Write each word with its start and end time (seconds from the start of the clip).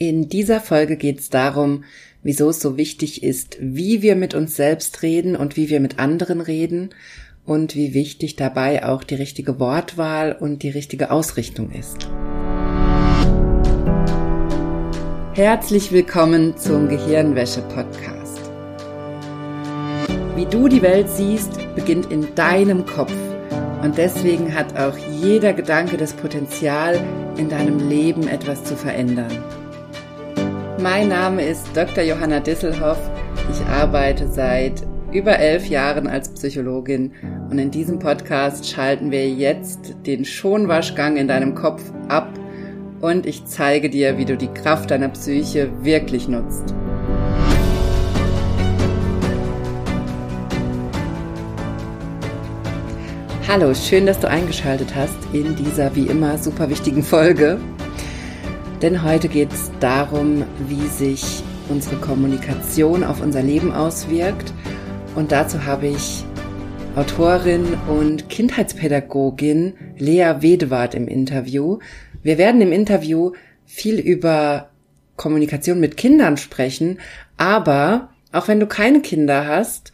In 0.00 0.28
dieser 0.28 0.60
Folge 0.60 0.96
geht 0.96 1.18
es 1.18 1.28
darum, 1.28 1.82
wieso 2.22 2.50
es 2.50 2.60
so 2.60 2.76
wichtig 2.76 3.24
ist, 3.24 3.56
wie 3.60 4.00
wir 4.00 4.14
mit 4.14 4.32
uns 4.32 4.54
selbst 4.54 5.02
reden 5.02 5.34
und 5.34 5.56
wie 5.56 5.70
wir 5.70 5.80
mit 5.80 5.98
anderen 5.98 6.40
reden 6.40 6.90
und 7.44 7.74
wie 7.74 7.94
wichtig 7.94 8.36
dabei 8.36 8.86
auch 8.86 9.02
die 9.02 9.16
richtige 9.16 9.58
Wortwahl 9.58 10.36
und 10.38 10.62
die 10.62 10.68
richtige 10.68 11.10
Ausrichtung 11.10 11.72
ist. 11.72 11.96
Herzlich 15.32 15.90
willkommen 15.90 16.56
zum 16.56 16.88
Gehirnwäsche-Podcast. 16.88 18.38
Wie 20.36 20.46
du 20.46 20.68
die 20.68 20.82
Welt 20.82 21.08
siehst, 21.08 21.58
beginnt 21.74 22.12
in 22.12 22.36
deinem 22.36 22.86
Kopf. 22.86 23.12
Und 23.82 23.98
deswegen 23.98 24.54
hat 24.54 24.78
auch 24.78 24.96
jeder 25.20 25.54
Gedanke 25.54 25.96
das 25.96 26.12
Potenzial, 26.12 27.00
in 27.36 27.48
deinem 27.48 27.88
Leben 27.88 28.28
etwas 28.28 28.62
zu 28.62 28.76
verändern. 28.76 29.32
Mein 30.80 31.08
Name 31.08 31.42
ist 31.42 31.66
Dr. 31.74 32.04
Johanna 32.04 32.38
Disselhoff. 32.38 33.00
Ich 33.50 33.60
arbeite 33.66 34.28
seit 34.28 34.86
über 35.10 35.36
elf 35.36 35.66
Jahren 35.66 36.06
als 36.06 36.28
Psychologin 36.28 37.10
und 37.50 37.58
in 37.58 37.72
diesem 37.72 37.98
Podcast 37.98 38.64
schalten 38.64 39.10
wir 39.10 39.28
jetzt 39.28 39.96
den 40.06 40.24
Schonwaschgang 40.24 41.16
in 41.16 41.26
deinem 41.26 41.56
Kopf 41.56 41.82
ab 42.08 42.32
und 43.00 43.26
ich 43.26 43.44
zeige 43.46 43.90
dir, 43.90 44.18
wie 44.18 44.24
du 44.24 44.36
die 44.36 44.54
Kraft 44.54 44.92
deiner 44.92 45.08
Psyche 45.08 45.68
wirklich 45.82 46.28
nutzt. 46.28 46.72
Hallo, 53.48 53.74
schön, 53.74 54.06
dass 54.06 54.20
du 54.20 54.28
eingeschaltet 54.28 54.94
hast 54.94 55.16
in 55.32 55.56
dieser 55.56 55.96
wie 55.96 56.06
immer 56.06 56.38
super 56.38 56.70
wichtigen 56.70 57.02
Folge. 57.02 57.58
Denn 58.82 59.02
heute 59.02 59.28
geht 59.28 59.52
es 59.52 59.72
darum, 59.80 60.44
wie 60.68 60.86
sich 60.86 61.42
unsere 61.68 61.96
Kommunikation 61.96 63.02
auf 63.02 63.20
unser 63.20 63.42
Leben 63.42 63.72
auswirkt. 63.72 64.52
Und 65.16 65.32
dazu 65.32 65.64
habe 65.64 65.88
ich 65.88 66.24
Autorin 66.94 67.64
und 67.88 68.28
Kindheitspädagogin 68.28 69.74
Lea 69.98 70.36
Wedewart 70.40 70.94
im 70.94 71.08
Interview. 71.08 71.80
Wir 72.22 72.38
werden 72.38 72.60
im 72.60 72.70
Interview 72.70 73.32
viel 73.66 73.98
über 73.98 74.70
Kommunikation 75.16 75.80
mit 75.80 75.96
Kindern 75.96 76.36
sprechen, 76.36 77.00
aber 77.36 78.10
auch 78.30 78.46
wenn 78.46 78.60
du 78.60 78.66
keine 78.66 79.00
Kinder 79.00 79.48
hast, 79.48 79.92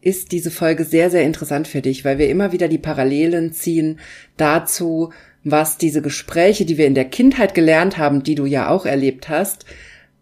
ist 0.00 0.32
diese 0.32 0.50
Folge 0.50 0.84
sehr, 0.84 1.10
sehr 1.10 1.22
interessant 1.22 1.68
für 1.68 1.82
dich, 1.82 2.04
weil 2.04 2.18
wir 2.18 2.28
immer 2.28 2.52
wieder 2.52 2.68
die 2.68 2.78
Parallelen 2.78 3.52
ziehen 3.52 4.00
dazu, 4.36 5.12
was 5.44 5.78
diese 5.78 6.02
Gespräche, 6.02 6.64
die 6.64 6.78
wir 6.78 6.86
in 6.86 6.94
der 6.94 7.04
Kindheit 7.04 7.54
gelernt 7.54 7.98
haben, 7.98 8.22
die 8.22 8.34
du 8.34 8.46
ja 8.46 8.68
auch 8.68 8.86
erlebt 8.86 9.28
hast, 9.28 9.64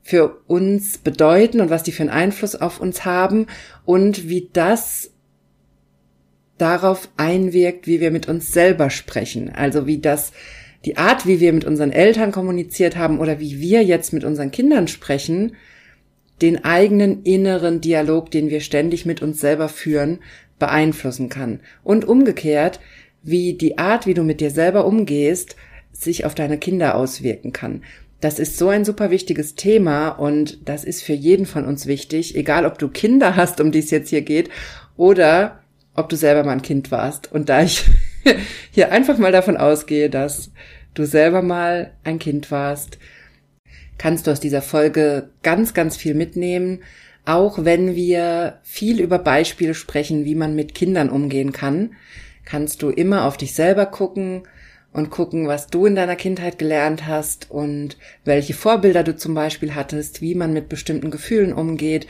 für 0.02 0.40
uns 0.46 0.98
bedeuten 0.98 1.60
und 1.60 1.70
was 1.70 1.82
die 1.82 1.92
für 1.92 2.02
einen 2.02 2.10
Einfluss 2.10 2.54
auf 2.54 2.80
uns 2.80 3.04
haben 3.04 3.46
und 3.84 4.28
wie 4.28 4.48
das 4.52 5.10
darauf 6.58 7.08
einwirkt, 7.16 7.86
wie 7.86 8.00
wir 8.00 8.10
mit 8.10 8.28
uns 8.28 8.52
selber 8.52 8.90
sprechen. 8.90 9.50
Also 9.52 9.86
wie 9.86 9.98
das 9.98 10.32
die 10.84 10.96
Art, 10.96 11.26
wie 11.26 11.40
wir 11.40 11.52
mit 11.52 11.64
unseren 11.64 11.90
Eltern 11.90 12.30
kommuniziert 12.30 12.96
haben 12.96 13.18
oder 13.18 13.40
wie 13.40 13.60
wir 13.60 13.82
jetzt 13.82 14.12
mit 14.12 14.22
unseren 14.22 14.52
Kindern 14.52 14.86
sprechen, 14.86 15.56
den 16.40 16.64
eigenen 16.64 17.24
inneren 17.24 17.80
Dialog, 17.80 18.30
den 18.30 18.50
wir 18.50 18.60
ständig 18.60 19.06
mit 19.06 19.22
uns 19.22 19.40
selber 19.40 19.68
führen, 19.68 20.20
beeinflussen 20.58 21.28
kann. 21.28 21.60
Und 21.82 22.04
umgekehrt, 22.04 22.78
wie 23.26 23.54
die 23.54 23.76
Art, 23.76 24.06
wie 24.06 24.14
du 24.14 24.22
mit 24.22 24.40
dir 24.40 24.50
selber 24.50 24.86
umgehst, 24.86 25.56
sich 25.92 26.24
auf 26.24 26.34
deine 26.34 26.58
Kinder 26.58 26.94
auswirken 26.94 27.52
kann. 27.52 27.82
Das 28.20 28.38
ist 28.38 28.56
so 28.56 28.68
ein 28.68 28.84
super 28.84 29.10
wichtiges 29.10 29.56
Thema 29.56 30.08
und 30.08 30.68
das 30.68 30.84
ist 30.84 31.02
für 31.02 31.12
jeden 31.12 31.44
von 31.44 31.64
uns 31.64 31.86
wichtig, 31.86 32.36
egal 32.36 32.64
ob 32.64 32.78
du 32.78 32.88
Kinder 32.88 33.36
hast, 33.36 33.60
um 33.60 33.72
die 33.72 33.80
es 33.80 33.90
jetzt 33.90 34.08
hier 34.10 34.22
geht, 34.22 34.48
oder 34.96 35.60
ob 35.94 36.08
du 36.08 36.16
selber 36.16 36.44
mal 36.44 36.52
ein 36.52 36.62
Kind 36.62 36.90
warst. 36.90 37.30
Und 37.32 37.48
da 37.48 37.62
ich 37.62 37.84
hier 38.70 38.92
einfach 38.92 39.18
mal 39.18 39.32
davon 39.32 39.56
ausgehe, 39.56 40.08
dass 40.08 40.50
du 40.94 41.04
selber 41.04 41.42
mal 41.42 41.92
ein 42.04 42.18
Kind 42.18 42.50
warst, 42.50 42.98
kannst 43.98 44.26
du 44.26 44.30
aus 44.30 44.40
dieser 44.40 44.62
Folge 44.62 45.30
ganz, 45.42 45.74
ganz 45.74 45.96
viel 45.96 46.14
mitnehmen, 46.14 46.80
auch 47.24 47.64
wenn 47.64 47.96
wir 47.96 48.60
viel 48.62 49.00
über 49.00 49.18
Beispiele 49.18 49.74
sprechen, 49.74 50.24
wie 50.24 50.36
man 50.36 50.54
mit 50.54 50.74
Kindern 50.74 51.10
umgehen 51.10 51.52
kann 51.52 51.90
kannst 52.46 52.80
du 52.80 52.88
immer 52.88 53.26
auf 53.26 53.36
dich 53.36 53.54
selber 53.54 53.84
gucken 53.84 54.44
und 54.94 55.10
gucken, 55.10 55.46
was 55.46 55.66
du 55.66 55.84
in 55.84 55.94
deiner 55.94 56.16
Kindheit 56.16 56.58
gelernt 56.58 57.06
hast 57.06 57.50
und 57.50 57.98
welche 58.24 58.54
Vorbilder 58.54 59.02
du 59.02 59.14
zum 59.14 59.34
Beispiel 59.34 59.74
hattest, 59.74 60.22
wie 60.22 60.34
man 60.34 60.54
mit 60.54 60.70
bestimmten 60.70 61.10
Gefühlen 61.10 61.52
umgeht 61.52 62.06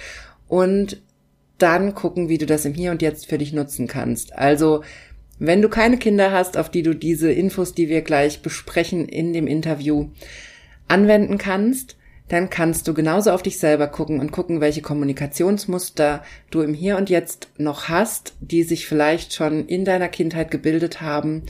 und 0.47 1.03
dann 1.59 1.95
gucken, 1.95 2.29
wie 2.29 2.39
du 2.39 2.47
das 2.47 2.65
im 2.65 2.75
Hier 2.75 2.93
und 2.93 3.03
Jetzt 3.03 3.27
für 3.27 3.39
dich 3.39 3.53
nutzen 3.53 3.89
kannst. 3.89 4.37
Also, 4.39 4.83
wenn 5.39 5.63
du 5.63 5.69
keine 5.69 5.99
Kinder 5.99 6.31
hast, 6.31 6.57
auf 6.57 6.71
die 6.71 6.83
du 6.83 6.95
diese 6.95 7.33
Infos, 7.33 7.75
die 7.75 7.89
wir 7.89 8.03
gleich 8.03 8.41
besprechen 8.41 9.09
in 9.09 9.33
dem 9.33 9.47
Interview, 9.47 10.11
anwenden 10.87 11.39
kannst, 11.39 11.97
dann 12.29 12.51
kannst 12.51 12.89
du 12.89 12.95
genauso 12.95 13.31
auf 13.31 13.43
dich 13.43 13.59
selber 13.59 13.87
gucken 13.87 14.21
und 14.21 14.33
gucken, 14.33 14.61
welche 14.61 14.83
Kommunikationsmuster 14.83 16.25
du 16.51 16.61
im 16.63 16.75
Hier 16.75 16.97
und 16.97 17.09
Jetzt 17.09 17.49
noch 17.57 17.89
hast, 17.89 18.35
die 18.41 18.65
sich 18.65 18.87
vielleicht 18.87 19.33
schon 19.33 19.67
in 19.67 19.85
deiner 19.85 20.09
Kindheit 20.09 20.51
gebildet 20.51 21.01
haben 21.01 21.43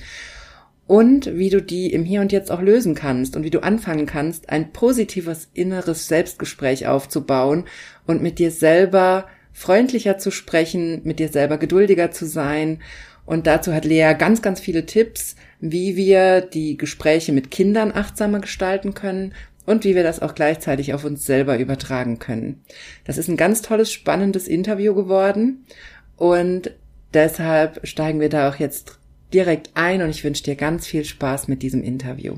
und 0.86 1.34
wie 1.34 1.50
du 1.50 1.62
die 1.62 1.92
im 1.92 2.04
Hier 2.04 2.20
und 2.20 2.30
Jetzt 2.30 2.50
auch 2.50 2.60
lösen 2.60 2.94
kannst 2.94 3.36
und 3.36 3.42
wie 3.42 3.50
du 3.50 3.60
anfangen 3.60 4.06
kannst, 4.06 4.50
ein 4.50 4.72
positives 4.72 5.48
inneres 5.54 6.08
Selbstgespräch 6.08 6.86
aufzubauen 6.86 7.64
und 8.06 8.22
mit 8.22 8.38
dir 8.38 8.50
selber 8.50 9.26
freundlicher 9.52 10.18
zu 10.18 10.30
sprechen, 10.30 11.00
mit 11.04 11.18
dir 11.18 11.28
selber 11.28 11.56
geduldiger 11.56 12.10
zu 12.10 12.26
sein. 12.26 12.80
Und 13.24 13.46
dazu 13.46 13.72
hat 13.72 13.86
Lea 13.86 14.12
ganz, 14.16 14.42
ganz 14.42 14.60
viele 14.60 14.86
Tipps, 14.86 15.34
wie 15.58 15.96
wir 15.96 16.42
die 16.42 16.76
Gespräche 16.76 17.32
mit 17.32 17.50
Kindern 17.50 17.90
achtsamer 17.90 18.40
gestalten 18.40 18.92
können 18.92 19.32
und 19.66 19.84
wie 19.84 19.94
wir 19.94 20.02
das 20.02 20.22
auch 20.22 20.34
gleichzeitig 20.34 20.94
auf 20.94 21.04
uns 21.04 21.26
selber 21.26 21.58
übertragen 21.58 22.18
können. 22.18 22.62
Das 23.04 23.18
ist 23.18 23.28
ein 23.28 23.36
ganz 23.36 23.62
tolles, 23.62 23.92
spannendes 23.92 24.48
Interview 24.48 24.94
geworden 24.94 25.66
und 26.16 26.70
deshalb 27.12 27.86
steigen 27.86 28.20
wir 28.20 28.28
da 28.28 28.48
auch 28.48 28.56
jetzt 28.56 28.98
direkt 29.34 29.70
ein 29.74 30.02
und 30.02 30.10
ich 30.10 30.24
wünsche 30.24 30.44
dir 30.44 30.56
ganz 30.56 30.86
viel 30.86 31.04
Spaß 31.04 31.48
mit 31.48 31.62
diesem 31.62 31.82
Interview. 31.82 32.36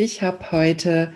Ich 0.00 0.22
habe 0.22 0.52
heute 0.52 1.12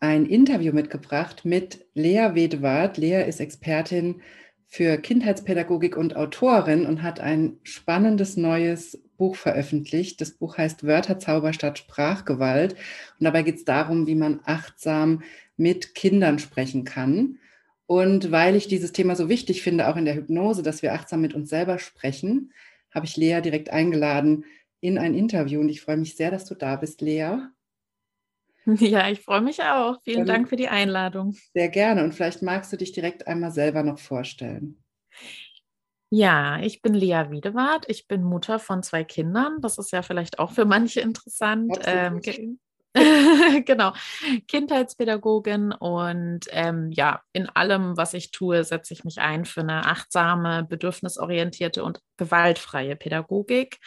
ein 0.00 0.26
Interview 0.26 0.72
mitgebracht 0.72 1.44
mit 1.44 1.86
Lea 1.94 2.30
Wedewart. 2.34 2.96
Lea 2.96 3.22
ist 3.22 3.38
Expertin 3.38 4.20
für 4.66 4.96
Kindheitspädagogik 4.98 5.96
und 5.96 6.16
Autorin 6.16 6.86
und 6.86 7.04
hat 7.04 7.20
ein 7.20 7.60
spannendes 7.62 8.36
neues 8.36 9.00
Buch 9.16 9.36
veröffentlicht. 9.36 10.20
Das 10.20 10.32
Buch 10.32 10.58
heißt 10.58 10.82
Wörterzauber 10.82 11.52
statt 11.52 11.78
Sprachgewalt. 11.78 12.72
Und 12.72 13.26
dabei 13.26 13.42
geht 13.44 13.58
es 13.58 13.64
darum, 13.64 14.08
wie 14.08 14.16
man 14.16 14.40
achtsam 14.42 15.22
mit 15.56 15.94
Kindern 15.94 16.40
sprechen 16.40 16.82
kann. 16.82 17.38
Und 17.86 18.32
weil 18.32 18.56
ich 18.56 18.66
dieses 18.66 18.90
Thema 18.90 19.14
so 19.14 19.28
wichtig 19.28 19.62
finde, 19.62 19.86
auch 19.86 19.96
in 19.96 20.04
der 20.04 20.16
Hypnose, 20.16 20.64
dass 20.64 20.82
wir 20.82 20.94
achtsam 20.94 21.20
mit 21.20 21.34
uns 21.34 21.48
selber 21.48 21.78
sprechen, 21.78 22.52
habe 22.92 23.06
ich 23.06 23.16
Lea 23.16 23.40
direkt 23.40 23.70
eingeladen 23.70 24.46
in 24.80 24.98
ein 24.98 25.14
Interview. 25.14 25.60
Und 25.60 25.68
ich 25.68 25.80
freue 25.80 25.96
mich 25.96 26.16
sehr, 26.16 26.32
dass 26.32 26.44
du 26.44 26.56
da 26.56 26.74
bist, 26.74 27.02
Lea. 27.02 27.38
Ja, 28.80 29.08
ich 29.08 29.20
freue 29.20 29.40
mich 29.40 29.62
auch. 29.62 29.96
Vielen 30.04 30.26
Dank 30.26 30.48
für 30.48 30.56
die 30.56 30.68
Einladung. 30.68 31.34
Sehr 31.54 31.68
gerne. 31.68 32.04
Und 32.04 32.14
vielleicht 32.14 32.42
magst 32.42 32.72
du 32.72 32.76
dich 32.76 32.92
direkt 32.92 33.26
einmal 33.26 33.52
selber 33.52 33.82
noch 33.82 33.98
vorstellen. 33.98 34.82
Ja, 36.10 36.58
ich 36.60 36.82
bin 36.82 36.94
Lea 36.94 37.30
Wiedewart. 37.30 37.84
Ich 37.88 38.08
bin 38.08 38.24
Mutter 38.24 38.58
von 38.58 38.82
zwei 38.82 39.04
Kindern. 39.04 39.60
Das 39.60 39.78
ist 39.78 39.92
ja 39.92 40.02
vielleicht 40.02 40.38
auch 40.38 40.52
für 40.52 40.64
manche 40.64 41.00
interessant. 41.00 41.78
Ähm, 41.84 42.20
genau, 43.64 43.92
Kindheitspädagogin 44.48 45.70
und 45.70 46.40
ähm, 46.50 46.90
ja, 46.90 47.22
in 47.32 47.48
allem, 47.48 47.96
was 47.96 48.14
ich 48.14 48.32
tue, 48.32 48.64
setze 48.64 48.92
ich 48.92 49.04
mich 49.04 49.20
ein 49.20 49.44
für 49.44 49.60
eine 49.60 49.86
achtsame, 49.86 50.64
bedürfnisorientierte 50.64 51.84
und 51.84 52.00
gewaltfreie 52.16 52.96
Pädagogik. 52.96 53.78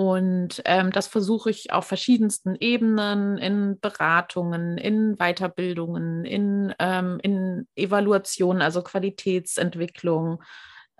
Und 0.00 0.62
ähm, 0.64 0.92
das 0.92 1.08
versuche 1.08 1.50
ich 1.50 1.74
auf 1.74 1.86
verschiedensten 1.86 2.56
Ebenen, 2.58 3.36
in 3.36 3.78
Beratungen, 3.80 4.78
in 4.78 5.18
Weiterbildungen, 5.18 6.24
in, 6.24 6.74
ähm, 6.78 7.18
in 7.22 7.68
Evaluation, 7.76 8.62
also 8.62 8.80
Qualitätsentwicklung 8.80 10.42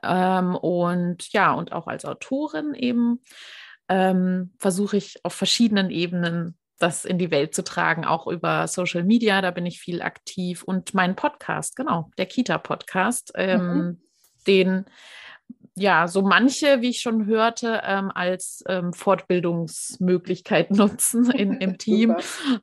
ähm, 0.02 0.55
und 0.55 1.32
ja, 1.32 1.55
und 1.55 1.73
auch 1.73 1.87
als 1.87 2.05
Autorin 2.05 2.75
eben. 2.75 3.23
ähm, 3.88 4.52
versuche 4.58 4.99
ich 4.99 5.25
auf 5.25 5.32
verschiedenen 5.32 5.88
Ebenen 5.88 6.58
das 6.79 7.06
in 7.06 7.17
die 7.17 7.31
Welt 7.31 7.55
zu 7.55 7.64
tragen, 7.64 8.05
auch 8.05 8.26
über 8.26 8.69
Social 8.69 9.05
Media, 9.05 9.41
da 9.41 9.50
bin 9.50 9.64
ich 9.64 9.81
viel 9.81 10.02
aktiv 10.02 10.62
und 10.62 10.93
mein 10.93 11.17
Podcast, 11.17 11.75
genau, 11.75 12.11
der 12.19 12.26
Kita-Podcast, 12.26 13.32
ähm, 13.35 13.67
mhm. 13.67 14.02
den 14.47 14.85
ja, 15.76 16.08
so 16.08 16.22
manche, 16.22 16.81
wie 16.82 16.90
ich 16.90 17.00
schon 17.00 17.26
hörte, 17.26 17.82
ähm, 17.84 18.11
als 18.14 18.62
ähm, 18.69 18.93
Fortbildungsmöglichkeit 18.93 20.70
nutzen 20.76 21.31
in, 21.31 21.55
im 21.55 21.78
Team. 21.78 22.17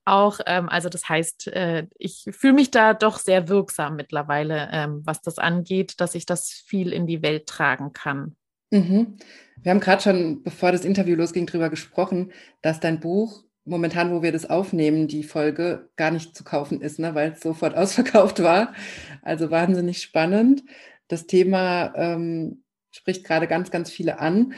Auch, 0.06 0.40
ähm, 0.46 0.70
also 0.70 0.90
das 0.90 1.08
heißt, 1.08 1.48
äh, 1.48 1.88
ich 1.98 2.26
fühle 2.32 2.54
mich 2.54 2.72
da 2.72 2.94
doch 2.94 3.20
sehr 3.20 3.48
wirksam 3.50 3.96
mittlerweile, 3.96 4.70
ähm, 4.72 5.02
was 5.06 5.22
das 5.22 5.40
angeht, 5.40 6.00
dass 6.00 6.16
ich 6.16 6.26
das 6.26 6.50
viel 6.50 6.92
in 6.92 7.08
die 7.08 7.22
Welt 7.22 7.48
tragen 7.48 7.94
kann. 7.94 8.36
Mhm. 8.72 9.18
Wir 9.62 9.72
haben 9.72 9.80
gerade 9.80 10.02
schon, 10.02 10.44
bevor 10.44 10.72
das 10.72 10.86
Interview 10.86 11.16
losging, 11.16 11.46
darüber 11.46 11.70
gesprochen, 11.70 12.32
dass 12.62 12.80
dein 12.80 13.00
Buch 13.00 13.44
momentan, 13.68 14.12
wo 14.12 14.22
wir 14.22 14.32
das 14.32 14.50
aufnehmen, 14.50 15.08
die 15.08 15.24
Folge 15.24 15.90
gar 15.96 16.12
nicht 16.12 16.36
zu 16.36 16.44
kaufen 16.44 16.82
ist, 16.82 17.00
ne, 17.00 17.16
weil 17.16 17.32
es 17.32 17.42
sofort 17.42 17.76
ausverkauft 17.78 18.42
war. 18.42 18.74
Also 19.22 19.52
wahnsinnig 19.52 20.02
spannend. 20.02 20.64
Das 21.08 21.28
Thema 21.28 21.94
ähm, 21.96 22.64
spricht 22.98 23.24
gerade 23.24 23.48
ganz, 23.48 23.72
ganz 23.72 23.90
viele 23.90 24.20
an. 24.20 24.54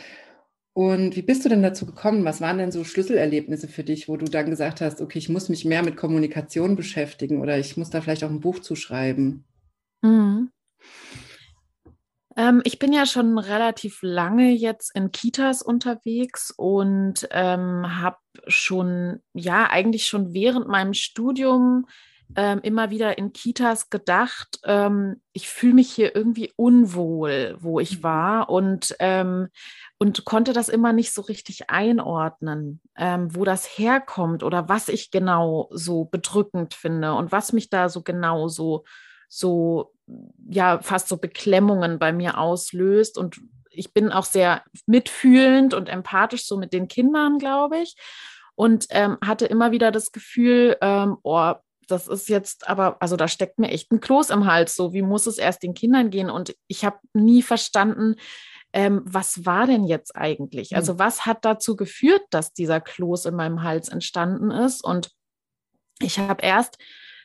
Und 0.73 1.15
wie 1.15 1.21
bist 1.21 1.43
du 1.43 1.49
denn 1.49 1.61
dazu 1.61 1.85
gekommen? 1.85 2.23
Was 2.25 2.41
waren 2.41 2.57
denn 2.57 2.71
so 2.71 2.83
Schlüsselerlebnisse 2.83 3.67
für 3.67 3.83
dich, 3.83 4.07
wo 4.07 4.17
du 4.17 4.25
dann 4.25 4.49
gesagt 4.49 4.81
hast, 4.81 5.01
okay, 5.01 5.19
ich 5.19 5.29
muss 5.29 5.49
mich 5.49 5.65
mehr 5.65 5.83
mit 5.83 5.97
Kommunikation 5.97 6.75
beschäftigen 6.75 7.41
oder 7.41 7.57
ich 7.57 7.75
muss 7.75 7.89
da 7.89 8.01
vielleicht 8.01 8.23
auch 8.23 8.29
ein 8.29 8.39
Buch 8.39 8.59
zuschreiben? 8.59 9.43
Mhm. 10.01 10.51
Ähm, 12.37 12.61
ich 12.63 12.79
bin 12.79 12.93
ja 12.93 13.05
schon 13.05 13.37
relativ 13.37 13.99
lange 14.01 14.51
jetzt 14.51 14.95
in 14.95 15.11
Kitas 15.11 15.61
unterwegs 15.61 16.53
und 16.55 17.27
ähm, 17.31 18.01
habe 18.01 18.17
schon, 18.47 19.19
ja, 19.33 19.69
eigentlich 19.69 20.05
schon 20.05 20.33
während 20.33 20.67
meinem 20.69 20.93
Studium 20.93 21.87
ähm, 22.35 22.59
immer 22.61 22.91
wieder 22.91 23.17
in 23.17 23.33
Kitas 23.33 23.89
gedacht, 23.89 24.59
ähm, 24.63 25.21
ich 25.33 25.49
fühle 25.49 25.73
mich 25.73 25.91
hier 25.91 26.15
irgendwie 26.15 26.51
unwohl, 26.55 27.57
wo 27.59 27.79
ich 27.79 27.99
mhm. 27.99 28.03
war 28.03 28.49
und, 28.49 28.95
ähm, 28.99 29.49
und 29.97 30.25
konnte 30.25 30.53
das 30.53 30.69
immer 30.69 30.93
nicht 30.93 31.13
so 31.13 31.21
richtig 31.23 31.69
einordnen, 31.69 32.81
ähm, 32.95 33.35
wo 33.35 33.45
das 33.45 33.65
herkommt 33.65 34.43
oder 34.43 34.69
was 34.69 34.89
ich 34.89 35.11
genau 35.11 35.69
so 35.71 36.05
bedrückend 36.05 36.73
finde 36.75 37.13
und 37.13 37.31
was 37.31 37.51
mich 37.51 37.69
da 37.69 37.89
so 37.89 38.03
genau 38.03 38.47
so, 38.47 38.85
so 39.27 39.93
ja, 40.49 40.79
fast 40.81 41.07
so 41.07 41.17
Beklemmungen 41.17 41.99
bei 41.99 42.11
mir 42.11 42.37
auslöst 42.37 43.17
und 43.17 43.39
ich 43.71 43.93
bin 43.93 44.11
auch 44.11 44.25
sehr 44.25 44.63
mitfühlend 44.87 45.73
und 45.73 45.89
empathisch 45.89 46.45
so 46.45 46.57
mit 46.57 46.73
den 46.73 46.87
Kindern, 46.87 47.37
glaube 47.37 47.79
ich. 47.79 47.95
Und 48.55 48.87
ähm, 48.89 49.17
hatte 49.23 49.45
immer 49.45 49.71
wieder 49.71 49.91
das 49.91 50.11
Gefühl, 50.11 50.75
ähm, 50.81 51.17
oh, 51.23 51.53
das 51.91 52.07
ist 52.07 52.29
jetzt 52.29 52.67
aber, 52.67 53.01
also 53.01 53.15
da 53.15 53.27
steckt 53.27 53.59
mir 53.59 53.69
echt 53.69 53.91
ein 53.91 53.99
Kloß 53.99 54.29
im 54.29 54.45
Hals. 54.45 54.75
So, 54.75 54.93
wie 54.93 55.01
muss 55.01 55.27
es 55.27 55.37
erst 55.37 55.63
den 55.63 55.73
Kindern 55.73 56.09
gehen? 56.09 56.29
Und 56.29 56.55
ich 56.67 56.85
habe 56.85 56.99
nie 57.13 57.41
verstanden, 57.41 58.15
ähm, 58.71 59.01
was 59.03 59.45
war 59.45 59.65
denn 59.65 59.83
jetzt 59.83 60.15
eigentlich? 60.15 60.75
Also, 60.75 60.93
hm. 60.93 60.99
was 60.99 61.25
hat 61.25 61.43
dazu 61.43 61.75
geführt, 61.75 62.21
dass 62.29 62.53
dieser 62.53 62.79
Kloß 62.79 63.25
in 63.25 63.35
meinem 63.35 63.63
Hals 63.63 63.89
entstanden 63.89 64.51
ist? 64.51 64.83
Und 64.83 65.11
ich 65.99 66.19
habe 66.19 66.43
erst 66.43 66.77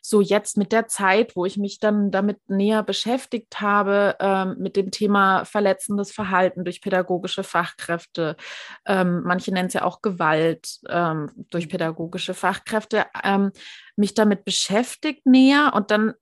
so 0.06 0.21
jetzt 0.21 0.59
mit 0.59 0.71
der 0.71 0.87
Zeit, 0.87 1.35
wo 1.35 1.47
ich 1.47 1.56
mich 1.56 1.79
dann 1.79 2.11
damit 2.11 2.39
näher 2.51 2.83
beschäftigt 2.83 3.62
habe, 3.62 4.17
ähm, 4.21 4.56
mit 4.59 4.77
dem 4.77 4.91
Thema 4.91 5.47
verletzendes 5.47 6.12
Verhalten 6.12 6.62
durch 6.62 6.83
pädagogische 6.83 7.43
Fachkräfte, 7.43 8.37
ähm, 8.85 9.23
manche 9.25 9.51
nennen 9.51 9.69
es 9.69 9.73
ja 9.73 9.83
auch 9.83 10.03
Gewalt 10.03 10.81
ähm, 10.91 11.31
durch 11.49 11.71
pädagogische 11.71 12.35
Fachkräfte, 12.35 13.06
ähm, 13.25 13.51
mich 13.97 14.12
damit 14.12 14.45
beschäftigt 14.45 15.25
näher 15.25 15.73
und 15.75 15.91
dann 15.91 16.12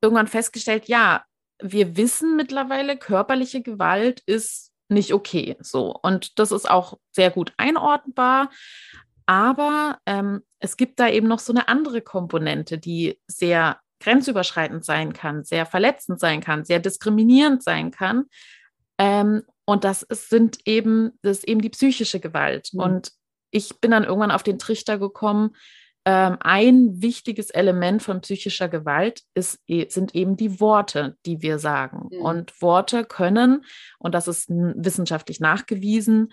irgendwann 0.00 0.26
festgestellt, 0.26 0.88
ja, 0.88 1.22
wir 1.60 1.98
wissen 1.98 2.34
mittlerweile, 2.34 2.96
körperliche 2.96 3.60
Gewalt 3.60 4.22
ist 4.24 4.72
nicht 4.88 5.12
okay. 5.12 5.58
So. 5.60 5.94
Und 6.02 6.38
das 6.38 6.50
ist 6.50 6.70
auch 6.70 6.98
sehr 7.12 7.30
gut 7.30 7.52
einordnbar. 7.58 8.48
Aber 9.28 9.98
ähm, 10.06 10.40
es 10.58 10.78
gibt 10.78 10.98
da 10.98 11.06
eben 11.06 11.28
noch 11.28 11.38
so 11.38 11.52
eine 11.52 11.68
andere 11.68 12.00
Komponente, 12.00 12.78
die 12.78 13.20
sehr 13.26 13.78
grenzüberschreitend 14.00 14.86
sein 14.86 15.12
kann, 15.12 15.44
sehr 15.44 15.66
verletzend 15.66 16.18
sein 16.18 16.40
kann, 16.40 16.64
sehr 16.64 16.78
diskriminierend 16.78 17.62
sein 17.62 17.90
kann. 17.90 18.24
Ähm, 18.96 19.42
und 19.66 19.84
das 19.84 20.02
ist, 20.02 20.30
sind 20.30 20.66
eben, 20.66 21.12
das 21.20 21.40
ist 21.40 21.48
eben 21.48 21.60
die 21.60 21.68
psychische 21.68 22.20
Gewalt. 22.20 22.70
Mhm. 22.72 22.80
Und 22.80 23.12
ich 23.50 23.78
bin 23.80 23.90
dann 23.90 24.04
irgendwann 24.04 24.30
auf 24.30 24.42
den 24.42 24.58
Trichter 24.58 24.98
gekommen, 24.98 25.54
ähm, 26.06 26.38
ein 26.40 27.02
wichtiges 27.02 27.50
Element 27.50 28.02
von 28.02 28.22
psychischer 28.22 28.70
Gewalt 28.70 29.20
ist, 29.34 29.60
e, 29.66 29.90
sind 29.90 30.14
eben 30.14 30.38
die 30.38 30.58
Worte, 30.58 31.18
die 31.26 31.42
wir 31.42 31.58
sagen. 31.58 32.08
Mhm. 32.10 32.22
Und 32.22 32.62
Worte 32.62 33.04
können, 33.04 33.66
und 33.98 34.14
das 34.14 34.26
ist 34.26 34.48
wissenschaftlich 34.48 35.38
nachgewiesen, 35.38 36.32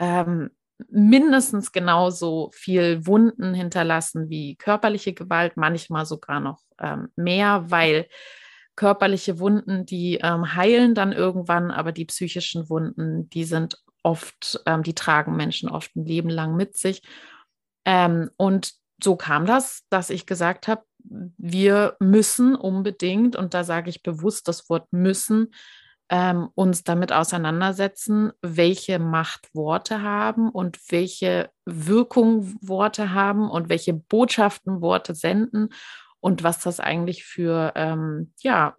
ähm, 0.00 0.50
mindestens 0.90 1.72
genauso 1.72 2.50
viel 2.52 3.06
Wunden 3.06 3.54
hinterlassen 3.54 4.28
wie 4.28 4.56
körperliche 4.56 5.12
Gewalt, 5.12 5.56
manchmal 5.56 6.06
sogar 6.06 6.40
noch 6.40 6.60
ähm, 6.80 7.08
mehr, 7.16 7.64
weil 7.68 8.06
körperliche 8.76 9.38
Wunden, 9.38 9.84
die 9.86 10.18
ähm, 10.22 10.54
heilen 10.54 10.94
dann 10.94 11.12
irgendwann, 11.12 11.70
aber 11.70 11.92
die 11.92 12.06
psychischen 12.06 12.68
Wunden, 12.70 13.28
die 13.30 13.44
sind 13.44 13.82
oft, 14.02 14.60
ähm, 14.66 14.82
die 14.82 14.94
tragen 14.94 15.36
Menschen 15.36 15.68
oft 15.68 15.94
ein 15.96 16.04
Leben 16.04 16.30
lang 16.30 16.56
mit 16.56 16.76
sich. 16.76 17.02
Ähm, 17.84 18.30
und 18.36 18.72
so 19.02 19.16
kam 19.16 19.46
das, 19.46 19.84
dass 19.90 20.10
ich 20.10 20.26
gesagt 20.26 20.68
habe, 20.68 20.82
wir 21.04 21.96
müssen 21.98 22.54
unbedingt, 22.54 23.36
und 23.36 23.54
da 23.54 23.64
sage 23.64 23.90
ich 23.90 24.02
bewusst 24.02 24.48
das 24.48 24.68
Wort 24.68 24.86
müssen, 24.92 25.52
ähm, 26.12 26.50
uns 26.54 26.84
damit 26.84 27.10
auseinandersetzen, 27.10 28.32
welche 28.42 28.98
Macht 28.98 29.48
Worte 29.54 30.02
haben 30.02 30.50
und 30.50 30.78
welche 30.90 31.48
Wirkung 31.64 32.54
Worte 32.60 33.14
haben 33.14 33.50
und 33.50 33.70
welche 33.70 33.94
Botschaften 33.94 34.82
Worte 34.82 35.14
senden 35.14 35.70
und 36.20 36.42
was 36.42 36.58
das 36.58 36.80
eigentlich 36.80 37.24
für, 37.24 37.72
ähm, 37.76 38.34
ja, 38.42 38.76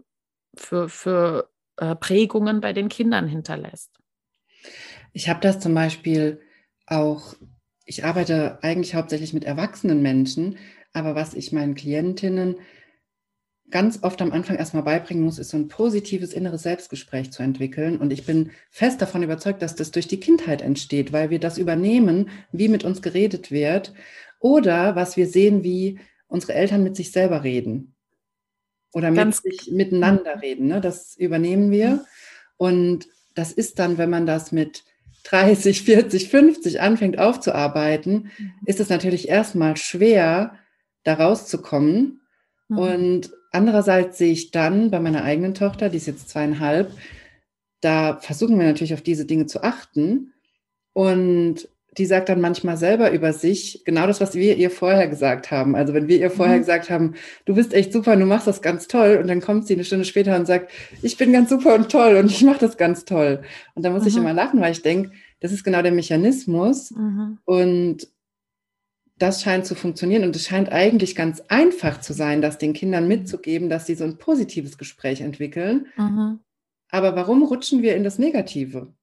für, 0.56 0.89
für 0.89 1.50
äh, 1.77 1.95
Prägungen 1.95 2.62
bei 2.62 2.71
den 2.71 2.88
Kindern 2.88 3.27
hinterlässt. 3.27 4.00
Ich 5.12 5.27
habe 5.27 5.39
das 5.39 5.59
zum 5.59 5.74
Beispiel 5.74 6.39
auch, 6.86 7.33
ich 7.83 8.06
arbeite 8.06 8.59
eigentlich 8.62 8.94
hauptsächlich 8.94 9.33
mit 9.33 9.44
erwachsenen 9.44 10.03
Menschen, 10.03 10.59
aber 10.93 11.15
was 11.15 11.34
ich 11.34 11.51
meinen 11.51 11.74
Klientinnen 11.74 12.58
ganz 13.70 14.00
oft 14.03 14.22
am 14.22 14.32
Anfang 14.32 14.58
erstmal 14.58 14.84
beibringen 14.84 15.24
muss, 15.24 15.39
ist 15.39 15.50
so 15.50 15.58
ein 15.58 15.67
positives 15.67 16.34
inneres 16.34 16.63
Selbstgespräch 16.63 17.32
zu 17.32 17.43
entwickeln. 17.43 17.98
Und 17.98 18.13
ich 18.13 18.25
bin 18.25 18.51
fest 18.70 19.01
davon 19.01 19.24
überzeugt, 19.24 19.62
dass 19.62 19.75
das 19.75 19.91
durch 19.91 20.08
die 20.08 20.20
Kindheit 20.20 20.62
entsteht, 20.62 21.12
weil 21.12 21.29
wir 21.29 21.39
das 21.39 21.58
übernehmen, 21.58 22.29
wie 22.51 22.67
mit 22.67 22.84
uns 22.84 23.01
geredet 23.01 23.51
wird 23.51 23.93
oder 24.39 24.96
was 24.96 25.17
wir 25.17 25.27
sehen, 25.27 25.63
wie 25.63 26.00
unsere 26.27 26.53
Eltern 26.53 26.84
mit 26.84 26.96
sich 26.96 27.12
selber 27.12 27.43
reden 27.43 27.96
oder 28.93 29.12
mit 29.12 29.36
sich 29.36 29.72
miteinander 29.72 30.41
reden. 30.41 30.67
Ne? 30.67 30.82
Das 30.82 31.15
übernehmen 31.15 31.72
wir. 31.72 32.05
Und 32.58 33.08
das 33.34 33.51
ist 33.51 33.79
dann, 33.79 33.98
wenn 33.98 34.10
man 34.10 34.25
das 34.25 34.51
mit 34.51 34.84
30, 35.24 35.84
40, 35.84 36.29
50 36.29 36.82
anfängt 36.82 37.17
aufzuarbeiten, 37.17 38.32
mhm. 38.38 38.51
ist 38.65 38.79
es 38.79 38.89
natürlich 38.89 39.29
erstmal 39.29 39.77
schwer, 39.77 40.58
da 41.03 41.15
rauszukommen. 41.15 42.22
Mhm. 42.67 42.77
Und 42.77 43.32
Andererseits 43.53 44.17
sehe 44.17 44.33
ich 44.33 44.51
dann 44.51 44.91
bei 44.91 45.00
meiner 45.00 45.24
eigenen 45.24 45.53
Tochter, 45.53 45.89
die 45.89 45.98
ist 45.98 46.07
jetzt 46.07 46.29
zweieinhalb, 46.29 46.91
da 47.81 48.17
versuchen 48.17 48.57
wir 48.57 48.65
natürlich 48.65 48.93
auf 48.93 49.01
diese 49.01 49.25
Dinge 49.25 49.45
zu 49.45 49.63
achten. 49.63 50.33
Und 50.93 51.67
die 51.98 52.05
sagt 52.05 52.29
dann 52.29 52.41
manchmal 52.41 52.77
selber 52.77 53.12
über 53.12 53.33
sich 53.33 53.83
genau 53.86 54.07
das, 54.07 54.19
was 54.19 54.33
wir 54.33 54.57
ihr 54.57 54.72
vorher 54.72 55.07
gesagt 55.07 55.51
haben. 55.51 55.75
Also 55.75 55.93
wenn 55.93 56.07
wir 56.07 56.17
ihr 56.17 56.31
vorher 56.31 56.55
mhm. 56.55 56.62
gesagt 56.62 56.89
haben, 56.89 57.13
du 57.45 57.53
bist 57.53 57.74
echt 57.74 57.93
super 57.93 58.13
und 58.13 58.19
du 58.19 58.25
machst 58.25 58.48
das 58.48 58.62
ganz 58.62 58.88
toll 58.88 59.19
und 59.22 59.27
dann 59.27 59.41
kommt 59.41 59.67
sie 59.67 59.74
eine 59.74 59.83
Stunde 59.83 60.05
später 60.05 60.36
und 60.36 60.48
sagt, 60.48 60.72
ich 61.01 61.17
bin 61.17 61.31
ganz 61.31 61.50
super 61.50 61.75
und 61.75 61.91
toll 61.91 62.15
und 62.15 62.31
ich 62.31 62.41
mache 62.43 62.60
das 62.60 62.77
ganz 62.77 63.05
toll. 63.05 63.43
Und 63.75 63.86
da 63.86 63.91
muss 63.91 64.03
mhm. 64.03 64.07
ich 64.07 64.17
immer 64.17 64.33
lachen, 64.33 64.60
weil 64.62 64.72
ich 64.72 64.81
denke, 64.81 65.12
das 65.39 65.51
ist 65.51 65.63
genau 65.63 65.81
der 65.81 65.91
Mechanismus. 65.91 66.91
Mhm. 66.91 67.38
Und 67.45 68.07
das 69.24 69.42
scheint 69.42 69.65
zu 69.65 69.74
funktionieren 69.74 70.25
und 70.25 70.36
es 70.36 70.48
scheint 70.48 70.70
eigentlich 70.74 71.15
ganz 71.15 71.42
einfach 71.48 72.01
zu 72.01 72.12
sein, 72.12 72.42
das 72.42 72.58
den 72.58 72.74
Kindern 72.74 73.08
mitzugeben, 73.08 73.70
dass 73.70 73.86
sie 73.86 73.96
so 73.96 74.03
ein 74.03 74.18
positives 74.18 74.77
Gespräch 74.77 75.22
entwickeln. 75.22 75.88
Mhm. 75.96 76.42
Aber 76.89 77.15
warum 77.15 77.42
rutschen 77.44 77.82
wir 77.82 77.96
in 77.96 78.03
das 78.03 78.20
Negative? 78.20 78.94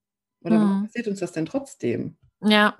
Oder 0.42 0.58
mhm. 0.58 0.62
warum 0.62 0.82
passiert 0.84 1.08
uns 1.08 1.20
das 1.20 1.32
denn 1.32 1.46
trotzdem? 1.46 2.18
Ja. 2.44 2.76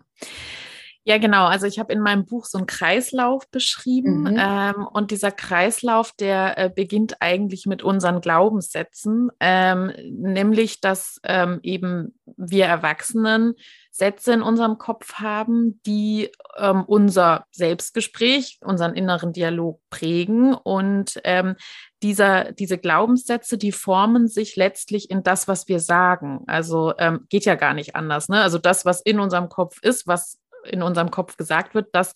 Ja, 1.10 1.18
genau. 1.18 1.46
Also 1.46 1.66
ich 1.66 1.80
habe 1.80 1.92
in 1.92 1.98
meinem 1.98 2.24
Buch 2.24 2.44
so 2.44 2.56
einen 2.56 2.68
Kreislauf 2.68 3.50
beschrieben 3.50 4.20
mhm. 4.20 4.36
ähm, 4.38 4.86
und 4.92 5.10
dieser 5.10 5.32
Kreislauf, 5.32 6.12
der 6.12 6.56
äh, 6.56 6.70
beginnt 6.72 7.16
eigentlich 7.18 7.66
mit 7.66 7.82
unseren 7.82 8.20
Glaubenssätzen, 8.20 9.28
ähm, 9.40 9.92
nämlich 10.08 10.80
dass 10.80 11.18
ähm, 11.24 11.58
eben 11.64 12.14
wir 12.36 12.66
Erwachsenen 12.66 13.54
Sätze 13.90 14.32
in 14.34 14.42
unserem 14.42 14.78
Kopf 14.78 15.14
haben, 15.14 15.80
die 15.84 16.30
ähm, 16.56 16.84
unser 16.84 17.44
Selbstgespräch, 17.50 18.60
unseren 18.62 18.94
inneren 18.94 19.32
Dialog 19.32 19.80
prägen 19.90 20.54
und 20.54 21.20
ähm, 21.24 21.56
dieser, 22.02 22.52
diese 22.52 22.78
Glaubenssätze, 22.78 23.58
die 23.58 23.72
formen 23.72 24.28
sich 24.28 24.56
letztlich 24.56 25.10
in 25.10 25.22
das, 25.24 25.48
was 25.48 25.66
wir 25.66 25.80
sagen. 25.80 26.44
Also 26.46 26.94
ähm, 26.98 27.26
geht 27.28 27.44
ja 27.44 27.56
gar 27.56 27.74
nicht 27.74 27.96
anders. 27.96 28.28
Ne? 28.28 28.40
Also 28.40 28.58
das, 28.58 28.84
was 28.84 29.02
in 29.02 29.18
unserem 29.18 29.48
Kopf 29.48 29.78
ist, 29.82 30.06
was 30.06 30.39
in 30.64 30.82
unserem 30.82 31.10
Kopf 31.10 31.36
gesagt 31.36 31.74
wird, 31.74 31.88
das 31.92 32.14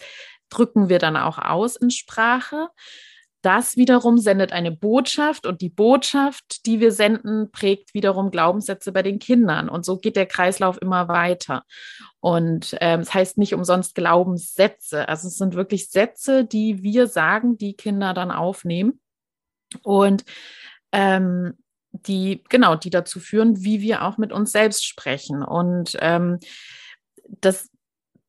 drücken 0.51 0.89
wir 0.89 0.99
dann 0.99 1.17
auch 1.17 1.39
aus 1.39 1.77
in 1.77 1.91
Sprache. 1.91 2.69
Das 3.43 3.77
wiederum 3.77 4.17
sendet 4.17 4.53
eine 4.53 4.73
Botschaft 4.73 5.45
und 5.45 5.61
die 5.61 5.69
Botschaft, 5.69 6.65
die 6.65 6.81
wir 6.81 6.93
senden, 6.93 7.51
prägt 7.51 7.93
wiederum 7.93 8.31
Glaubenssätze 8.31 8.91
bei 8.91 9.03
den 9.03 9.19
Kindern. 9.19 9.69
Und 9.69 9.85
so 9.85 9.99
geht 9.99 10.17
der 10.17 10.25
Kreislauf 10.25 10.81
immer 10.81 11.09
weiter. 11.09 11.65
Und 12.21 12.75
ähm, 12.81 13.01
es 13.01 13.13
heißt 13.13 13.37
nicht 13.37 13.53
umsonst 13.53 13.95
Glaubenssätze. 13.95 15.11
Also 15.11 15.29
es 15.29 15.37
sind 15.37 15.57
wirklich 15.57 15.91
Sätze, 15.91 16.47
die 16.47 16.83
wir 16.83 17.07
sagen, 17.07 17.59
die 17.59 17.75
Kinder 17.75 18.15
dann 18.15 18.31
aufnehmen. 18.31 18.99
Und 19.83 20.25
ähm, 20.93 21.59
die, 21.91 22.43
genau, 22.49 22.77
die 22.77 22.91
dazu 22.91 23.21
führen, 23.21 23.63
wie 23.63 23.83
wir 23.83 24.05
auch 24.05 24.17
mit 24.17 24.33
uns 24.33 24.53
selbst 24.53 24.87
sprechen. 24.87 25.43
Und 25.43 25.99
ähm, 26.01 26.39
das, 27.27 27.69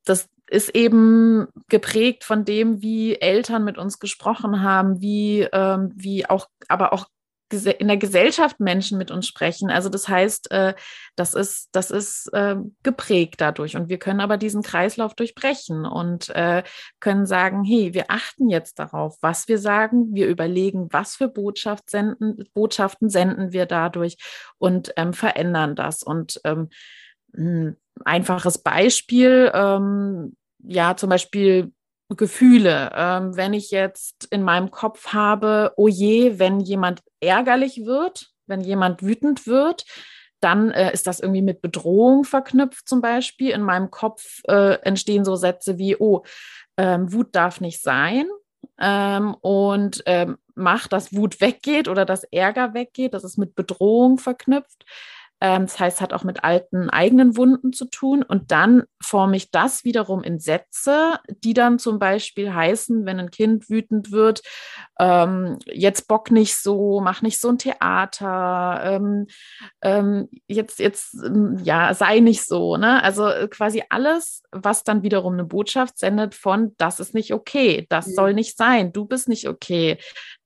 das 0.06 0.30
ist 0.48 0.76
eben 0.76 1.48
geprägt 1.70 2.24
von 2.24 2.46
dem, 2.46 2.82
wie 2.82 3.16
Eltern 3.16 3.64
mit 3.64 3.78
uns 3.78 4.00
gesprochen 4.00 4.62
haben, 4.62 5.02
wie, 5.02 5.42
ähm, 5.52 5.92
wie 5.96 6.28
auch, 6.30 6.48
aber 6.68 6.94
auch 6.94 7.08
in 7.52 7.88
der 7.88 7.98
Gesellschaft 7.98 8.60
Menschen 8.60 8.98
mit 8.98 9.12
uns 9.12 9.28
sprechen. 9.28 9.70
Also 9.70 9.90
das 9.90 10.08
heißt, 10.08 10.52
äh, 10.52 10.74
das 11.16 11.36
ist, 11.36 11.70
das 11.74 11.92
ist 11.92 12.28
äh, 12.34 12.56
geprägt 12.84 13.36
dadurch. 13.40 13.76
Und 13.76 13.88
wir 13.88 14.00
können 14.00 14.20
aber 14.20 14.38
diesen 14.38 14.64
Kreislauf 14.64 15.14
durchbrechen 15.14 15.86
und 15.86 16.30
äh, 16.30 16.64
können 17.00 17.26
sagen, 17.26 17.64
hey, 17.64 17.94
wir 17.94 18.06
achten 18.10 18.50
jetzt 18.50 18.80
darauf, 18.80 19.18
was 19.22 19.48
wir 19.48 19.60
sagen. 19.60 20.14
Wir 20.14 20.28
überlegen, 20.28 20.88
was 20.92 21.16
für 21.16 21.28
Botschaft 21.28 21.90
senden, 21.90 22.44
Botschaften 22.54 23.10
senden 23.10 23.54
wir 23.54 23.68
dadurch 23.68 24.18
und 24.58 24.92
ähm, 24.98 25.14
verändern 25.14 25.76
das. 25.76 26.02
Und 26.02 26.42
ähm, 26.46 26.70
hm, 27.36 27.76
einfaches 28.04 28.58
Beispiel, 28.58 29.52
ähm, 29.54 30.36
ja, 30.64 30.96
zum 30.98 31.10
Beispiel 31.10 31.72
Gefühle. 32.10 32.92
Ähm, 32.96 33.36
wenn 33.36 33.54
ich 33.54 33.72
jetzt 33.72 34.26
in 34.32 34.44
meinem 34.44 34.72
Kopf 34.72 35.08
habe, 35.08 35.74
oh 35.76 35.88
je, 35.88 36.40
wenn 36.40 36.60
jemand 36.60 37.02
ärgerlich 37.20 37.86
wird, 37.86 38.32
wenn 38.48 38.62
jemand 38.62 39.02
wütend 39.02 39.48
wird, 39.48 39.86
dann 40.40 40.70
äh, 40.72 40.94
ist 40.94 41.08
das 41.08 41.20
irgendwie 41.20 41.42
mit 41.42 41.62
Bedrohung 41.62 42.24
verknüpft 42.24 42.88
zum 42.88 43.02
Beispiel. 43.02 43.52
In 43.52 43.64
meinem 43.64 43.90
Kopf 43.90 44.42
äh, 44.48 44.80
entstehen 44.82 45.26
so 45.26 45.36
Sätze 45.36 45.78
wie, 45.78 45.96
oh, 45.98 46.24
ähm, 46.78 47.12
Wut 47.12 47.30
darf 47.34 47.62
nicht 47.62 47.82
sein 47.82 48.28
ähm, 48.80 49.34
und 49.42 50.04
ähm, 50.06 50.38
macht, 50.54 50.94
dass 50.94 51.16
Wut 51.16 51.42
weggeht 51.42 51.88
oder 51.88 52.06
dass 52.06 52.24
Ärger 52.26 52.74
weggeht. 52.74 53.14
Das 53.14 53.24
ist 53.24 53.38
mit 53.38 53.56
Bedrohung 53.56 54.18
verknüpft. 54.20 54.86
Ähm, 55.42 55.64
das 55.64 55.80
heißt, 55.80 56.02
hat 56.02 56.14
auch 56.14 56.24
mit 56.24 56.44
alten 56.44 56.90
eigenen 56.90 57.36
Wunden 57.36 57.74
zu 57.74 57.86
tun. 57.86 58.24
Und 58.24 58.52
dann 58.52 58.84
forme 59.02 59.36
ich 59.36 59.52
das 59.52 59.84
wiederum 59.84 60.24
in 60.24 60.40
Sätze, 60.40 61.20
die 61.28 61.54
dann 61.54 61.78
zum 61.78 62.00
Beispiel 62.00 62.54
heißen, 62.54 63.06
wenn 63.06 63.20
ein 63.20 63.32
Kind 63.32 63.70
wütend 63.70 64.12
wird, 64.12 64.42
ähm, 65.00 65.60
jetzt 65.66 66.08
bock 66.08 66.32
nicht 66.32 66.56
so, 66.56 67.02
mach 67.02 67.22
nicht 67.22 67.42
so 67.42 67.50
ein 67.50 67.58
Theater, 67.58 68.82
ähm, 68.84 69.28
ähm, 69.82 70.30
jetzt, 70.48 70.80
jetzt, 70.80 71.16
ähm, 71.16 71.60
ja, 71.64 71.94
sei 71.94 72.20
nicht 72.22 72.46
so. 72.46 72.78
Ne? 72.78 73.04
Also 73.04 73.28
äh, 73.28 73.48
quasi 73.50 73.84
alles, 73.90 74.42
was 74.52 74.84
dann 74.84 75.04
wiederum 75.04 75.34
eine 75.34 75.44
Botschaft 75.44 75.98
sendet 76.00 76.34
von, 76.34 76.74
das 76.78 77.00
ist 77.00 77.14
nicht 77.14 77.34
okay, 77.34 77.86
das 77.90 78.08
mhm. 78.08 78.12
soll 78.12 78.34
nicht 78.34 78.58
sein, 78.58 78.94
du 78.94 79.06
bist 79.06 79.28
nicht 79.28 79.50
okay, 79.50 79.98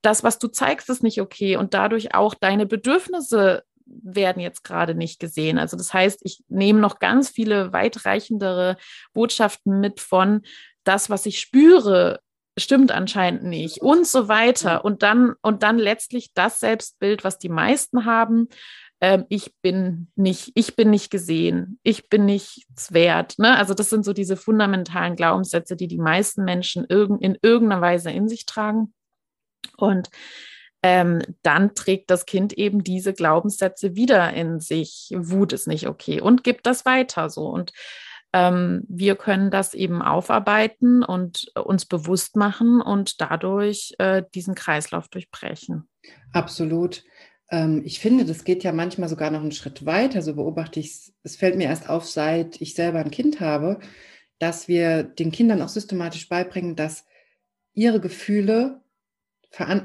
das, 0.02 0.24
was 0.24 0.40
du 0.40 0.48
zeigst, 0.48 0.90
ist 0.90 1.04
nicht 1.04 1.22
okay 1.22 1.58
und 1.58 1.74
dadurch 1.74 2.16
auch 2.16 2.34
deine 2.34 2.66
Bedürfnisse 2.66 3.64
werden 4.04 4.42
jetzt 4.42 4.64
gerade 4.64 4.96
nicht 4.96 5.20
gesehen. 5.20 5.58
Also 5.58 5.78
das 5.78 5.94
heißt, 5.94 6.20
ich 6.24 6.44
nehme 6.48 6.80
noch 6.80 7.00
ganz 7.00 7.30
viele 7.30 7.74
weitreichendere 7.74 8.78
Botschaften 9.14 9.80
mit 9.80 10.00
von 10.00 10.42
das, 10.84 11.10
was 11.10 11.26
ich 11.26 11.40
spüre, 11.40 12.20
stimmt 12.58 12.92
anscheinend 12.92 13.44
nicht 13.44 13.82
und 13.82 14.06
so 14.08 14.28
weiter. 14.28 14.86
Und 14.86 15.04
dann, 15.04 15.36
und 15.42 15.64
dann 15.64 15.78
letztlich 15.78 16.34
das 16.34 16.60
Selbstbild, 16.60 17.24
was 17.24 17.40
die 17.40 17.50
meisten 17.50 18.06
haben. 18.06 18.48
Ähm, 19.02 19.26
ich 19.30 19.54
bin 19.62 20.12
nicht, 20.16 20.52
ich 20.56 20.76
bin 20.76 20.90
nicht 20.90 21.10
gesehen, 21.10 21.80
ich 21.84 22.10
bin 22.10 22.26
nichts 22.26 22.94
wert. 22.94 23.40
Ne? 23.40 23.58
Also 23.58 23.74
das 23.74 23.90
sind 23.90 24.04
so 24.04 24.14
diese 24.14 24.36
fundamentalen 24.36 25.16
Glaubenssätze, 25.16 25.76
die 25.76 25.88
die 25.88 26.00
meisten 26.00 26.44
Menschen 26.44 26.84
in 26.86 27.38
irgendeiner 27.42 27.82
Weise 27.82 28.12
in 28.12 28.28
sich 28.28 28.46
tragen. 28.46 28.94
Und 29.78 30.10
ähm, 30.82 31.22
dann 31.42 31.76
trägt 31.76 32.10
das 32.10 32.26
Kind 32.26 32.54
eben 32.54 32.84
diese 32.84 33.14
Glaubenssätze 33.14 33.96
wieder 33.96 34.34
in 34.34 34.60
sich. 34.60 35.12
Wut 35.16 35.54
ist 35.54 35.68
nicht 35.68 35.88
okay 35.88 36.22
und 36.22 36.44
gibt 36.44 36.66
das 36.66 36.86
weiter 36.86 37.30
so. 37.30 37.48
Und 37.48 37.72
ähm, 38.32 38.84
wir 38.88 39.16
können 39.16 39.52
das 39.52 39.74
eben 39.74 40.02
aufarbeiten 40.02 41.04
und 41.04 41.52
uns 41.56 41.86
bewusst 41.86 42.36
machen 42.36 42.82
und 42.82 43.22
dadurch 43.22 43.94
äh, 43.98 44.24
diesen 44.36 44.56
Kreislauf 44.56 45.08
durchbrechen. 45.08 45.90
Absolut. 46.32 47.04
Ähm, 47.50 47.82
ich 47.86 48.00
finde, 48.00 48.26
das 48.26 48.44
geht 48.44 48.64
ja 48.64 48.72
manchmal 48.72 49.10
sogar 49.10 49.32
noch 49.32 49.42
einen 49.42 49.52
Schritt 49.52 49.86
weiter. 49.86 50.22
So 50.22 50.36
beobachte 50.36 50.80
ich 50.80 50.92
es. 50.92 51.14
Es 51.24 51.36
fällt 51.36 51.58
mir 51.58 51.66
erst 51.66 51.90
auf, 51.90 52.06
seit 52.06 52.62
ich 52.62 52.76
selber 52.76 53.00
ein 53.00 53.12
Kind 53.12 53.40
habe, 53.40 53.80
dass 54.38 54.68
wir 54.68 55.04
den 55.04 55.32
Kindern 55.32 55.62
auch 55.62 55.70
systematisch 55.70 56.30
beibringen, 56.30 56.76
dass 56.76 57.06
ihre 57.74 58.00
Gefühle 58.00 58.82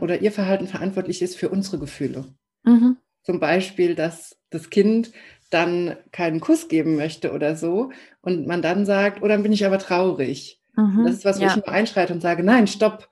oder 0.01 0.21
ihr 0.21 0.33
Verhalten 0.33 0.67
verantwortlich 0.67 1.23
ist 1.23 1.37
für 1.37 1.49
unsere 1.49 1.79
Gefühle. 1.79 2.27
Mhm. 2.65 2.97
Zum 3.23 3.41
Beispiel, 3.41 3.95
dass 3.95 4.37
das 4.51 4.71
Kind 4.71 5.13
dann 5.51 5.97
keinen 6.13 6.41
Kuss 6.41 6.69
geben 6.69 6.97
möchte 6.97 7.33
oder 7.33 7.57
so 7.57 7.91
und 8.21 8.47
man 8.47 8.63
dann 8.63 8.85
sagt, 8.87 9.23
oh, 9.23 9.29
dann 9.29 9.43
bin 9.43 9.53
ich 9.53 9.65
aber 9.65 9.79
traurig. 9.79 10.61
Mhm. 10.77 11.05
Das 11.07 11.17
ist 11.17 11.25
was, 11.25 11.39
wo 11.39 11.45
ja. 11.45 11.51
ich 11.51 11.57
nur 11.57 11.69
einschreite 11.69 12.13
und 12.13 12.21
sage, 12.21 12.43
nein, 12.43 12.67
stopp, 12.67 13.09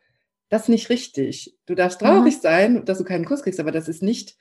das 0.48 0.62
ist 0.62 0.68
nicht 0.68 0.90
richtig. 0.90 1.56
Du 1.66 1.74
darfst 1.74 2.00
traurig 2.00 2.36
mhm. 2.36 2.40
sein, 2.40 2.84
dass 2.84 2.98
du 2.98 3.04
keinen 3.04 3.24
Kuss 3.24 3.42
kriegst, 3.42 3.60
aber 3.60 3.72
das 3.72 3.88
ist 3.88 4.02
nicht 4.02 4.36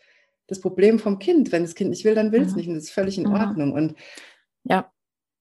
das 0.47 0.59
Problem 0.59 0.99
vom 0.99 1.19
Kind. 1.19 1.51
Wenn 1.51 1.63
das 1.63 1.75
Kind 1.75 1.91
nicht 1.91 2.03
will, 2.03 2.15
dann 2.15 2.31
will 2.31 2.41
es 2.41 2.51
mhm. 2.51 2.57
nicht 2.57 2.67
und 2.67 2.75
das 2.75 2.85
ist 2.85 2.91
völlig 2.91 3.17
in 3.17 3.27
mhm. 3.27 3.33
Ordnung. 3.33 3.71
Und 3.71 3.95
ja, 4.63 4.91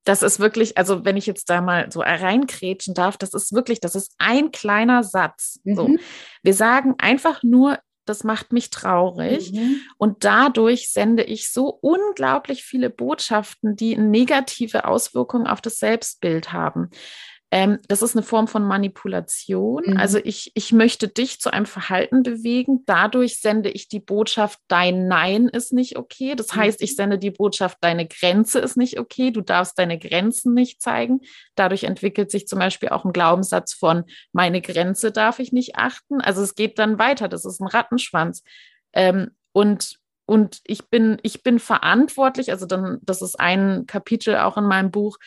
das 0.05 0.23
ist 0.23 0.41
wirklich, 0.41 0.79
also 0.79 1.05
wenn 1.05 1.17
ich 1.17 1.27
jetzt 1.27 1.51
da 1.51 1.61
mal 1.61 1.91
so 1.93 2.01
reinkrätschen 2.01 2.95
darf, 2.95 3.17
das 3.17 3.35
ist 3.35 3.53
wirklich, 3.53 3.81
das 3.81 3.95
ist 3.95 4.15
ein 4.19 4.51
kleiner 4.51 5.03
Satz. 5.03 5.61
Mhm. 5.65 5.75
So. 5.77 5.97
Wir 6.43 6.55
sagen 6.55 6.95
einfach 6.99 7.43
nur, 7.43 7.79
das 8.07 8.25
macht 8.25 8.53
mich 8.53 8.71
traurig. 8.71 9.53
Mhm. 9.53 9.81
Und 9.99 10.25
dadurch 10.25 10.91
sende 10.91 11.23
ich 11.23 11.51
so 11.51 11.69
unglaublich 11.69 12.65
viele 12.65 12.91
Botschaften, 12.91 13.77
die 13.77 13.97
negative 13.97 14.87
Auswirkungen 14.87 15.47
auf 15.47 15.61
das 15.61 15.79
Selbstbild 15.79 16.53
haben. 16.53 16.91
Ähm, 17.53 17.81
das 17.89 18.03
ist 18.03 18.15
eine 18.15 18.23
Form 18.23 18.47
von 18.47 18.63
Manipulation. 18.63 19.83
Mhm. 19.87 19.97
Also 19.97 20.19
ich, 20.23 20.53
ich 20.55 20.73
möchte 20.73 21.09
dich 21.09 21.41
zu 21.41 21.53
einem 21.53 21.67
Verhalten 21.67 22.23
bewegen. 22.23 22.85
Dadurch 22.87 23.41
sende 23.41 23.71
ich 23.71 23.89
die 23.89 23.99
Botschaft, 23.99 24.61
dein 24.69 25.09
Nein 25.09 25.49
ist 25.49 25.73
nicht 25.73 25.99
okay. 25.99 26.37
Das 26.37 26.55
mhm. 26.55 26.61
heißt, 26.61 26.83
ich 26.83 26.95
sende 26.95 27.19
die 27.19 27.33
Botschaft, 27.33 27.79
deine 27.81 28.07
Grenze 28.07 28.61
ist 28.61 28.77
nicht 28.77 29.01
okay. 29.01 29.33
Du 29.33 29.41
darfst 29.41 29.79
deine 29.79 29.99
Grenzen 29.99 30.55
nicht 30.55 30.81
zeigen. 30.81 31.23
Dadurch 31.57 31.85
entwickelt 31.85 32.31
sich 32.31 32.47
zum 32.47 32.61
Beispiel 32.61 32.91
auch 32.91 33.05
ein 33.05 33.13
Glaubenssatz 33.13 33.75
von, 33.75 34.05
meine 34.33 34.61
Grenze 34.61 35.11
darf 35.11 35.41
ich 35.41 35.53
nicht 35.53 35.77
achten. 35.77 36.21
Also 36.21 36.43
es 36.43 36.55
geht 36.55 36.79
dann 36.79 37.01
weiter. 37.01 37.27
Das 37.29 37.45
ist 37.45 37.61
ein 37.61 37.67
Rattenschwanz. 37.67 38.45
Ähm, 38.93 39.31
und 39.53 39.99
und 40.27 40.61
ich 40.65 40.89
bin, 40.89 41.19
ich 41.25 41.43
bin 41.43 41.59
verantwortlich, 41.59 42.53
also 42.53 42.65
dann, 42.65 42.99
das 43.03 43.21
ist 43.21 43.41
ein 43.41 43.87
Kapitel 43.89 44.37
auch 44.37 44.57
in 44.57 44.63
meinem 44.63 44.93
Buch, 44.93 45.19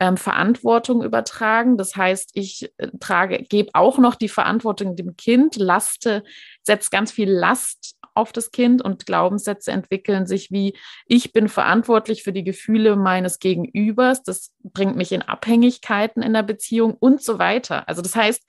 ähm, 0.00 0.16
Verantwortung 0.16 1.04
übertragen. 1.04 1.76
Das 1.76 1.94
heißt, 1.94 2.30
ich 2.34 2.72
äh, 2.78 2.88
trage, 2.98 3.44
gebe 3.44 3.70
auch 3.74 3.98
noch 3.98 4.14
die 4.16 4.28
Verantwortung 4.28 4.96
dem 4.96 5.16
Kind, 5.16 5.56
laste, 5.56 6.24
setze 6.62 6.90
ganz 6.90 7.12
viel 7.12 7.30
Last 7.30 7.96
auf 8.14 8.32
das 8.32 8.50
Kind 8.50 8.82
und 8.82 9.06
Glaubenssätze 9.06 9.70
entwickeln 9.70 10.26
sich 10.26 10.50
wie, 10.50 10.76
ich 11.06 11.32
bin 11.32 11.48
verantwortlich 11.48 12.22
für 12.22 12.32
die 12.32 12.42
Gefühle 12.42 12.96
meines 12.96 13.38
Gegenübers, 13.38 14.22
das 14.22 14.52
bringt 14.64 14.96
mich 14.96 15.12
in 15.12 15.22
Abhängigkeiten 15.22 16.22
in 16.22 16.32
der 16.32 16.42
Beziehung 16.42 16.94
und 16.98 17.22
so 17.22 17.38
weiter. 17.38 17.88
Also 17.88 18.02
das 18.02 18.16
heißt, 18.16 18.42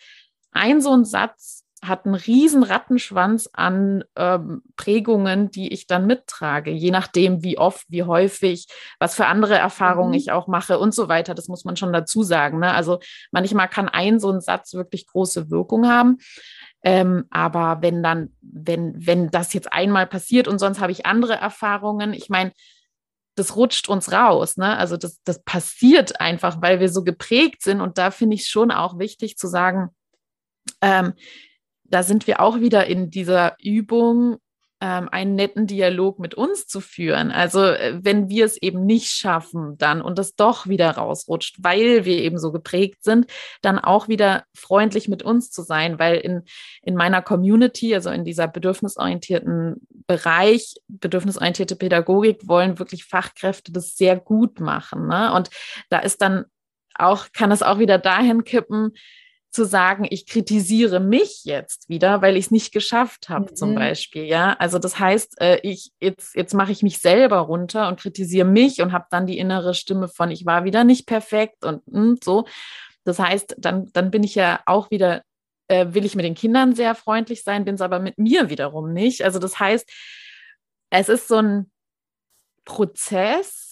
ein 0.52 0.82
so 0.82 0.92
ein 0.92 1.06
Satz 1.06 1.61
hat 1.84 2.06
einen 2.06 2.16
riesen 2.16 2.62
Rattenschwanz 2.64 3.50
an 3.54 4.04
ähm, 4.16 4.62
Prägungen, 4.76 5.50
die 5.50 5.74
ich 5.74 5.88
dann 5.88 6.06
mittrage, 6.06 6.70
je 6.72 6.92
nachdem, 6.92 7.44
wie 7.44 7.58
oft, 7.58 7.86
wie 7.90 8.04
häufig, 8.04 8.68
was 9.00 9.16
für 9.16 9.26
andere 9.26 9.58
Erfahrungen 9.58 10.10
mhm. 10.10 10.18
ich 10.18 10.32
auch 10.32 10.48
mache 10.48 10.78
und 10.78 10.94
so 10.94 11.08
weiter. 11.08 11.34
Das 11.34 11.48
muss 11.48 11.66
man 11.66 11.78
schon 11.78 11.92
dazu 11.92 12.22
sagen. 12.22 12.60
Ne? 12.60 12.72
Also 12.72 13.00
manchmal 13.32 13.68
kann 13.68 13.90
ein 13.90 14.20
so 14.20 14.32
ein 14.32 14.42
Satz 14.42 14.74
wirklich 14.74 15.08
große 15.08 15.50
Wirkung 15.50 15.88
haben. 15.88 16.20
Ähm, 16.84 17.26
aber 17.32 17.82
wenn 17.82 18.04
dann, 18.04 18.36
wenn, 18.42 18.94
wenn 18.96 19.30
das 19.32 19.54
jetzt 19.54 19.72
einmal 19.74 20.06
passiert 20.06 20.48
und 20.48 20.60
sonst 20.60 20.80
habe 20.80 20.92
ich 20.92 21.06
andere 21.06 21.34
Erfahrungen, 21.34 22.14
ich 22.14 22.30
meine, 22.30 22.52
das 23.36 23.56
rutscht 23.56 23.90
uns 23.90 24.12
raus. 24.12 24.58
Ne? 24.58 24.78
Also 24.78 24.98
das, 24.98 25.20
das 25.24 25.44
passiert 25.44 26.20
einfach, 26.20 26.62
weil 26.62 26.80
wir 26.80 26.90
so 26.90 27.04
geprägt 27.04 27.64
sind. 27.64 27.82
Und 27.82 27.98
da 27.98 28.12
finde 28.12 28.36
ich 28.36 28.42
es 28.42 28.50
schon 28.50 28.72
auch 28.72 29.00
wichtig 29.00 29.38
zu 29.38 29.48
sagen, 29.48 29.90
ähm, 30.82 31.14
da 31.92 32.04
sind 32.04 32.28
wir 32.28 32.40
auch 32.40 32.60
wieder 32.60 32.88
in 32.88 33.10
dieser 33.10 33.56
Übung, 33.60 34.38
ähm, 34.82 35.10
einen 35.12 35.36
netten 35.36 35.68
Dialog 35.68 36.18
mit 36.18 36.34
uns 36.34 36.66
zu 36.66 36.82
führen. 36.82 37.32
Also 37.32 37.64
äh, 37.64 38.00
wenn 38.02 38.30
wir 38.30 38.46
es 38.46 38.58
eben 38.58 38.84
nicht 38.86 39.12
schaffen, 39.12 39.78
dann 39.78 40.02
und 40.02 40.18
es 40.18 40.36
doch 40.36 40.68
wieder 40.68 40.90
rausrutscht, 40.90 41.58
weil 41.60 42.04
wir 42.04 42.18
eben 42.18 42.40
so 42.40 42.52
geprägt 42.52 43.04
sind, 43.04 43.28
dann 43.62 43.78
auch 43.78 44.08
wieder 44.08 44.44
freundlich 44.56 45.08
mit 45.08 45.22
uns 45.22 45.52
zu 45.52 45.62
sein, 45.62 46.00
weil 46.00 46.16
in, 46.16 46.44
in 46.82 46.96
meiner 46.96 47.22
Community, 47.22 47.94
also 47.94 48.10
in 48.10 48.26
dieser 48.26 48.48
bedürfnisorientierten 48.48 49.88
Bereich, 50.08 50.76
bedürfnisorientierte 50.88 51.76
Pädagogik, 51.76 52.48
wollen 52.48 52.80
wirklich 52.80 53.06
Fachkräfte 53.06 53.72
das 53.72 53.96
sehr 53.96 54.20
gut 54.20 54.60
machen. 54.60 55.08
Ne? 55.08 55.32
Und 55.32 55.52
da 55.90 56.00
ist 56.00 56.24
dann 56.24 56.46
auch, 56.96 57.28
kann 57.34 57.52
es 57.52 57.62
auch 57.62 57.78
wieder 57.78 58.00
dahin 58.00 58.44
kippen, 58.44 58.94
zu 59.52 59.66
sagen, 59.66 60.08
ich 60.10 60.26
kritisiere 60.26 61.00
mich 61.00 61.44
jetzt 61.44 61.90
wieder, 61.90 62.22
weil 62.22 62.38
ich 62.38 62.46
es 62.46 62.52
nicht 62.52 62.72
geschafft 62.72 63.30
habe, 63.30 63.52
mhm. 63.52 63.56
zum 63.56 63.76
Beispiel. 63.76 64.24
Ja, 64.24 64.54
also 64.54 64.80
das 64.80 64.98
heißt, 64.98 65.42
äh, 65.42 65.60
ich 65.62 65.92
jetzt 66.00 66.36
jetzt 66.36 66.54
mache 66.54 66.72
ich 66.72 66.84
mich 66.84 67.00
selber 67.00 67.40
runter 67.40 67.88
und 67.90 68.00
kritisiere 68.00 68.48
mich 68.48 68.82
und 68.82 68.94
habe 68.94 69.06
dann 69.10 69.28
die 69.28 69.38
innere 69.38 69.74
Stimme 69.74 70.08
von, 70.08 70.32
ich 70.32 70.46
war 70.46 70.64
wieder 70.64 70.84
nicht 70.84 71.06
perfekt 71.06 71.66
und, 71.66 71.86
und 71.88 71.94
hm, 71.96 72.20
so. 72.24 72.46
Das 73.04 73.20
heißt, 73.20 73.56
dann 73.58 73.92
dann 73.94 74.10
bin 74.10 74.24
ich 74.24 74.36
ja 74.36 74.62
auch 74.66 74.90
wieder 74.90 75.24
äh, 75.68 75.94
will 75.94 76.06
ich 76.06 76.16
mit 76.16 76.26
den 76.26 76.36
Kindern 76.36 76.76
sehr 76.76 76.96
freundlich 76.96 77.44
sein, 77.44 77.66
bin 77.66 77.76
es 77.76 77.82
aber 77.82 78.00
mit 78.00 78.18
mir 78.18 78.50
wiederum 78.50 78.94
nicht. 78.94 79.24
Also 79.24 79.40
das 79.40 79.60
heißt, 79.60 79.90
es 80.92 81.10
ist 81.10 81.28
so 81.28 81.38
ein 81.38 81.72
Prozess, 82.66 83.71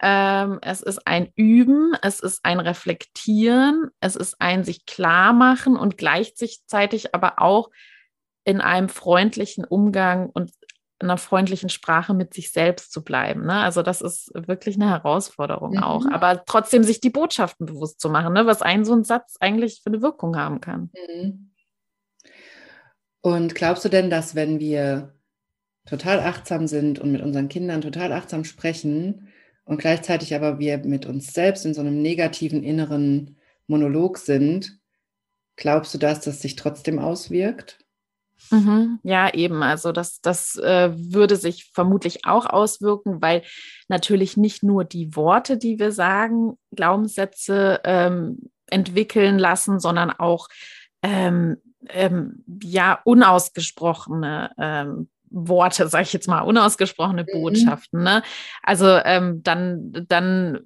ähm, 0.00 0.58
es 0.62 0.82
ist 0.82 1.06
ein 1.06 1.32
Üben, 1.36 1.94
es 2.02 2.20
ist 2.20 2.44
ein 2.44 2.60
Reflektieren, 2.60 3.90
es 4.00 4.16
ist 4.16 4.40
ein 4.40 4.64
sich 4.64 4.84
klar 4.84 5.32
machen 5.32 5.76
und 5.76 5.96
gleichzeitig 5.96 7.14
aber 7.14 7.40
auch 7.40 7.70
in 8.44 8.60
einem 8.60 8.88
freundlichen 8.88 9.64
Umgang 9.64 10.28
und 10.30 10.52
einer 10.98 11.18
freundlichen 11.18 11.68
Sprache 11.68 12.14
mit 12.14 12.32
sich 12.32 12.52
selbst 12.52 12.92
zu 12.92 13.04
bleiben. 13.04 13.44
Ne? 13.44 13.54
Also 13.54 13.82
das 13.82 14.00
ist 14.00 14.30
wirklich 14.34 14.76
eine 14.76 14.88
Herausforderung 14.88 15.72
mhm. 15.72 15.82
auch. 15.82 16.06
Aber 16.10 16.44
trotzdem 16.46 16.84
sich 16.84 17.00
die 17.00 17.10
Botschaften 17.10 17.66
bewusst 17.66 18.00
zu 18.00 18.08
machen, 18.08 18.32
ne? 18.32 18.46
was 18.46 18.62
ein 18.62 18.84
so 18.84 18.94
ein 18.94 19.04
Satz 19.04 19.36
eigentlich 19.40 19.82
für 19.82 19.90
eine 19.90 20.00
Wirkung 20.00 20.36
haben 20.36 20.60
kann. 20.60 20.90
Mhm. 20.94 21.50
Und 23.20 23.54
glaubst 23.54 23.84
du 23.84 23.88
denn, 23.88 24.08
dass 24.08 24.34
wenn 24.34 24.60
wir 24.60 25.14
total 25.86 26.20
achtsam 26.20 26.66
sind 26.66 26.98
und 26.98 27.12
mit 27.12 27.22
unseren 27.22 27.48
Kindern 27.48 27.80
total 27.80 28.12
achtsam 28.12 28.44
sprechen, 28.44 29.28
und 29.66 29.78
gleichzeitig 29.78 30.34
aber 30.34 30.58
wir 30.58 30.78
mit 30.78 31.04
uns 31.04 31.34
selbst 31.34 31.66
in 31.66 31.74
so 31.74 31.80
einem 31.82 32.00
negativen 32.00 32.62
inneren 32.62 33.36
Monolog 33.66 34.16
sind, 34.16 34.78
glaubst 35.56 35.92
du, 35.92 35.98
dass 35.98 36.20
das 36.20 36.40
sich 36.40 36.56
trotzdem 36.56 36.98
auswirkt? 36.98 37.78
Mhm, 38.50 39.00
ja, 39.02 39.32
eben. 39.34 39.62
Also 39.62 39.92
das, 39.92 40.20
das 40.20 40.56
äh, 40.56 40.90
würde 40.94 41.36
sich 41.36 41.70
vermutlich 41.74 42.26
auch 42.26 42.46
auswirken, 42.46 43.20
weil 43.20 43.42
natürlich 43.88 44.36
nicht 44.36 44.62
nur 44.62 44.84
die 44.84 45.16
Worte, 45.16 45.56
die 45.56 45.78
wir 45.78 45.90
sagen, 45.90 46.56
Glaubenssätze 46.74 47.80
ähm, 47.84 48.50
entwickeln 48.68 49.38
lassen, 49.38 49.80
sondern 49.80 50.10
auch 50.10 50.48
ähm, 51.02 51.56
ähm, 51.88 52.44
ja 52.62 53.00
unausgesprochene 53.04 54.52
ähm, 54.58 55.08
Worte, 55.36 55.88
sage 55.88 56.04
ich 56.04 56.12
jetzt 56.12 56.28
mal, 56.28 56.40
unausgesprochene 56.40 57.22
mhm. 57.22 57.32
Botschaften. 57.32 58.02
Ne? 58.02 58.22
Also 58.62 58.86
ähm, 59.04 59.42
dann, 59.42 60.06
dann 60.08 60.60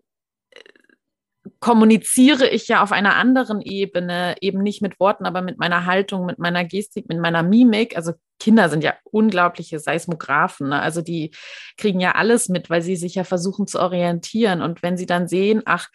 äh, 0.50 1.50
kommuniziere 1.59 2.49
ich 2.49 2.69
ja 2.69 2.83
auf 2.83 2.93
einer 2.93 3.17
anderen 3.17 3.61
Ebene, 3.61 4.37
eben 4.41 4.62
nicht 4.62 4.81
mit 4.81 5.00
Worten, 5.00 5.27
aber 5.27 5.43
mit 5.43 5.59
meiner 5.59 5.87
Haltung, 5.87 6.25
mit 6.25 6.39
meiner 6.39 6.65
Gestik, 6.65 7.09
mit 7.09 7.19
meiner 7.19 7.43
Mimik. 7.43 7.97
Also 7.97 8.13
Kinder 8.39 8.69
sind 8.69 8.85
ja 8.85 8.95
unglaubliche 9.04 9.80
Seismographen. 9.80 10.69
Ne? 10.69 10.80
Also 10.80 11.02
die 11.02 11.33
kriegen 11.76 11.99
ja 11.99 12.13
alles 12.13 12.49
mit, 12.49 12.71
weil 12.71 12.83
sie 12.83 12.97
sich 12.97 13.17
ja 13.17 13.25
versuchen 13.25 13.67
zu 13.67 13.80
orientieren. 13.80 14.63
Und 14.63 14.83
wenn 14.83 14.97
sie 14.97 15.06
dann 15.06 15.26
sehen, 15.26 15.63
ach, 15.65 15.89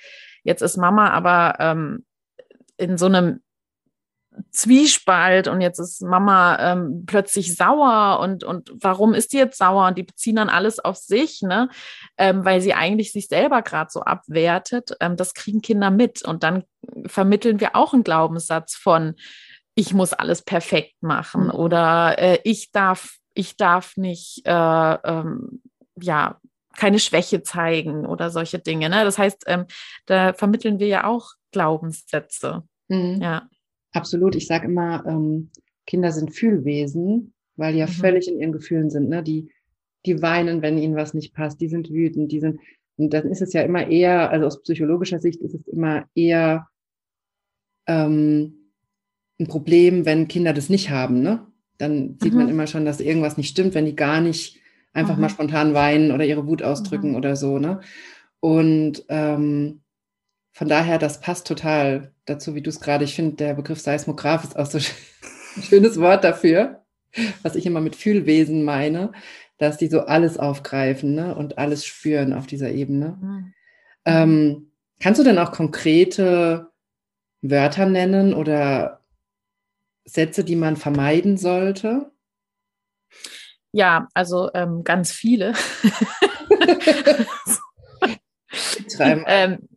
jetzt 0.43 0.61
ist 0.61 0.77
Mama 0.77 1.09
aber 1.11 1.55
ähm, 1.59 2.05
in 2.77 2.97
so 2.97 3.05
einem 3.05 3.39
Zwiespalt 4.51 5.47
und 5.47 5.61
jetzt 5.61 5.79
ist 5.79 6.01
Mama 6.01 6.57
ähm, 6.59 7.03
plötzlich 7.05 7.55
sauer 7.55 8.19
und, 8.19 8.43
und 8.43 8.71
warum 8.81 9.13
ist 9.13 9.33
die 9.33 9.37
jetzt 9.37 9.57
sauer? 9.57 9.87
Und 9.87 9.97
die 9.97 10.03
beziehen 10.03 10.35
dann 10.35 10.49
alles 10.49 10.79
auf 10.79 10.97
sich, 10.97 11.41
ne? 11.41 11.69
Ähm, 12.17 12.45
weil 12.45 12.61
sie 12.61 12.73
eigentlich 12.73 13.11
sich 13.11 13.27
selber 13.27 13.61
gerade 13.61 13.89
so 13.91 14.01
abwertet. 14.01 14.95
Ähm, 14.99 15.15
das 15.15 15.33
kriegen 15.33 15.61
Kinder 15.61 15.91
mit 15.91 16.23
und 16.23 16.43
dann 16.43 16.63
vermitteln 17.05 17.59
wir 17.59 17.75
auch 17.75 17.93
einen 17.93 18.03
Glaubenssatz 18.03 18.75
von, 18.75 19.15
ich 19.75 19.93
muss 19.93 20.13
alles 20.13 20.41
perfekt 20.41 20.95
machen 21.01 21.45
mhm. 21.45 21.51
oder 21.51 22.17
äh, 22.17 22.39
ich 22.43 22.71
darf, 22.71 23.17
ich 23.33 23.57
darf 23.57 23.97
nicht, 23.97 24.41
äh, 24.45 24.51
ähm, 24.51 25.61
ja, 25.99 26.39
keine 26.75 26.99
Schwäche 26.99 27.41
zeigen 27.43 28.05
oder 28.05 28.29
solche 28.29 28.59
Dinge. 28.59 28.89
Ne? 28.89 29.03
Das 29.03 29.17
heißt, 29.17 29.43
ähm, 29.47 29.65
da 30.05 30.33
vermitteln 30.33 30.79
wir 30.79 30.87
ja 30.87 31.05
auch 31.05 31.31
Glaubenssätze. 31.51 32.63
Mhm. 32.87 33.21
Ja. 33.21 33.47
Absolut. 33.95 34.35
Ich 34.35 34.47
sage 34.47 34.65
immer, 34.65 35.05
ähm, 35.07 35.49
Kinder 35.87 36.11
sind 36.11 36.33
Fühlwesen, 36.33 37.33
weil 37.55 37.73
die 37.73 37.79
ja 37.79 37.87
mhm. 37.87 37.91
völlig 37.91 38.27
in 38.27 38.39
ihren 38.39 38.51
Gefühlen 38.51 38.89
sind. 38.89 39.09
Ne? 39.09 39.23
Die, 39.23 39.49
die 40.05 40.21
weinen, 40.21 40.61
wenn 40.61 40.77
ihnen 40.77 40.95
was 40.95 41.13
nicht 41.13 41.33
passt. 41.33 41.61
Die 41.61 41.69
sind 41.69 41.89
wütend. 41.89 42.31
Die 42.31 42.39
sind, 42.39 42.59
und 42.97 43.13
dann 43.13 43.29
ist 43.29 43.41
es 43.41 43.53
ja 43.53 43.61
immer 43.61 43.87
eher, 43.87 44.29
also 44.31 44.47
aus 44.47 44.61
psychologischer 44.63 45.19
Sicht 45.19 45.41
ist 45.41 45.55
es 45.55 45.67
immer 45.67 46.05
eher 46.13 46.67
ähm, 47.87 48.71
ein 49.39 49.47
Problem, 49.47 50.05
wenn 50.05 50.27
Kinder 50.27 50.53
das 50.53 50.69
nicht 50.69 50.89
haben. 50.89 51.21
Ne? 51.21 51.45
Dann 51.77 52.17
sieht 52.21 52.33
mhm. 52.33 52.39
man 52.39 52.49
immer 52.49 52.67
schon, 52.67 52.85
dass 52.85 52.99
irgendwas 52.99 53.37
nicht 53.37 53.49
stimmt, 53.49 53.75
wenn 53.75 53.85
die 53.85 53.95
gar 53.95 54.19
nicht 54.19 54.59
einfach 54.91 55.15
mhm. 55.15 55.21
mal 55.21 55.29
spontan 55.29 55.73
weinen 55.73 56.11
oder 56.11 56.25
ihre 56.25 56.47
Wut 56.47 56.63
ausdrücken 56.63 57.11
mhm. 57.11 57.15
oder 57.15 57.35
so. 57.35 57.59
Ne? 57.59 57.79
Und 58.41 59.05
ähm, 59.07 59.81
von 60.55 60.67
daher, 60.69 60.97
das 60.99 61.19
passt 61.19 61.47
total 61.47 62.13
dazu, 62.23 62.55
wie 62.55 62.61
du 62.61 62.69
es 62.69 62.79
gerade, 62.79 63.03
ich 63.03 63.13
finde, 63.13 63.35
der 63.35 63.55
Begriff 63.55 63.81
Seismograph 63.81 64.45
ist 64.45 64.57
auch 64.57 64.65
so 64.65 64.77
ein 65.57 65.63
schönes 65.63 65.99
Wort 65.99 66.23
dafür, 66.23 66.85
was 67.43 67.55
ich 67.55 67.65
immer 67.65 67.81
mit 67.81 67.97
Fühlwesen 67.97 68.63
meine, 68.63 69.11
dass 69.57 69.77
die 69.77 69.87
so 69.87 70.05
alles 70.05 70.37
aufgreifen 70.37 71.13
ne, 71.13 71.35
und 71.35 71.57
alles 71.57 71.85
spüren 71.85 72.31
auf 72.31 72.47
dieser 72.47 72.71
Ebene. 72.71 73.17
Mhm. 73.21 73.53
Ähm, 74.05 74.71
kannst 75.01 75.19
du 75.19 75.25
denn 75.25 75.39
auch 75.39 75.51
konkrete 75.51 76.71
Wörter 77.41 77.85
nennen 77.85 78.33
oder 78.33 79.01
Sätze, 80.05 80.45
die 80.45 80.55
man 80.55 80.77
vermeiden 80.77 81.35
sollte? 81.35 82.13
Ja, 83.73 84.07
also 84.13 84.51
ähm, 84.53 84.85
ganz 84.85 85.11
viele. 85.11 85.51
ähm, 88.99 89.67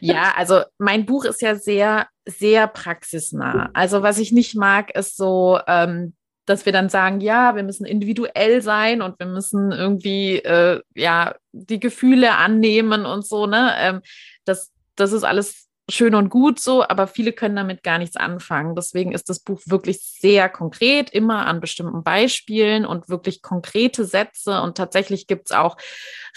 ja, 0.00 0.32
also 0.36 0.62
mein 0.78 1.06
Buch 1.06 1.24
ist 1.24 1.42
ja 1.42 1.54
sehr, 1.54 2.08
sehr 2.26 2.66
praxisnah. 2.66 3.70
Also 3.74 4.02
was 4.02 4.18
ich 4.18 4.32
nicht 4.32 4.54
mag, 4.54 4.94
ist 4.96 5.16
so, 5.16 5.58
ähm, 5.66 6.14
dass 6.46 6.66
wir 6.66 6.72
dann 6.72 6.88
sagen, 6.88 7.20
ja, 7.20 7.54
wir 7.54 7.62
müssen 7.62 7.86
individuell 7.86 8.60
sein 8.62 9.02
und 9.02 9.18
wir 9.18 9.26
müssen 9.26 9.72
irgendwie 9.72 10.38
äh, 10.38 10.80
ja 10.94 11.34
die 11.52 11.80
Gefühle 11.80 12.36
annehmen 12.36 13.06
und 13.06 13.26
so. 13.26 13.46
Ne, 13.46 13.72
ähm, 13.78 14.00
das, 14.44 14.72
das 14.96 15.12
ist 15.12 15.24
alles 15.24 15.69
schön 15.90 16.14
und 16.14 16.30
gut 16.30 16.60
so, 16.60 16.82
aber 16.82 17.06
viele 17.06 17.32
können 17.32 17.56
damit 17.56 17.82
gar 17.82 17.98
nichts 17.98 18.16
anfangen. 18.16 18.74
Deswegen 18.74 19.12
ist 19.12 19.28
das 19.28 19.40
Buch 19.40 19.60
wirklich 19.66 20.00
sehr 20.00 20.48
konkret, 20.48 21.10
immer 21.10 21.46
an 21.46 21.60
bestimmten 21.60 22.02
Beispielen 22.02 22.86
und 22.86 23.08
wirklich 23.08 23.42
konkrete 23.42 24.04
Sätze. 24.04 24.62
Und 24.62 24.76
tatsächlich 24.76 25.26
gibt 25.26 25.50
es 25.50 25.56
auch 25.56 25.76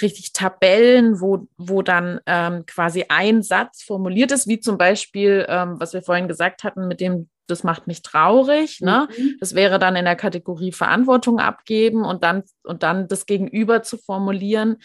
richtig 0.01 0.33
Tabellen, 0.33 1.21
wo, 1.21 1.47
wo 1.57 1.81
dann 1.81 2.19
ähm, 2.25 2.65
quasi 2.65 3.05
ein 3.09 3.43
Satz 3.43 3.83
formuliert 3.83 4.31
ist, 4.31 4.47
wie 4.47 4.59
zum 4.59 4.77
Beispiel, 4.77 5.45
ähm, 5.47 5.75
was 5.79 5.93
wir 5.93 6.01
vorhin 6.01 6.27
gesagt 6.27 6.63
hatten, 6.63 6.87
mit 6.87 6.99
dem 6.99 7.29
das 7.47 7.63
macht 7.63 7.87
mich 7.87 8.01
traurig. 8.01 8.79
Ne? 8.79 9.09
Mhm. 9.17 9.35
Das 9.39 9.53
wäre 9.53 9.77
dann 9.77 9.97
in 9.97 10.05
der 10.05 10.15
Kategorie 10.15 10.71
Verantwortung 10.71 11.39
abgeben 11.39 12.05
und 12.05 12.23
dann, 12.23 12.43
und 12.63 12.83
dann 12.83 13.09
das 13.09 13.25
Gegenüber 13.25 13.83
zu 13.83 13.97
formulieren 13.97 14.77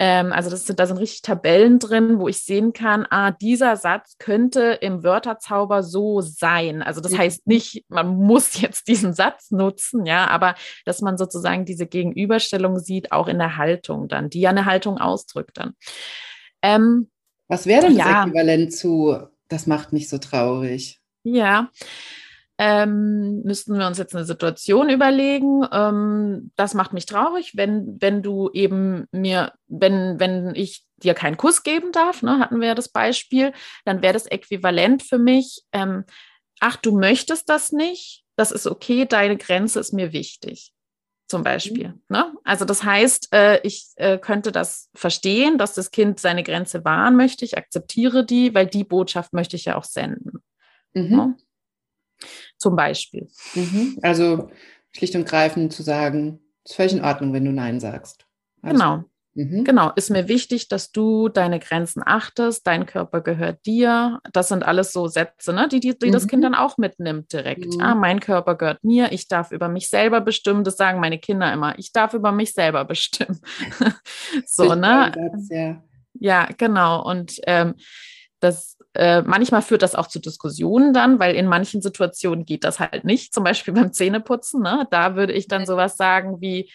Ähm, 0.00 0.32
also 0.32 0.48
das 0.48 0.64
sind, 0.64 0.78
da 0.78 0.86
sind 0.86 0.98
richtig 0.98 1.22
Tabellen 1.22 1.80
drin, 1.80 2.20
wo 2.20 2.28
ich 2.28 2.44
sehen 2.44 2.72
kann, 2.72 3.06
ah, 3.10 3.32
dieser 3.32 3.76
Satz 3.76 4.16
könnte 4.18 4.78
im 4.80 5.02
Wörterzauber 5.02 5.82
so 5.82 6.20
sein. 6.20 6.82
Also 6.82 7.00
das 7.00 7.18
heißt 7.18 7.48
nicht, 7.48 7.84
man 7.88 8.16
muss 8.16 8.60
jetzt 8.60 8.86
diesen 8.86 9.12
Satz 9.12 9.50
nutzen, 9.50 10.06
ja, 10.06 10.28
aber 10.28 10.54
dass 10.84 11.00
man 11.00 11.18
sozusagen 11.18 11.64
diese 11.64 11.86
Gegenüberstellung 11.86 12.78
sieht, 12.78 13.10
auch 13.10 13.26
in 13.26 13.38
der 13.38 13.56
Haltung 13.56 14.06
dann, 14.06 14.30
die 14.30 14.40
ja 14.40 14.50
eine 14.50 14.66
Haltung 14.66 14.98
ausdrückt 14.98 15.58
dann. 15.58 15.74
Ähm, 16.62 17.10
Was 17.48 17.66
wäre 17.66 17.86
denn 17.86 17.96
ja, 17.96 18.04
das 18.04 18.26
Äquivalent 18.28 18.72
zu, 18.72 19.18
das 19.48 19.66
macht 19.66 19.92
mich 19.92 20.08
so 20.08 20.18
traurig? 20.18 21.00
Ja, 21.24 21.70
ähm, 22.58 23.42
müssten 23.44 23.78
wir 23.78 23.86
uns 23.86 23.98
jetzt 23.98 24.14
eine 24.14 24.24
Situation 24.24 24.90
überlegen. 24.90 25.64
Ähm, 25.72 26.50
das 26.56 26.74
macht 26.74 26.92
mich 26.92 27.06
traurig, 27.06 27.56
wenn, 27.56 27.96
wenn 28.00 28.22
du 28.22 28.50
eben 28.52 29.06
mir, 29.12 29.52
wenn, 29.68 30.18
wenn 30.18 30.54
ich 30.56 30.84
dir 30.96 31.14
keinen 31.14 31.36
Kuss 31.36 31.62
geben 31.62 31.92
darf, 31.92 32.22
ne, 32.22 32.40
hatten 32.40 32.60
wir 32.60 32.68
ja 32.68 32.74
das 32.74 32.88
Beispiel, 32.88 33.52
dann 33.84 34.02
wäre 34.02 34.12
das 34.12 34.26
äquivalent 34.26 35.04
für 35.04 35.18
mich, 35.18 35.62
ähm, 35.72 36.04
ach, 36.58 36.76
du 36.76 36.98
möchtest 36.98 37.48
das 37.48 37.70
nicht, 37.70 38.24
das 38.36 38.50
ist 38.50 38.66
okay, 38.66 39.06
deine 39.06 39.36
Grenze 39.36 39.78
ist 39.78 39.92
mir 39.92 40.12
wichtig. 40.12 40.72
Zum 41.30 41.42
Beispiel. 41.42 41.88
Mhm. 41.88 42.02
Ne? 42.08 42.32
Also 42.42 42.64
das 42.64 42.82
heißt, 42.82 43.34
äh, 43.34 43.60
ich 43.62 43.90
äh, 43.96 44.16
könnte 44.16 44.50
das 44.50 44.88
verstehen, 44.94 45.58
dass 45.58 45.74
das 45.74 45.90
Kind 45.90 46.18
seine 46.18 46.42
Grenze 46.42 46.86
wahren 46.86 47.16
möchte. 47.16 47.44
Ich 47.44 47.58
akzeptiere 47.58 48.24
die, 48.24 48.54
weil 48.54 48.66
die 48.66 48.82
Botschaft 48.82 49.34
möchte 49.34 49.54
ich 49.54 49.66
ja 49.66 49.76
auch 49.76 49.84
senden. 49.84 50.42
Mhm. 50.94 51.16
Ne? 51.16 51.36
Zum 52.58 52.76
Beispiel. 52.76 53.28
Mhm. 53.54 53.98
Also 54.02 54.50
schlicht 54.92 55.14
und 55.14 55.26
greifend 55.26 55.72
zu 55.72 55.82
sagen, 55.82 56.40
es 56.64 56.72
ist 56.72 56.76
völlig 56.76 56.92
in 56.92 57.04
Ordnung, 57.04 57.32
wenn 57.32 57.44
du 57.44 57.52
Nein 57.52 57.80
sagst. 57.80 58.26
Also, 58.62 58.74
genau. 58.74 59.04
Mhm. 59.34 59.62
Genau, 59.62 59.92
ist 59.94 60.10
mir 60.10 60.26
wichtig, 60.26 60.66
dass 60.66 60.90
du 60.90 61.28
deine 61.28 61.60
Grenzen 61.60 62.02
achtest, 62.04 62.66
dein 62.66 62.86
Körper 62.86 63.20
gehört 63.20 63.64
dir. 63.66 64.18
Das 64.32 64.48
sind 64.48 64.64
alles 64.64 64.92
so 64.92 65.06
Sätze, 65.06 65.52
ne, 65.52 65.68
die, 65.68 65.78
die, 65.78 65.96
die 65.96 66.08
mhm. 66.08 66.12
das 66.12 66.26
Kind 66.26 66.42
dann 66.42 66.56
auch 66.56 66.76
mitnimmt 66.76 67.32
direkt. 67.32 67.76
Mhm. 67.76 67.80
Ah, 67.80 67.94
mein 67.94 68.18
Körper 68.18 68.56
gehört 68.56 68.82
mir, 68.82 69.12
ich 69.12 69.28
darf 69.28 69.52
über 69.52 69.68
mich 69.68 69.88
selber 69.88 70.20
bestimmen. 70.20 70.64
Das 70.64 70.76
sagen 70.76 70.98
meine 70.98 71.20
Kinder 71.20 71.52
immer, 71.52 71.78
ich 71.78 71.92
darf 71.92 72.14
über 72.14 72.32
mich 72.32 72.52
selber 72.52 72.84
bestimmen. 72.84 73.40
so, 74.46 74.74
ne? 74.74 75.12
Satz, 75.14 75.48
ja. 75.50 75.82
ja, 76.14 76.48
genau. 76.56 77.08
Und 77.08 77.36
ähm, 77.46 77.74
das 78.40 78.77
äh, 78.94 79.22
manchmal 79.22 79.62
führt 79.62 79.82
das 79.82 79.94
auch 79.94 80.08
zu 80.08 80.18
Diskussionen 80.18 80.92
dann, 80.92 81.18
weil 81.18 81.34
in 81.34 81.46
manchen 81.46 81.82
Situationen 81.82 82.44
geht 82.44 82.64
das 82.64 82.80
halt 82.80 83.04
nicht. 83.04 83.34
Zum 83.34 83.44
Beispiel 83.44 83.74
beim 83.74 83.92
Zähneputzen. 83.92 84.62
Ne? 84.62 84.86
Da 84.90 85.16
würde 85.16 85.32
ich 85.32 85.48
dann 85.48 85.66
sowas 85.66 85.96
sagen 85.96 86.40
wie, 86.40 86.70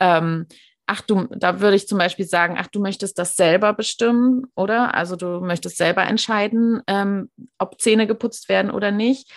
ähm, 0.00 0.46
ach 0.86 1.00
du, 1.00 1.26
da 1.30 1.60
würde 1.60 1.76
ich 1.76 1.88
zum 1.88 1.98
Beispiel 1.98 2.26
sagen, 2.26 2.56
ach 2.58 2.68
du 2.68 2.80
möchtest 2.80 3.18
das 3.18 3.36
selber 3.36 3.72
bestimmen, 3.72 4.44
oder? 4.54 4.94
Also 4.94 5.16
du 5.16 5.40
möchtest 5.40 5.76
selber 5.76 6.04
entscheiden, 6.04 6.80
ähm, 6.86 7.30
ob 7.58 7.80
Zähne 7.80 8.06
geputzt 8.06 8.48
werden 8.48 8.70
oder 8.70 8.90
nicht 8.90 9.30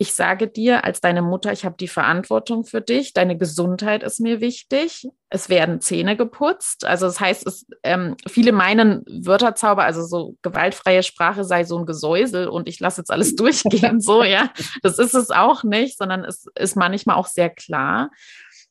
ich 0.00 0.14
sage 0.14 0.48
dir 0.48 0.82
als 0.84 1.02
deine 1.02 1.20
Mutter, 1.20 1.52
ich 1.52 1.66
habe 1.66 1.76
die 1.78 1.86
Verantwortung 1.86 2.64
für 2.64 2.80
dich, 2.80 3.12
deine 3.12 3.36
Gesundheit 3.36 4.02
ist 4.02 4.18
mir 4.18 4.40
wichtig. 4.40 5.06
Es 5.28 5.50
werden 5.50 5.82
Zähne 5.82 6.16
geputzt. 6.16 6.86
Also 6.86 7.04
das 7.04 7.20
heißt, 7.20 7.46
es, 7.46 7.66
ähm, 7.82 8.16
viele 8.26 8.52
meinen 8.52 9.04
Wörterzauber, 9.06 9.84
also 9.84 10.02
so 10.02 10.36
gewaltfreie 10.40 11.02
Sprache 11.02 11.44
sei 11.44 11.64
so 11.64 11.78
ein 11.78 11.84
Gesäusel 11.84 12.48
und 12.48 12.66
ich 12.66 12.80
lasse 12.80 13.02
jetzt 13.02 13.10
alles 13.10 13.36
durchgehen, 13.36 14.00
so, 14.00 14.24
ja. 14.24 14.50
Das 14.82 14.98
ist 14.98 15.12
es 15.12 15.30
auch 15.30 15.64
nicht, 15.64 15.98
sondern 15.98 16.24
es 16.24 16.46
ist 16.54 16.76
manchmal 16.76 17.16
auch 17.16 17.26
sehr 17.26 17.50
klar. 17.50 18.08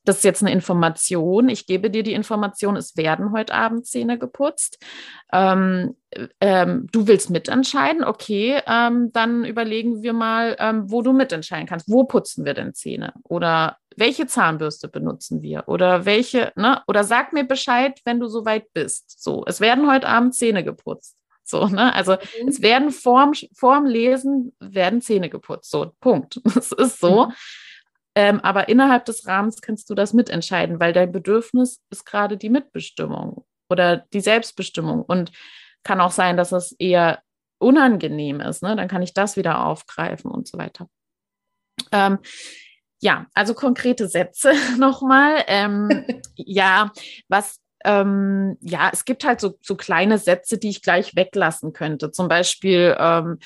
Das 0.06 0.18
ist 0.18 0.24
jetzt 0.24 0.42
eine 0.42 0.52
Information. 0.52 1.50
Ich 1.50 1.68
gebe 1.68 1.90
dir 1.90 2.04
die 2.04 2.14
Information, 2.14 2.76
es 2.76 2.96
werden 2.96 3.32
heute 3.32 3.54
Abend 3.54 3.86
Zähne 3.86 4.18
geputzt. 4.18 4.84
Ähm, 5.32 5.96
ähm, 6.40 6.88
du 6.92 7.08
willst 7.08 7.30
mitentscheiden, 7.30 8.04
okay, 8.04 8.62
ähm, 8.66 9.12
dann 9.14 9.46
überlegen 9.46 10.02
wir 10.02 10.14
mal, 10.14 10.56
ähm, 10.60 10.90
wo 10.90 11.02
du 11.02 11.14
mitentscheiden 11.14 11.68
kannst. 11.68 11.90
Wo 11.90 12.06
putzen 12.06 12.46
wir 12.46 12.54
denn 12.54 12.74
Zähne? 12.74 13.14
Oder 13.24 13.78
welche 13.96 14.26
Zahnbürste 14.26 14.88
benutzen 14.88 15.42
wir? 15.42 15.66
Oder 15.68 16.06
welche, 16.06 16.54
ne? 16.56 16.82
Oder 16.88 17.04
sag 17.04 17.34
mir 17.34 17.44
Bescheid, 17.44 18.00
wenn 18.06 18.20
du 18.20 18.28
soweit 18.28 18.72
bist. 18.74 19.22
So, 19.22 19.44
es 19.46 19.60
werden 19.60 19.92
heute 19.92 20.08
Abend 20.08 20.34
Zähne 20.34 20.64
geputzt. 20.64 21.18
So, 21.44 21.68
ne? 21.68 21.94
Also 21.94 22.14
mhm. 22.14 22.48
es 22.48 22.62
werden 22.62 22.92
vorm, 22.92 23.34
vorm 23.54 23.86
Lesen 23.86 24.56
werden 24.60 25.02
Zähne 25.02 25.30
geputzt. 25.30 25.72
So, 25.72 25.92
Punkt. 26.00 26.40
Es 26.56 26.72
ist 26.72 27.00
so. 27.00 27.26
Mhm. 27.26 27.34
Ähm, 28.19 28.41
aber 28.41 28.67
innerhalb 28.67 29.05
des 29.05 29.25
Rahmens 29.25 29.62
kannst 29.62 29.89
du 29.89 29.95
das 29.95 30.12
mitentscheiden, 30.12 30.82
weil 30.82 30.91
dein 30.91 31.13
Bedürfnis 31.13 31.82
ist 31.89 32.05
gerade 32.05 32.36
die 32.36 32.49
Mitbestimmung 32.49 33.45
oder 33.69 34.05
die 34.12 34.19
Selbstbestimmung. 34.19 35.03
Und 35.03 35.32
kann 35.84 36.01
auch 36.01 36.12
sein, 36.12 36.36
dass 36.36 36.51
es 36.51 36.73
eher 36.73 37.21
unangenehm 37.60 38.41
ist. 38.41 38.62
Ne? 38.62 38.75
Dann 38.75 38.89
kann 38.89 39.03
ich 39.03 39.13
das 39.13 39.38
wieder 39.38 39.65
aufgreifen 39.65 40.29
und 40.29 40.49
so 40.49 40.58
weiter. 40.58 40.89
Ähm, 41.93 42.19
ja, 42.99 43.27
also 43.34 43.53
konkrete 43.53 44.10
Sätze 44.10 44.51
nochmal. 44.77 45.45
Ähm, 45.47 46.05
ja, 46.36 46.91
was 47.29 47.62
ähm, 47.86 48.58
ja, 48.60 48.89
es 48.91 49.05
gibt 49.05 49.23
halt 49.23 49.39
so, 49.39 49.58
so 49.62 49.77
kleine 49.77 50.17
Sätze, 50.17 50.58
die 50.58 50.67
ich 50.67 50.82
gleich 50.82 51.15
weglassen 51.15 51.71
könnte. 51.71 52.12
Zum 52.12 52.27
Beispiel 52.27 52.97
ähm, 52.99 53.39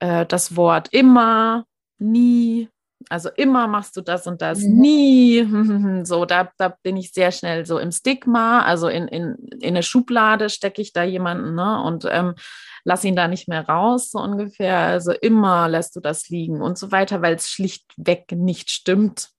äh, 0.00 0.26
das 0.26 0.56
Wort 0.56 0.88
immer, 0.92 1.64
nie, 1.96 2.68
also 3.08 3.30
immer 3.30 3.66
machst 3.66 3.96
du 3.96 4.02
das 4.02 4.26
und 4.26 4.42
das, 4.42 4.60
mhm. 4.60 4.80
nie. 4.80 6.04
So, 6.04 6.24
da, 6.24 6.50
da 6.56 6.76
bin 6.82 6.96
ich 6.96 7.12
sehr 7.12 7.32
schnell 7.32 7.66
so 7.66 7.78
im 7.78 7.92
Stigma, 7.92 8.62
also 8.62 8.88
in, 8.88 9.08
in, 9.08 9.36
in 9.60 9.68
eine 9.68 9.82
Schublade 9.82 10.48
stecke 10.48 10.80
ich 10.80 10.92
da 10.92 11.02
jemanden 11.02 11.54
ne? 11.54 11.82
und 11.82 12.06
ähm, 12.10 12.34
lass 12.84 13.04
ihn 13.04 13.16
da 13.16 13.28
nicht 13.28 13.48
mehr 13.48 13.66
raus, 13.66 14.10
so 14.10 14.18
ungefähr. 14.18 14.78
Also 14.78 15.12
immer 15.12 15.68
lässt 15.68 15.96
du 15.96 16.00
das 16.00 16.28
liegen 16.28 16.62
und 16.62 16.78
so 16.78 16.92
weiter, 16.92 17.22
weil 17.22 17.34
es 17.34 17.48
schlichtweg 17.48 18.32
nicht 18.32 18.70
stimmt, 18.70 19.30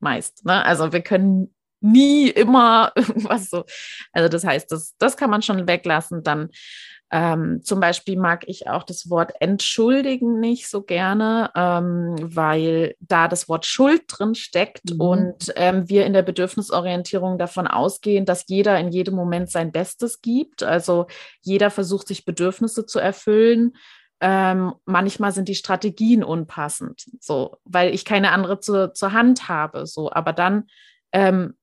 meist. 0.00 0.44
Ne? 0.44 0.64
Also 0.64 0.92
wir 0.92 1.02
können 1.02 1.54
nie 1.80 2.28
immer 2.28 2.92
irgendwas 2.96 3.50
so. 3.50 3.64
Also 4.12 4.28
das 4.28 4.44
heißt, 4.44 4.70
das, 4.70 4.94
das 4.98 5.16
kann 5.16 5.30
man 5.30 5.42
schon 5.42 5.66
weglassen. 5.66 6.22
Dann 6.22 6.50
ähm, 7.12 7.60
zum 7.64 7.80
Beispiel 7.80 8.16
mag 8.16 8.44
ich 8.46 8.68
auch 8.68 8.84
das 8.84 9.10
Wort 9.10 9.32
entschuldigen 9.40 10.38
nicht 10.38 10.68
so 10.68 10.82
gerne, 10.82 11.50
ähm, 11.56 12.14
weil 12.20 12.94
da 13.00 13.26
das 13.26 13.48
Wort 13.48 13.66
Schuld 13.66 14.02
drin 14.06 14.36
steckt 14.36 14.94
mhm. 14.94 15.00
und 15.00 15.52
ähm, 15.56 15.88
wir 15.88 16.06
in 16.06 16.12
der 16.12 16.22
Bedürfnisorientierung 16.22 17.36
davon 17.36 17.66
ausgehen, 17.66 18.26
dass 18.26 18.44
jeder 18.46 18.78
in 18.78 18.90
jedem 18.90 19.16
Moment 19.16 19.50
sein 19.50 19.72
Bestes 19.72 20.20
gibt. 20.20 20.62
Also 20.62 21.06
jeder 21.42 21.70
versucht, 21.70 22.06
sich 22.06 22.24
Bedürfnisse 22.24 22.86
zu 22.86 23.00
erfüllen. 23.00 23.72
Ähm, 24.20 24.74
manchmal 24.84 25.32
sind 25.32 25.48
die 25.48 25.54
Strategien 25.56 26.22
unpassend, 26.22 27.06
so, 27.20 27.56
weil 27.64 27.92
ich 27.92 28.04
keine 28.04 28.30
andere 28.30 28.60
zu, 28.60 28.92
zur 28.92 29.12
Hand 29.12 29.48
habe. 29.48 29.86
So, 29.86 30.12
aber 30.12 30.32
dann, 30.32 30.68
ähm, 31.10 31.54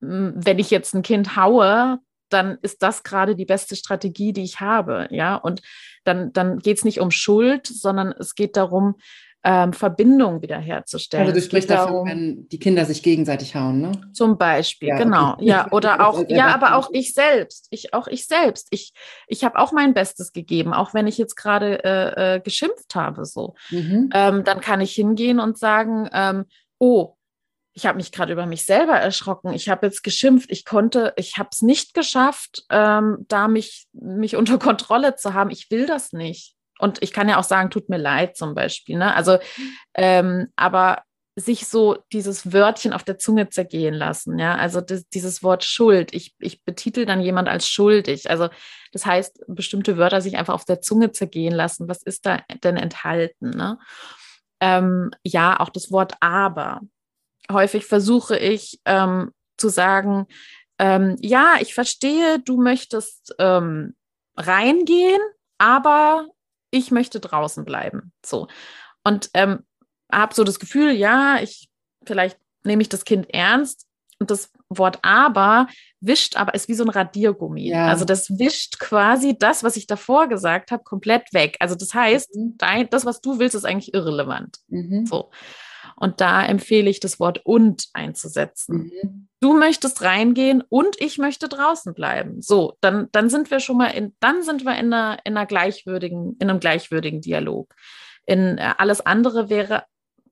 wenn 0.00 0.58
ich 0.58 0.70
jetzt 0.70 0.94
ein 0.94 1.02
Kind 1.02 1.36
haue, 1.36 1.98
dann 2.34 2.58
ist 2.60 2.82
das 2.82 3.02
gerade 3.02 3.34
die 3.34 3.46
beste 3.46 3.76
Strategie, 3.76 4.32
die 4.32 4.42
ich 4.42 4.60
habe. 4.60 5.08
Ja, 5.10 5.36
und 5.36 5.62
dann, 6.04 6.32
dann 6.32 6.58
geht 6.58 6.78
es 6.78 6.84
nicht 6.84 7.00
um 7.00 7.10
Schuld, 7.10 7.66
sondern 7.66 8.12
es 8.18 8.34
geht 8.34 8.56
darum, 8.56 8.96
ähm, 9.46 9.74
Verbindung 9.74 10.40
wiederherzustellen. 10.40 11.26
Also 11.26 11.38
du 11.38 11.44
sprichst 11.44 11.68
davon, 11.68 12.08
wenn 12.08 12.48
die 12.48 12.58
Kinder 12.58 12.86
sich 12.86 13.02
gegenseitig 13.02 13.54
hauen, 13.54 13.82
ne? 13.82 13.92
Zum 14.14 14.38
Beispiel, 14.38 14.88
ja, 14.88 14.96
genau. 14.96 15.34
Okay. 15.34 15.44
Ja, 15.44 15.70
oder 15.70 16.08
auch, 16.08 16.24
ja, 16.28 16.46
aber 16.54 16.76
auch 16.76 16.88
ich 16.92 17.12
selbst. 17.12 17.66
Ich, 17.70 17.92
auch 17.92 18.06
ich 18.06 18.26
selbst. 18.26 18.68
Ich, 18.70 18.94
ich 19.28 19.44
habe 19.44 19.58
auch 19.58 19.70
mein 19.72 19.92
Bestes 19.92 20.32
gegeben, 20.32 20.72
auch 20.72 20.94
wenn 20.94 21.06
ich 21.06 21.18
jetzt 21.18 21.36
gerade 21.36 21.84
äh, 21.84 22.36
äh, 22.36 22.40
geschimpft 22.40 22.94
habe, 22.94 23.26
so. 23.26 23.54
Mhm. 23.70 24.08
Ähm, 24.14 24.44
dann 24.44 24.60
kann 24.60 24.80
ich 24.80 24.94
hingehen 24.94 25.38
und 25.38 25.58
sagen, 25.58 26.08
ähm, 26.14 26.46
oh, 26.78 27.14
ich 27.74 27.86
habe 27.86 27.96
mich 27.96 28.12
gerade 28.12 28.32
über 28.32 28.46
mich 28.46 28.64
selber 28.64 28.94
erschrocken. 28.94 29.52
Ich 29.52 29.68
habe 29.68 29.86
jetzt 29.86 30.04
geschimpft. 30.04 30.50
Ich 30.50 30.64
konnte, 30.64 31.12
ich 31.16 31.38
habe 31.38 31.48
es 31.52 31.60
nicht 31.60 31.92
geschafft, 31.92 32.62
ähm, 32.70 33.26
da 33.28 33.48
mich, 33.48 33.86
mich 33.92 34.36
unter 34.36 34.58
Kontrolle 34.58 35.16
zu 35.16 35.34
haben. 35.34 35.50
Ich 35.50 35.70
will 35.70 35.86
das 35.86 36.12
nicht. 36.12 36.54
Und 36.78 37.02
ich 37.02 37.12
kann 37.12 37.28
ja 37.28 37.38
auch 37.38 37.44
sagen, 37.44 37.70
tut 37.70 37.88
mir 37.88 37.98
leid 37.98 38.36
zum 38.36 38.54
Beispiel. 38.54 38.96
Ne? 38.98 39.14
Also, 39.14 39.38
ähm, 39.94 40.48
aber 40.56 41.02
sich 41.36 41.66
so 41.66 41.98
dieses 42.12 42.52
Wörtchen 42.52 42.92
auf 42.92 43.02
der 43.02 43.18
Zunge 43.18 43.48
zergehen 43.48 43.94
lassen, 43.94 44.38
ja, 44.38 44.54
also 44.54 44.80
das, 44.80 45.08
dieses 45.08 45.42
Wort 45.42 45.64
Schuld. 45.64 46.14
Ich, 46.14 46.32
ich 46.38 46.62
betitel 46.62 47.06
dann 47.06 47.20
jemand 47.20 47.48
als 47.48 47.68
schuldig. 47.68 48.30
Also 48.30 48.50
das 48.92 49.04
heißt, 49.04 49.42
bestimmte 49.48 49.96
Wörter 49.96 50.20
sich 50.20 50.36
einfach 50.36 50.54
auf 50.54 50.64
der 50.64 50.80
Zunge 50.80 51.10
zergehen 51.10 51.52
lassen. 51.52 51.88
Was 51.88 52.04
ist 52.04 52.24
da 52.24 52.38
denn 52.62 52.76
enthalten? 52.76 53.50
Ne? 53.50 53.78
Ähm, 54.60 55.10
ja, 55.24 55.58
auch 55.58 55.70
das 55.70 55.90
Wort 55.90 56.14
aber 56.20 56.80
häufig 57.50 57.86
versuche 57.86 58.38
ich 58.38 58.80
ähm, 58.84 59.32
zu 59.56 59.68
sagen, 59.68 60.26
ähm, 60.78 61.16
ja, 61.20 61.56
ich 61.60 61.74
verstehe, 61.74 62.40
du 62.40 62.60
möchtest 62.60 63.34
ähm, 63.38 63.94
reingehen, 64.36 65.20
aber 65.58 66.26
ich 66.70 66.90
möchte 66.90 67.20
draußen 67.20 67.64
bleiben. 67.64 68.12
So. 68.24 68.48
Und 69.04 69.30
ähm, 69.34 69.60
habe 70.12 70.34
so 70.34 70.44
das 70.44 70.58
Gefühl, 70.58 70.92
ja, 70.92 71.38
ich 71.40 71.68
vielleicht 72.04 72.38
nehme 72.64 72.82
ich 72.82 72.88
das 72.88 73.04
Kind 73.04 73.32
ernst, 73.32 73.86
und 74.18 74.30
das 74.30 74.50
Wort 74.68 74.98
aber 75.02 75.68
wischt 76.00 76.36
aber, 76.36 76.54
ist 76.54 76.68
wie 76.68 76.74
so 76.74 76.84
ein 76.84 76.90
Radiergummi. 76.90 77.68
Ja. 77.68 77.88
Also 77.88 78.04
das 78.04 78.30
wischt 78.38 78.78
quasi 78.78 79.36
das, 79.38 79.62
was 79.62 79.76
ich 79.76 79.86
davor 79.86 80.28
gesagt 80.28 80.70
habe, 80.70 80.82
komplett 80.82 81.32
weg. 81.32 81.56
Also 81.60 81.74
das 81.74 81.92
heißt, 81.94 82.34
mhm. 82.34 82.54
dein, 82.56 82.88
das, 82.90 83.04
was 83.04 83.20
du 83.20 83.38
willst, 83.38 83.54
ist 83.54 83.64
eigentlich 83.64 83.92
irrelevant. 83.94 84.58
Mhm. 84.68 85.06
So. 85.06 85.30
Und 85.96 86.20
da 86.20 86.44
empfehle 86.44 86.90
ich 86.90 87.00
das 87.00 87.20
Wort 87.20 87.40
und 87.44 87.88
einzusetzen. 87.92 88.90
Mhm. 89.02 89.28
Du 89.40 89.56
möchtest 89.56 90.02
reingehen 90.02 90.62
und 90.68 91.00
ich 91.00 91.18
möchte 91.18 91.48
draußen 91.48 91.94
bleiben. 91.94 92.40
So, 92.40 92.76
dann, 92.80 93.08
dann 93.12 93.28
sind 93.30 93.50
wir 93.50 93.60
schon 93.60 93.76
mal 93.76 93.88
in, 93.88 94.14
dann 94.20 94.42
sind 94.42 94.64
wir 94.64 94.72
in 94.78 94.92
einer, 94.92 95.18
in 95.24 95.36
einer 95.36 95.46
gleichwürdigen, 95.46 96.36
in 96.38 96.50
einem 96.50 96.60
gleichwürdigen 96.60 97.20
Dialog. 97.20 97.74
In 98.26 98.58
äh, 98.58 98.74
alles 98.78 99.04
andere 99.04 99.50
wäre 99.50 99.84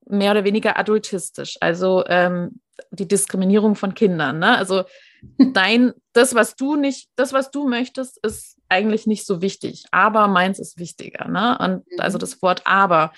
mehr 0.07 0.33
oder 0.33 0.45
weniger 0.45 0.79
adultistisch. 0.79 1.59
Also 1.61 2.05
ähm, 2.07 2.61
die 2.91 3.07
Diskriminierung 3.07 3.75
von 3.75 3.95
Kindern. 3.95 4.39
Ne? 4.39 4.57
Also 4.57 4.85
dein, 5.53 5.93
das, 6.13 6.35
was 6.35 6.57
du 6.57 6.77
nicht, 6.77 7.09
das, 7.17 7.33
was 7.33 7.51
du 7.51 7.69
möchtest, 7.69 8.19
ist 8.25 8.59
eigentlich 8.69 9.07
nicht 9.07 9.27
so 9.27 9.43
wichtig. 9.43 9.85
Aber 9.91 10.29
meins 10.29 10.59
ist 10.59 10.79
wichtiger. 10.79 11.29
Ne? 11.29 11.59
Und 11.59 11.91
mhm. 11.91 12.01
also 12.01 12.19
das 12.19 12.41
Wort 12.43 12.63
aber 12.65 13.13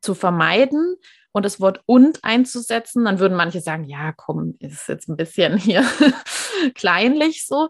zu 0.00 0.14
vermeiden 0.14 0.96
und 1.32 1.44
das 1.44 1.60
Wort 1.60 1.82
und 1.86 2.22
einzusetzen, 2.22 3.04
dann 3.04 3.18
würden 3.18 3.36
manche 3.36 3.60
sagen, 3.60 3.84
ja, 3.84 4.12
komm, 4.12 4.56
ist 4.58 4.88
jetzt 4.88 5.08
ein 5.08 5.16
bisschen 5.16 5.56
hier 5.56 5.84
kleinlich 6.74 7.46
so. 7.46 7.68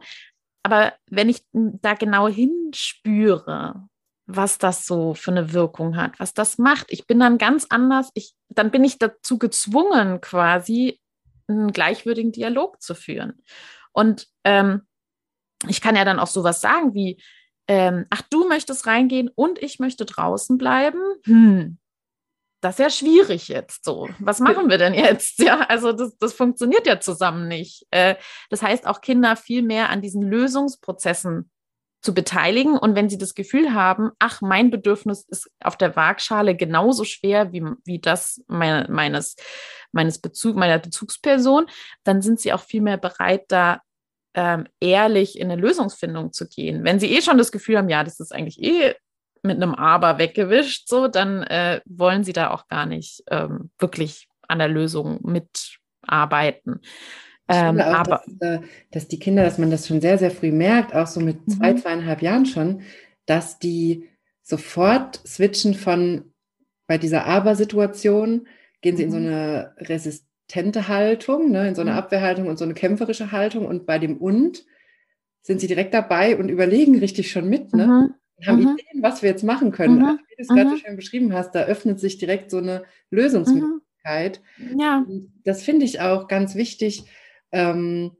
Aber 0.63 0.93
wenn 1.11 1.29
ich 1.29 1.43
da 1.53 1.95
genau 1.95 2.29
hinspüre, 2.29 3.89
was 4.27 4.59
das 4.59 4.87
so 4.87 5.15
für 5.15 5.31
eine 5.31 5.53
Wirkung 5.53 5.97
hat, 5.97 6.21
was 6.21 6.35
das 6.35 6.59
macht, 6.59 6.87
ich 6.91 7.07
bin 7.07 7.19
dann 7.19 7.39
ganz 7.39 7.67
anders, 7.69 8.11
ich, 8.15 8.35
dann 8.49 8.71
bin 8.71 8.85
ich 8.85 8.99
dazu 8.99 9.39
gezwungen, 9.39 10.21
quasi 10.21 11.01
einen 11.49 11.73
gleichwürdigen 11.73 12.33
Dialog 12.33 12.81
zu 12.81 12.95
führen. 12.95 13.43
Und 13.93 14.29
ähm, 14.45 14.83
ich 15.69 15.81
kann 15.81 15.97
ja 15.97 16.05
dann 16.05 16.21
auch 16.21 16.29
sowas 16.29 16.61
sagen 16.61 16.95
wie, 16.95 17.21
ähm, 17.67 18.07
ach, 18.11 18.23
du 18.31 18.49
möchtest 18.49 18.87
reingehen 18.87 19.31
und 19.35 19.61
ich 19.61 19.79
möchte 19.79 20.05
draußen 20.05 20.59
bleiben. 20.59 21.01
Hm, 21.25 21.79
das 22.61 22.75
ist 22.75 22.79
ja 22.79 22.91
schwierig 22.91 23.49
jetzt 23.49 23.85
so. 23.85 24.09
Was 24.19 24.41
machen 24.41 24.69
wir 24.69 24.79
denn 24.79 24.95
jetzt? 24.95 25.39
Ja, 25.51 25.61
also 25.61 25.93
das, 25.93 26.17
das 26.19 26.35
funktioniert 26.35 26.87
ja 26.87 27.01
zusammen 27.01 27.49
nicht. 27.49 27.87
Äh, 27.91 28.17
das 28.51 28.63
heißt, 28.63 28.87
auch 28.87 29.01
Kinder 29.01 29.37
viel 29.37 29.63
mehr 29.63 29.89
an 29.89 30.03
diesen 30.03 30.23
Lösungsprozessen 30.23 31.51
zu 32.03 32.15
beteiligen. 32.15 32.77
Und 32.77 32.95
wenn 32.95 33.09
sie 33.09 33.19
das 33.19 33.35
Gefühl 33.35 33.75
haben, 33.75 34.11
ach, 34.19 34.41
mein 34.41 34.71
Bedürfnis 34.71 35.27
ist 35.29 35.51
auf 35.63 35.77
der 35.77 35.97
Waagschale 35.97 36.57
genauso 36.57 37.05
schwer 37.05 37.53
wie, 37.53 37.65
wie 37.85 37.99
das 37.99 38.43
meine, 38.49 38.87
meines, 38.91 39.37
meines 39.93 40.19
Bezug, 40.19 40.57
meiner 40.57 40.79
Bezugsperson, 40.79 41.67
dann 42.05 42.23
sind 42.23 42.41
sie 42.41 42.53
auch 42.53 42.63
viel 42.63 42.81
mehr 42.83 42.99
bereit, 42.99 43.45
da 43.49 43.81
ähm, 44.35 44.67
ehrlich 44.81 45.39
in 45.39 45.51
eine 45.51 45.61
Lösungsfindung 45.61 46.33
zu 46.33 46.49
gehen. 46.49 46.85
Wenn 46.85 47.01
sie 47.01 47.15
eh 47.15 47.23
schon 47.23 47.39
das 47.39 47.53
Gefühl 47.53 47.79
haben, 47.79 47.89
ja, 47.89 48.05
das 48.05 48.21
ist 48.21 48.33
eigentlich 48.33 48.63
eh 48.63 48.95
mit 49.43 49.57
einem 49.57 49.75
Aber 49.75 50.19
weggewischt, 50.19 50.89
so, 50.89 51.09
dann 51.09 51.43
äh, 51.43 51.81
wollen 51.87 52.25
sie 52.25 52.33
da 52.33 52.51
auch 52.51 52.69
gar 52.69 52.87
nicht 52.87 53.23
ähm, 53.31 53.71
wirklich 53.79 54.29
an 54.49 54.59
der 54.59 54.69
Lösung 54.69 55.21
mitarbeiten. 55.23 56.81
Ähm, 57.49 57.81
auch, 57.81 57.87
aber 57.87 58.23
dass, 58.39 58.61
äh, 58.61 58.61
dass, 58.91 59.09
die 59.09 59.19
Kinder, 59.19 59.43
dass 59.43 59.59
man 59.59 59.71
das 59.71 59.89
schon 59.89 60.01
sehr, 60.01 60.19
sehr 60.19 60.31
früh 60.31 60.53
merkt, 60.53 60.95
auch 60.95 61.07
so 61.07 61.21
mit 61.21 61.39
zwei, 61.51 61.73
mhm. 61.73 61.79
zweieinhalb 61.79 62.23
Jahren 62.23 62.47
schon, 62.47 62.83
dass 63.27 63.59
die 63.59 64.09
sofort 64.43 65.21
switchen 65.27 65.75
von 65.75 66.33
bei 66.87 66.99
dieser 66.99 67.27
Aber-Situation, 67.27 68.49
gehen 68.83 68.97
sie 68.97 69.05
in 69.05 69.11
so 69.11 69.19
mhm. 69.19 69.27
eine 69.27 69.75
resistente 69.79 70.89
Haltung, 70.89 71.51
ne, 71.51 71.69
in 71.69 71.75
so 71.75 71.83
eine 71.83 71.93
mhm. 71.93 71.99
Abwehrhaltung 71.99 72.47
und 72.49 72.59
so 72.59 72.65
eine 72.65 72.75
kämpferische 72.75 73.33
Haltung 73.33 73.67
und 73.67 73.87
bei 73.87 73.99
dem 73.99 74.17
Und 74.17 74.65
sind 75.43 75.61
sie 75.61 75.69
direkt 75.69 75.95
dabei 75.95 76.37
und 76.37 76.49
überlegen 76.49 76.99
richtig 76.99 77.31
schon 77.31 77.49
mit, 77.49 77.73
ne? 77.73 77.87
Mhm 77.87 78.15
haben 78.47 78.63
mhm. 78.63 78.79
Ideen, 78.79 79.03
was 79.03 79.23
wir 79.23 79.31
jetzt 79.31 79.45
machen 79.45 79.73
können. 79.73 79.99
Mhm. 79.99 80.05
Also, 80.05 80.19
wie 80.19 80.37
du 80.37 80.43
es 80.43 80.49
gerade 80.49 80.71
mhm. 80.71 80.77
schön 80.77 80.97
beschrieben 80.97 81.33
hast, 81.33 81.55
da 81.55 81.63
öffnet 81.63 82.01
sich 82.01 82.19
direkt 82.19 82.51
so 82.51 82.59
eine 82.59 82.85
Lösungsmöglichkeit. 83.11 84.41
Mhm. 84.59 84.81
Ja. 84.81 85.05
das 85.45 85.63
finde 85.63 85.85
ich 85.85 86.01
auch 86.01 86.29
ganz 86.29 86.55
wichtig, 86.55 87.05
ähm, 87.53 88.13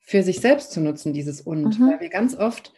für 0.00 0.22
sich 0.22 0.40
selbst 0.40 0.72
zu 0.72 0.80
nutzen, 0.80 1.12
dieses 1.12 1.40
Und, 1.40 1.78
mhm. 1.78 1.88
weil 1.88 2.00
wir 2.00 2.08
ganz 2.08 2.36
oft 2.36 2.72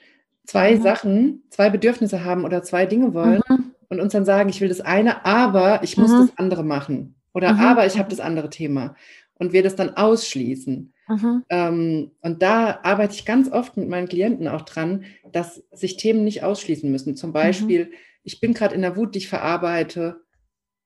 zwei 0.45 0.77
mhm. 0.77 0.83
Sachen, 0.83 1.43
zwei 1.51 1.71
Bedürfnisse 1.71 2.25
haben 2.25 2.45
oder 2.45 2.63
zwei 2.63 2.85
Dinge 2.87 3.15
wollen 3.15 3.43
und 3.89 4.01
uns 4.01 4.13
dann 4.13 4.25
sagen, 4.25 4.49
ich 4.49 4.61
will 4.61 4.69
das 4.69 4.81
eine, 4.81 5.25
aber 5.25 5.83
ich 5.83 5.97
muss 5.97 6.11
das 6.11 6.37
andere 6.37 6.65
machen. 6.65 7.15
Oder 7.35 7.59
aber 7.59 7.87
ich 7.87 7.99
habe 7.99 8.11
das 8.11 8.21
andere 8.21 8.51
Thema. 8.51 8.95
Und 9.35 9.53
wir 9.53 9.63
das 9.63 9.77
dann 9.77 9.97
ausschließen. 9.97 10.92
Mhm. 11.09 11.45
Ähm, 11.49 12.11
und 12.21 12.43
da 12.43 12.81
arbeite 12.83 13.15
ich 13.15 13.25
ganz 13.25 13.51
oft 13.51 13.77
mit 13.77 13.89
meinen 13.89 14.09
Klienten 14.09 14.49
auch 14.49 14.63
dran, 14.63 15.05
dass 15.33 15.63
sich 15.73 15.97
Themen 15.97 16.25
nicht 16.25 16.43
ausschließen 16.43 16.91
müssen. 16.91 17.17
Zum 17.17 17.33
Beispiel, 17.33 17.87
mhm. 17.87 17.93
ich 18.23 18.41
bin 18.41 18.55
gerade 18.55 18.75
in 18.75 18.83
der 18.83 18.97
Wut, 18.97 19.15
die 19.15 19.19
ich 19.19 19.29
verarbeite 19.29 20.23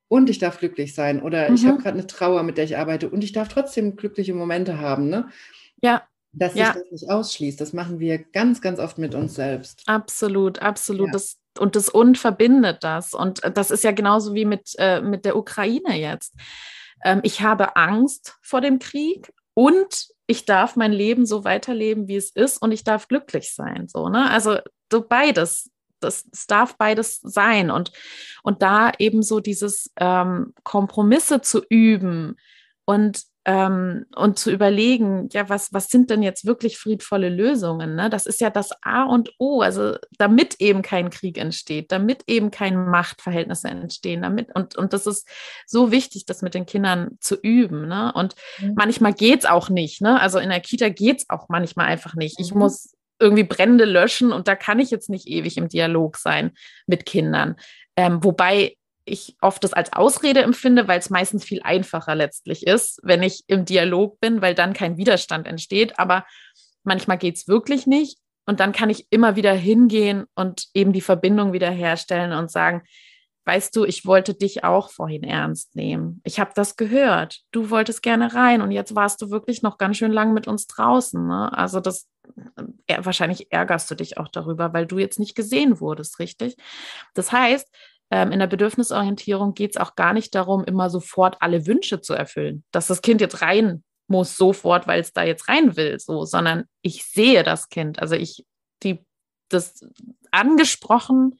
und 0.09 0.31
ich 0.31 0.39
darf 0.39 0.59
glücklich 0.59 0.95
sein. 0.95 1.23
Oder 1.23 1.49
mhm. 1.49 1.55
ich 1.55 1.67
habe 1.67 1.79
gerade 1.79 1.99
eine 1.99 2.07
Trauer, 2.07 2.43
mit 2.43 2.57
der 2.57 2.65
ich 2.65 2.77
arbeite 2.77 3.11
und 3.11 3.25
ich 3.25 3.33
darf 3.33 3.49
trotzdem 3.49 3.97
glückliche 3.97 4.35
Momente 4.35 4.79
haben. 4.79 5.09
Ne? 5.09 5.29
Ja. 5.83 6.03
Dass 6.33 6.53
sich 6.53 6.63
ja. 6.63 6.75
das 6.75 6.83
nicht 6.91 7.11
ausschließt. 7.11 7.61
Das 7.61 7.73
machen 7.73 7.99
wir 7.99 8.19
ganz, 8.19 8.61
ganz 8.61 8.79
oft 8.79 8.99
mit 8.99 9.15
uns 9.15 9.35
selbst. 9.35 9.83
Absolut, 9.87 10.61
absolut. 10.61 11.09
Ja. 11.09 11.13
Das, 11.13 11.39
und 11.59 11.77
das 11.77 11.89
Und 11.89 12.19
verbindet 12.19 12.85
das. 12.85 13.15
Und 13.15 13.41
das 13.55 13.71
ist 13.71 13.85
ja 13.85 13.93
genauso 13.93 14.35
wie 14.35 14.45
mit, 14.45 14.73
äh, 14.79 15.01
mit 15.01 15.25
der 15.25 15.37
Ukraine 15.37 15.99
jetzt. 15.99 16.35
Ähm, 17.05 17.21
ich 17.23 17.41
habe 17.41 17.77
Angst 17.77 18.37
vor 18.43 18.61
dem 18.61 18.79
Krieg 18.79 19.33
und 19.59 20.09
ich 20.27 20.45
darf 20.45 20.77
mein 20.77 20.93
Leben 20.93 21.25
so 21.25 21.45
weiterleben, 21.45 22.09
wie 22.09 22.17
es 22.17 22.31
ist 22.31 22.59
und 22.59 22.73
ich 22.73 22.85
darf 22.85 23.09
glücklich 23.09 23.55
sein. 23.55 23.89
So, 23.89 24.11
ne? 24.11 24.31
Also 24.31 24.59
so 24.93 25.01
beides. 25.01 25.71
Das, 25.99 26.25
das 26.25 26.47
darf 26.47 26.77
beides 26.77 27.21
sein. 27.23 27.71
Und, 27.71 27.91
und 28.43 28.61
da 28.61 28.93
eben 28.99 29.23
so 29.23 29.41
dieses 29.41 29.91
ähm, 29.97 30.53
Kompromisse 30.63 31.41
zu 31.41 31.63
üben 31.71 32.37
und 32.85 33.23
ähm, 33.49 34.07
und 34.17 34.41
zu 34.41 34.51
überlegen, 34.51 35.29
ja, 35.31 35.49
was, 35.49 35.73
was 35.73 35.87
sind 35.87 36.11
denn 36.11 36.21
jetzt 36.25 36.47
wirklich 36.47 36.79
friedvolle 36.79 37.29
Lösungen? 37.29 37.95
Ne? 37.95 38.11
Das 38.11 38.27
ist 38.27 38.41
ja 38.41 38.51
das 38.51 38.71
A 38.83 39.05
und 39.05 39.31
O, 39.39 39.61
also 39.61 39.97
damit 40.19 40.57
eben 40.59 40.83
kein 40.83 41.11
Krieg 41.11 41.39
entsteht, 41.39 41.93
damit 41.93 42.25
eben 42.27 42.51
keine 42.51 42.79
Machtverhältnisse 42.79 43.69
entstehen, 43.69 44.23
damit, 44.23 44.53
und, 44.57 44.77
und 44.77 44.93
das 44.93 45.07
ist 45.07 45.29
so 45.65 45.93
wichtig, 45.93 46.27
das 46.27 46.43
mit 46.43 46.55
den 46.55 46.67
Kindern 46.67 47.19
zu 47.21 47.37
üben. 47.37 47.87
Ne? 47.87 48.13
Und 48.13 48.35
mhm. 48.59 48.75
manchmal 48.77 49.15
geht 49.15 49.41
es 49.41 49.47
auch 49.47 49.71
nicht. 49.71 50.03
Ne? 50.03 50.21
Also 50.21 50.41
in 50.41 50.49
der 50.49 50.61
Kita 50.61 50.89
geht 50.89 51.19
es 51.19 51.31
auch 51.31 51.49
manchmal 51.49 51.87
einfach 51.87 52.15
nicht. 52.15 52.41
Ich 52.41 52.53
mhm. 52.53 52.59
muss 52.59 52.97
irgendwie 53.21 53.45
Brände 53.45 53.85
löschen 53.85 54.33
und 54.33 54.49
da 54.49 54.57
kann 54.57 54.81
ich 54.81 54.91
jetzt 54.91 55.09
nicht 55.09 55.29
ewig 55.29 55.57
im 55.57 55.69
Dialog 55.69 56.17
sein 56.17 56.51
mit 56.89 57.07
Kindern. 57.07 57.55
Ähm, 57.97 58.25
wobei 58.25 58.77
ich 59.07 59.37
oft 59.41 59.63
das 59.65 59.73
als 59.73 59.93
Ausrede 59.93 60.43
empfinde, 60.43 60.89
weil 60.89 60.99
es 60.99 61.11
meistens 61.11 61.45
viel 61.45 61.63
einfacher 61.63 62.15
letztlich 62.15 62.67
ist, 62.67 63.01
wenn 63.03 63.23
ich 63.23 63.45
im 63.47 63.65
Dialog 63.65 64.21
bin, 64.21 64.43
weil 64.43 64.55
dann 64.55 64.73
kein 64.73 64.97
Widerstand 64.97 65.47
entsteht. 65.47 65.99
Aber 65.99 66.27
manchmal 66.83 67.17
geht 67.17 67.37
es 67.37 67.49
wirklich 67.49 67.87
nicht. 67.87 68.19
Und 68.47 68.61
dann 68.61 68.73
kann 68.73 68.91
ich 68.91 69.07
immer 69.11 69.37
wieder 69.37 69.53
hingehen 69.53 70.25
und 70.35 70.67
eben 70.75 70.93
die 70.93 71.01
Verbindung 71.01 71.53
wiederherstellen 71.53 72.33
und 72.33 72.51
sagen, 72.51 72.83
weißt 73.45 73.75
du, 73.77 73.85
ich 73.85 74.05
wollte 74.05 74.35
dich 74.35 74.65
auch 74.65 74.91
vorhin 74.91 75.23
ernst 75.23 75.77
nehmen. 75.77 76.21
Ich 76.25 76.41
habe 76.41 76.51
das 76.55 76.77
gehört. 76.77 77.43
Du 77.53 77.71
wolltest 77.71 78.03
gerne 78.03 78.35
rein 78.35 78.61
und 78.61 78.73
jetzt 78.73 78.95
warst 78.95 79.23
du 79.23 79.31
wirklich 79.31 79.63
noch 79.63 79.79
ganz 79.79 79.97
schön 79.97 80.13
lang 80.13 80.35
mit 80.35 80.49
uns 80.49 80.67
draußen. 80.67 81.27
Ne? 81.27 81.57
Also 81.57 81.81
das 81.81 82.09
äh, 82.89 82.99
wahrscheinlich 82.99 83.53
ärgerst 83.53 83.91
du 83.91 83.95
dich 83.95 84.19
auch 84.19 84.29
darüber, 84.29 84.73
weil 84.73 84.87
du 84.87 84.99
jetzt 84.99 85.21
nicht 85.21 85.37
gesehen 85.37 85.81
wurdest, 85.81 86.19
richtig? 86.19 86.57
Das 87.15 87.31
heißt, 87.31 87.69
ähm, 88.11 88.33
in 88.33 88.39
der 88.39 88.47
Bedürfnisorientierung 88.47 89.55
geht 89.55 89.73
es 89.73 89.77
auch 89.77 89.97
gar 89.97 90.13
nicht 90.13 90.35
darum, 90.35 90.65
immer 90.65 90.91
sofort 90.91 91.37
alle 91.41 91.67
Wünsche 91.67 92.01
zu 92.01 92.15
erfüllen, 92.15 92.65
dass 92.71 92.87
das 92.87 93.03
Kind 93.03 93.21
jetzt 93.21 93.43
rein 93.43 93.83
muss 94.09 94.37
sofort, 94.37 94.87
weil 94.87 95.01
es 95.01 95.13
da 95.13 95.25
jetzt 95.25 95.49
rein 95.49 95.77
will, 95.77 95.99
so, 95.99 96.25
sondern 96.25 96.65
ich 96.83 97.05
sehe 97.05 97.43
das 97.43 97.69
Kind. 97.69 98.01
Also 98.01 98.15
ich, 98.15 98.47
die, 98.83 99.05
das 99.49 99.85
angesprochen, 100.31 101.39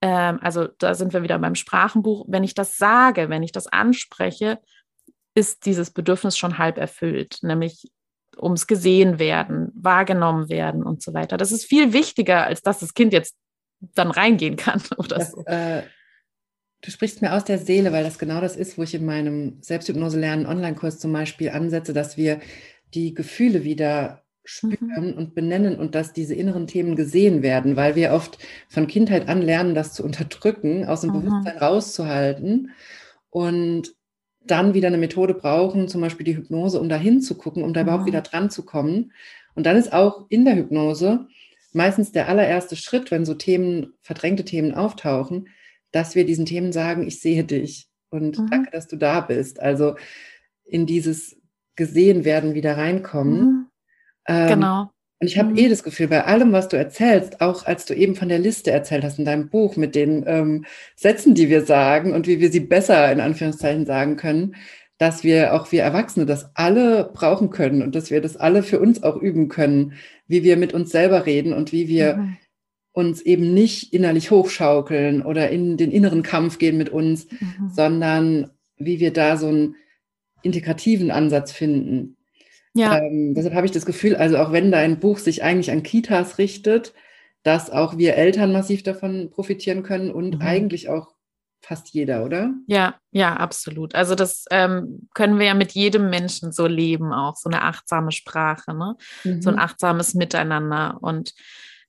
ähm, 0.00 0.38
also 0.40 0.68
da 0.78 0.94
sind 0.94 1.12
wir 1.12 1.22
wieder 1.22 1.38
beim 1.38 1.56
Sprachenbuch, 1.56 2.26
wenn 2.28 2.44
ich 2.44 2.54
das 2.54 2.76
sage, 2.76 3.28
wenn 3.28 3.42
ich 3.42 3.52
das 3.52 3.66
anspreche, 3.66 4.60
ist 5.34 5.66
dieses 5.66 5.90
Bedürfnis 5.90 6.38
schon 6.38 6.58
halb 6.58 6.78
erfüllt, 6.78 7.38
nämlich 7.42 7.90
ums 8.40 8.68
gesehen 8.68 9.18
werden, 9.18 9.72
wahrgenommen 9.74 10.48
werden 10.48 10.84
und 10.84 11.02
so 11.02 11.14
weiter. 11.14 11.36
Das 11.36 11.50
ist 11.50 11.64
viel 11.64 11.92
wichtiger, 11.92 12.44
als 12.44 12.62
dass 12.62 12.78
das 12.78 12.94
Kind 12.94 13.12
jetzt 13.12 13.34
dann 13.80 14.10
reingehen 14.10 14.56
kann 14.56 14.82
oder 14.96 15.18
das, 15.18 15.32
so. 15.32 15.44
Äh, 15.44 15.82
du 16.82 16.90
sprichst 16.90 17.22
mir 17.22 17.32
aus 17.32 17.44
der 17.44 17.58
Seele, 17.58 17.92
weil 17.92 18.04
das 18.04 18.18
genau 18.18 18.40
das 18.40 18.56
ist, 18.56 18.78
wo 18.78 18.82
ich 18.82 18.94
in 18.94 19.04
meinem 19.04 19.58
Selbsthypnose 19.60 20.18
lernen 20.18 20.46
Online-Kurs 20.46 20.98
zum 20.98 21.12
Beispiel 21.12 21.50
ansetze, 21.50 21.92
dass 21.92 22.16
wir 22.16 22.40
die 22.94 23.14
Gefühle 23.14 23.64
wieder 23.64 24.22
spüren 24.44 25.10
mhm. 25.10 25.18
und 25.18 25.34
benennen 25.34 25.76
und 25.76 25.94
dass 25.94 26.14
diese 26.14 26.34
inneren 26.34 26.66
Themen 26.66 26.96
gesehen 26.96 27.42
werden, 27.42 27.76
weil 27.76 27.96
wir 27.96 28.12
oft 28.12 28.38
von 28.68 28.86
Kindheit 28.86 29.28
an 29.28 29.42
lernen, 29.42 29.74
das 29.74 29.92
zu 29.92 30.02
unterdrücken, 30.02 30.86
aus 30.86 31.02
dem 31.02 31.10
mhm. 31.10 31.20
Bewusstsein 31.24 31.58
rauszuhalten. 31.58 32.70
Und 33.28 33.94
dann 34.40 34.72
wieder 34.72 34.88
eine 34.88 34.96
Methode 34.96 35.34
brauchen, 35.34 35.88
zum 35.88 36.00
Beispiel 36.00 36.24
die 36.24 36.36
Hypnose, 36.36 36.80
um 36.80 36.88
da 36.88 36.96
hinzugucken, 36.96 37.62
um 37.62 37.74
da 37.74 37.82
überhaupt 37.82 38.04
mhm. 38.04 38.08
wieder 38.08 38.22
dran 38.22 38.48
zu 38.48 38.64
kommen. 38.64 39.12
Und 39.54 39.66
dann 39.66 39.76
ist 39.76 39.92
auch 39.92 40.24
in 40.30 40.46
der 40.46 40.56
Hypnose 40.56 41.26
meistens 41.72 42.12
der 42.12 42.28
allererste 42.28 42.76
Schritt, 42.76 43.10
wenn 43.10 43.24
so 43.24 43.34
Themen, 43.34 43.94
verdrängte 44.00 44.44
Themen 44.44 44.74
auftauchen, 44.74 45.48
dass 45.92 46.14
wir 46.14 46.24
diesen 46.24 46.46
Themen 46.46 46.72
sagen, 46.72 47.06
ich 47.06 47.20
sehe 47.20 47.44
dich 47.44 47.88
und 48.10 48.38
mhm. 48.38 48.50
danke, 48.50 48.70
dass 48.70 48.88
du 48.88 48.96
da 48.96 49.20
bist. 49.20 49.60
Also 49.60 49.96
in 50.64 50.86
dieses 50.86 51.36
gesehen 51.76 52.24
werden 52.24 52.54
wieder 52.54 52.76
reinkommen. 52.76 53.40
Mhm. 53.40 53.66
Ähm, 54.26 54.48
genau. 54.48 54.90
Und 55.20 55.26
ich 55.26 55.38
habe 55.38 55.50
mhm. 55.50 55.56
eh 55.56 55.68
das 55.68 55.82
Gefühl, 55.82 56.08
bei 56.08 56.24
allem, 56.24 56.52
was 56.52 56.68
du 56.68 56.76
erzählst, 56.76 57.40
auch 57.40 57.66
als 57.66 57.86
du 57.86 57.94
eben 57.94 58.14
von 58.14 58.28
der 58.28 58.38
Liste 58.38 58.70
erzählt 58.70 59.02
hast 59.02 59.18
in 59.18 59.24
deinem 59.24 59.48
Buch 59.48 59.76
mit 59.76 59.94
den 59.94 60.24
ähm, 60.26 60.64
Sätzen, 60.94 61.34
die 61.34 61.48
wir 61.48 61.64
sagen 61.64 62.12
und 62.12 62.26
wie 62.26 62.38
wir 62.38 62.52
sie 62.52 62.60
besser 62.60 63.10
in 63.10 63.20
Anführungszeichen 63.20 63.84
sagen 63.84 64.16
können, 64.16 64.54
dass 64.98 65.22
wir 65.22 65.54
auch 65.54 65.70
wir 65.70 65.82
Erwachsene 65.82 66.26
das 66.26 66.50
alle 66.54 67.10
brauchen 67.14 67.50
können 67.50 67.82
und 67.82 67.94
dass 67.94 68.10
wir 68.10 68.20
das 68.20 68.36
alle 68.36 68.62
für 68.62 68.80
uns 68.80 69.02
auch 69.02 69.16
üben 69.16 69.48
können, 69.48 69.94
wie 70.26 70.42
wir 70.42 70.56
mit 70.56 70.74
uns 70.74 70.90
selber 70.90 71.24
reden 71.24 71.52
und 71.52 71.72
wie 71.72 71.88
wir 71.88 72.16
mhm. 72.16 72.36
uns 72.92 73.22
eben 73.22 73.54
nicht 73.54 73.92
innerlich 73.92 74.32
hochschaukeln 74.32 75.22
oder 75.24 75.50
in 75.50 75.76
den 75.76 75.92
inneren 75.92 76.24
Kampf 76.24 76.58
gehen 76.58 76.76
mit 76.76 76.90
uns, 76.90 77.28
mhm. 77.30 77.70
sondern 77.72 78.50
wie 78.76 78.98
wir 78.98 79.12
da 79.12 79.36
so 79.36 79.46
einen 79.46 79.76
integrativen 80.42 81.12
Ansatz 81.12 81.52
finden. 81.52 82.16
Ja. 82.74 82.98
Ähm, 82.98 83.34
deshalb 83.34 83.54
habe 83.54 83.66
ich 83.66 83.72
das 83.72 83.86
Gefühl, 83.86 84.16
also 84.16 84.38
auch 84.38 84.52
wenn 84.52 84.72
dein 84.72 84.98
Buch 84.98 85.18
sich 85.18 85.42
eigentlich 85.42 85.70
an 85.70 85.82
Kitas 85.84 86.38
richtet, 86.38 86.92
dass 87.44 87.70
auch 87.70 87.98
wir 87.98 88.16
Eltern 88.16 88.52
massiv 88.52 88.82
davon 88.82 89.30
profitieren 89.30 89.84
können 89.84 90.10
und 90.10 90.36
mhm. 90.36 90.42
eigentlich 90.42 90.88
auch 90.88 91.14
fast 91.68 91.90
jeder, 91.90 92.24
oder? 92.24 92.54
Ja, 92.66 92.94
ja, 93.10 93.36
absolut. 93.36 93.94
Also 93.94 94.14
das 94.14 94.46
ähm, 94.50 95.08
können 95.12 95.38
wir 95.38 95.46
ja 95.46 95.54
mit 95.54 95.72
jedem 95.72 96.08
Menschen 96.08 96.50
so 96.50 96.66
leben, 96.66 97.12
auch 97.12 97.36
so 97.36 97.50
eine 97.50 97.62
achtsame 97.62 98.10
Sprache, 98.10 98.72
ne? 98.72 98.96
Mhm. 99.22 99.42
so 99.42 99.50
ein 99.50 99.56
mhm. 99.56 99.60
achtsames 99.60 100.14
Miteinander 100.14 100.96
und 101.02 101.34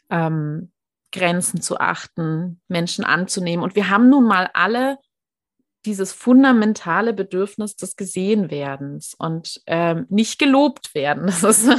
ähm, 0.09 0.71
Grenzen 1.13 1.61
zu 1.61 1.79
achten, 1.79 2.59
Menschen 2.67 3.05
anzunehmen. 3.05 3.63
Und 3.63 3.75
wir 3.75 3.89
haben 3.89 4.09
nun 4.09 4.25
mal 4.25 4.49
alle 4.53 4.97
dieses 5.85 6.11
fundamentale 6.11 7.13
Bedürfnis 7.13 7.77
des 7.77 7.95
Gesehenwerdens 7.95 9.15
und 9.17 9.61
ähm, 9.65 10.07
nicht 10.09 10.39
gelobt 10.39 10.93
werden. 10.93 11.27
Das 11.27 11.41
ist 11.43 11.69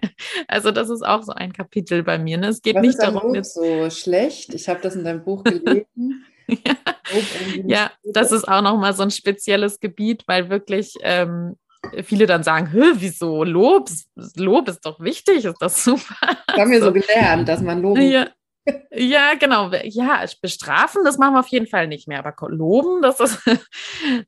also 0.48 0.70
das 0.70 0.88
ist 0.88 1.02
auch 1.02 1.22
so 1.22 1.32
ein 1.32 1.52
Kapitel 1.52 2.02
bei 2.02 2.18
mir. 2.18 2.38
Ne? 2.38 2.48
Es 2.48 2.62
geht 2.62 2.76
Was 2.76 2.82
nicht 2.82 2.94
ist 2.94 3.02
darum, 3.02 3.34
jetzt 3.34 3.52
so 3.52 3.90
schlecht. 3.90 4.54
Ich 4.54 4.66
habe 4.70 4.80
das 4.80 4.96
in 4.96 5.04
deinem 5.04 5.22
Buch 5.22 5.44
gelesen. 5.44 6.24
ja. 6.64 6.76
ja, 7.66 7.90
das 8.04 8.32
ist 8.32 8.46
auch 8.46 8.62
noch 8.62 8.78
mal 8.78 8.94
so 8.94 9.02
ein 9.02 9.10
spezielles 9.10 9.80
Gebiet, 9.80 10.24
weil 10.26 10.50
wirklich 10.50 10.94
ähm, 11.02 11.56
viele 12.02 12.26
dann 12.26 12.42
sagen, 12.42 12.72
Hö, 12.72 12.92
wieso 12.94 13.44
Lob? 13.44 13.88
Lob 14.36 14.68
ist 14.68 14.84
doch 14.84 15.00
wichtig, 15.00 15.44
ist 15.44 15.60
das 15.60 15.82
super. 15.84 16.14
Das 16.46 16.58
haben 16.58 16.70
wir 16.70 16.80
so 16.84 16.92
gelernt, 16.92 17.48
dass 17.48 17.60
man 17.60 17.82
loben 17.82 18.02
ja. 18.02 18.26
Ja, 18.92 19.34
genau. 19.38 19.70
Ja, 19.84 20.24
bestrafen, 20.42 21.04
das 21.04 21.18
machen 21.18 21.34
wir 21.34 21.40
auf 21.40 21.48
jeden 21.48 21.66
Fall 21.66 21.88
nicht 21.88 22.08
mehr, 22.08 22.24
aber 22.24 22.34
loben, 22.50 23.02
das 23.02 23.20
ist 23.20 23.40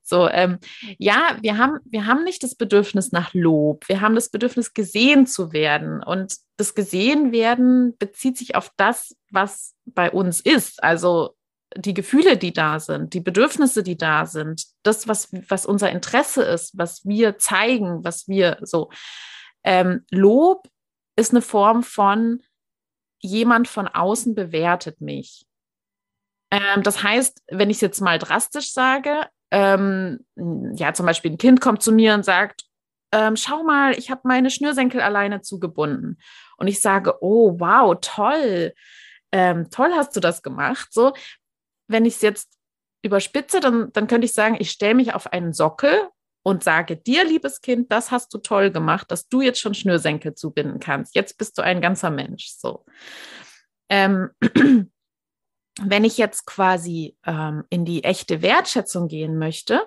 so. 0.03 0.29
Ähm, 0.29 0.59
ja, 0.99 1.37
wir 1.41 1.59
haben, 1.59 1.79
wir 1.85 2.07
haben 2.07 2.25
nicht 2.25 2.43
das 2.43 2.55
Bedürfnis 2.55 3.13
nach 3.13 3.35
Lob. 3.35 3.89
Wir 3.89 4.01
haben 4.01 4.15
das 4.15 4.31
Bedürfnis, 4.31 4.75
gesehen 4.75 5.27
zu 5.27 5.53
werden. 5.53 6.03
Und 6.03 6.37
das 6.57 6.75
Gesehen 6.75 7.33
werden 7.33 7.97
bezieht 7.99 8.39
sich 8.39 8.55
auf 8.55 8.71
das, 8.77 9.17
was 9.31 9.75
bei 9.85 10.11
uns 10.11 10.41
ist. 10.41 10.83
Also 10.83 11.35
die 11.77 11.95
Gefühle, 11.95 12.37
die 12.37 12.53
da 12.53 12.81
sind, 12.81 13.15
die 13.15 13.21
Bedürfnisse, 13.21 13.83
die 13.83 13.97
da 13.97 14.27
sind, 14.27 14.65
das, 14.83 15.09
was, 15.09 15.29
was 15.49 15.67
unser 15.67 15.91
Interesse 15.91 16.43
ist, 16.43 16.77
was 16.77 17.05
wir 17.05 17.39
zeigen, 17.39 18.05
was 18.05 18.29
wir 18.29 18.59
so. 18.63 18.91
Ähm, 19.65 20.05
Lob 20.11 20.69
ist 21.17 21.31
eine 21.31 21.43
Form 21.43 21.83
von, 21.83 22.43
jemand 23.21 23.69
von 23.69 23.89
außen 23.89 24.35
bewertet 24.35 25.01
mich. 25.01 25.47
Ähm, 26.51 26.83
das 26.83 27.03
heißt, 27.03 27.43
wenn 27.51 27.71
ich 27.71 27.77
es 27.79 27.83
jetzt 27.83 28.01
mal 28.01 28.19
drastisch 28.19 28.73
sage, 28.73 29.27
ähm, 29.51 30.25
ja, 30.75 30.93
zum 30.93 31.07
Beispiel 31.07 31.33
ein 31.33 31.39
Kind 31.39 31.61
kommt 31.61 31.83
zu 31.83 31.93
mir 31.93 32.15
und 32.15 32.25
sagt, 32.25 32.65
ähm, 33.13 33.37
schau 33.37 33.63
mal, 33.63 33.97
ich 33.99 34.11
habe 34.11 34.23
meine 34.25 34.51
Schnürsenkel 34.51 35.01
alleine 35.01 35.43
zugebunden. 35.43 36.19
Und 36.57 36.67
ich 36.67 36.81
sage, 36.81 37.15
oh, 37.21 37.61
wow, 37.61 37.97
toll, 38.01 38.73
ähm, 39.31 39.71
toll 39.71 39.93
hast 39.95 40.17
du 40.17 40.21
das 40.21 40.43
gemacht. 40.43 40.89
So, 40.91 41.13
wenn 41.93 42.05
ich 42.05 42.17
es 42.17 42.23
jetzt 42.23 42.59
überspitze, 43.03 43.61
dann, 43.61 43.93
dann 43.93 44.07
könnte 44.07 44.25
ich 44.25 44.33
sagen, 44.33 44.57
ich 44.59 44.71
stelle 44.71 44.95
mich 44.95 45.15
auf 45.15 45.33
einen 45.33 45.53
Sockel 45.53 46.09
und 46.43 46.65
sage 46.65 46.97
dir, 46.97 47.25
liebes 47.25 47.61
Kind, 47.61 47.93
das 47.93 48.11
hast 48.11 48.33
du 48.35 48.39
toll 48.39 48.71
gemacht, 48.71 49.11
dass 49.11 49.29
du 49.29 49.41
jetzt 49.41 49.61
schon 49.61 49.75
Schnürsenkel 49.75 50.35
zubinden 50.35 50.81
kannst. 50.81 51.15
Jetzt 51.15 51.39
bist 51.39 51.57
du 51.59 51.63
ein 51.63 51.81
ganzer 51.81 52.11
Mensch. 52.11 52.49
So. 52.49 52.85
Ähm, 53.89 54.31
wenn 55.81 56.05
ich 56.05 56.19
jetzt 56.19 56.47
quasi 56.47 57.17
ähm, 57.27 57.65
in 57.71 57.85
die 57.85 58.05
echte 58.05 58.43
Wertschätzung 58.43 59.09
gehen 59.09 59.39
möchte, 59.39 59.87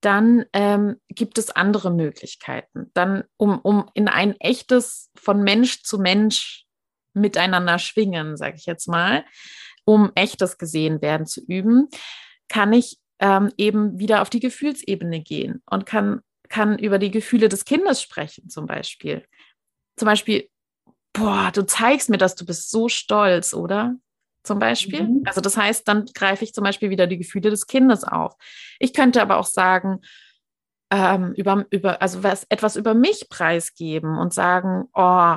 dann 0.00 0.44
ähm, 0.52 0.96
gibt 1.08 1.38
es 1.38 1.50
andere 1.50 1.90
Möglichkeiten. 1.90 2.90
Dann, 2.94 3.24
um, 3.36 3.58
um 3.58 3.90
in 3.94 4.08
ein 4.08 4.38
echtes 4.40 5.10
von 5.16 5.42
Mensch 5.42 5.82
zu 5.82 5.98
Mensch 5.98 6.66
miteinander 7.14 7.78
schwingen, 7.78 8.36
sage 8.36 8.56
ich 8.56 8.66
jetzt 8.66 8.86
mal, 8.86 9.24
um 9.88 10.12
echtes 10.14 10.58
gesehen 10.58 11.00
werden 11.00 11.24
zu 11.24 11.40
üben, 11.40 11.88
kann 12.50 12.74
ich 12.74 12.98
ähm, 13.20 13.50
eben 13.56 13.98
wieder 13.98 14.20
auf 14.20 14.28
die 14.28 14.38
Gefühlsebene 14.38 15.22
gehen 15.22 15.62
und 15.64 15.86
kann, 15.86 16.20
kann 16.50 16.78
über 16.78 16.98
die 16.98 17.10
Gefühle 17.10 17.48
des 17.48 17.64
Kindes 17.64 18.02
sprechen, 18.02 18.50
zum 18.50 18.66
Beispiel. 18.66 19.24
Zum 19.96 20.04
Beispiel, 20.04 20.50
boah, 21.14 21.50
du 21.54 21.64
zeigst 21.64 22.10
mir, 22.10 22.18
dass 22.18 22.34
du 22.34 22.44
bist 22.44 22.70
so 22.70 22.90
stolz, 22.90 23.54
oder? 23.54 23.94
Zum 24.42 24.58
Beispiel. 24.58 25.04
Mhm. 25.04 25.22
Also 25.24 25.40
das 25.40 25.56
heißt, 25.56 25.88
dann 25.88 26.04
greife 26.14 26.44
ich 26.44 26.52
zum 26.52 26.64
Beispiel 26.64 26.90
wieder 26.90 27.06
die 27.06 27.18
Gefühle 27.18 27.48
des 27.48 27.66
Kindes 27.66 28.04
auf. 28.04 28.34
Ich 28.78 28.92
könnte 28.92 29.22
aber 29.22 29.38
auch 29.38 29.46
sagen, 29.46 30.02
ähm, 30.90 31.32
über, 31.34 31.64
über, 31.70 32.02
also 32.02 32.22
was, 32.22 32.44
etwas 32.50 32.76
über 32.76 32.92
mich 32.92 33.30
preisgeben 33.30 34.18
und 34.18 34.34
sagen, 34.34 34.84
oh, 34.92 35.36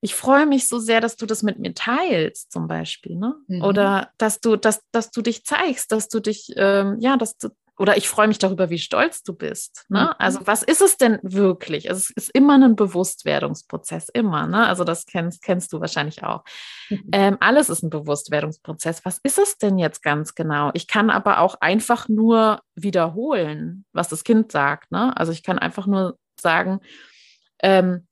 ich 0.00 0.14
freue 0.14 0.46
mich 0.46 0.66
so 0.66 0.78
sehr, 0.78 1.00
dass 1.00 1.16
du 1.16 1.26
das 1.26 1.42
mit 1.42 1.58
mir 1.58 1.74
teilst, 1.74 2.52
zum 2.52 2.68
Beispiel, 2.68 3.16
ne? 3.16 3.36
Mhm. 3.48 3.62
Oder 3.62 4.10
dass 4.18 4.40
du, 4.40 4.56
dass, 4.56 4.80
dass 4.92 5.10
du 5.10 5.20
dich 5.20 5.44
zeigst, 5.44 5.92
dass 5.92 6.08
du 6.08 6.20
dich, 6.20 6.52
ähm, 6.56 6.96
ja, 7.00 7.16
dass 7.16 7.36
du, 7.36 7.50
oder 7.78 7.96
ich 7.96 8.10
freue 8.10 8.28
mich 8.28 8.38
darüber, 8.38 8.68
wie 8.68 8.78
stolz 8.78 9.22
du 9.22 9.32
bist. 9.32 9.86
Ne? 9.88 10.02
Mhm. 10.02 10.14
Also 10.18 10.46
was 10.46 10.62
ist 10.62 10.82
es 10.82 10.98
denn 10.98 11.18
wirklich? 11.22 11.88
Also 11.88 12.00
es 12.00 12.10
ist 12.10 12.34
immer 12.34 12.58
ein 12.58 12.76
Bewusstwerdungsprozess, 12.76 14.10
immer. 14.10 14.46
Ne? 14.46 14.66
Also 14.66 14.84
das 14.84 15.06
kennst, 15.06 15.42
kennst 15.42 15.72
du 15.72 15.80
wahrscheinlich 15.80 16.22
auch. 16.22 16.44
Mhm. 16.90 17.08
Ähm, 17.12 17.36
alles 17.40 17.70
ist 17.70 17.82
ein 17.82 17.88
Bewusstwerdungsprozess. 17.88 19.02
Was 19.06 19.18
ist 19.22 19.38
es 19.38 19.56
denn 19.56 19.78
jetzt 19.78 20.02
ganz 20.02 20.34
genau? 20.34 20.70
Ich 20.74 20.88
kann 20.88 21.08
aber 21.08 21.38
auch 21.40 21.54
einfach 21.62 22.06
nur 22.06 22.60
wiederholen, 22.74 23.86
was 23.94 24.08
das 24.08 24.24
Kind 24.24 24.52
sagt. 24.52 24.92
Ne? 24.92 25.16
Also 25.16 25.32
ich 25.32 25.42
kann 25.42 25.58
einfach 25.58 25.86
nur 25.86 26.18
sagen, 26.38 26.80
ähm, 27.62 28.06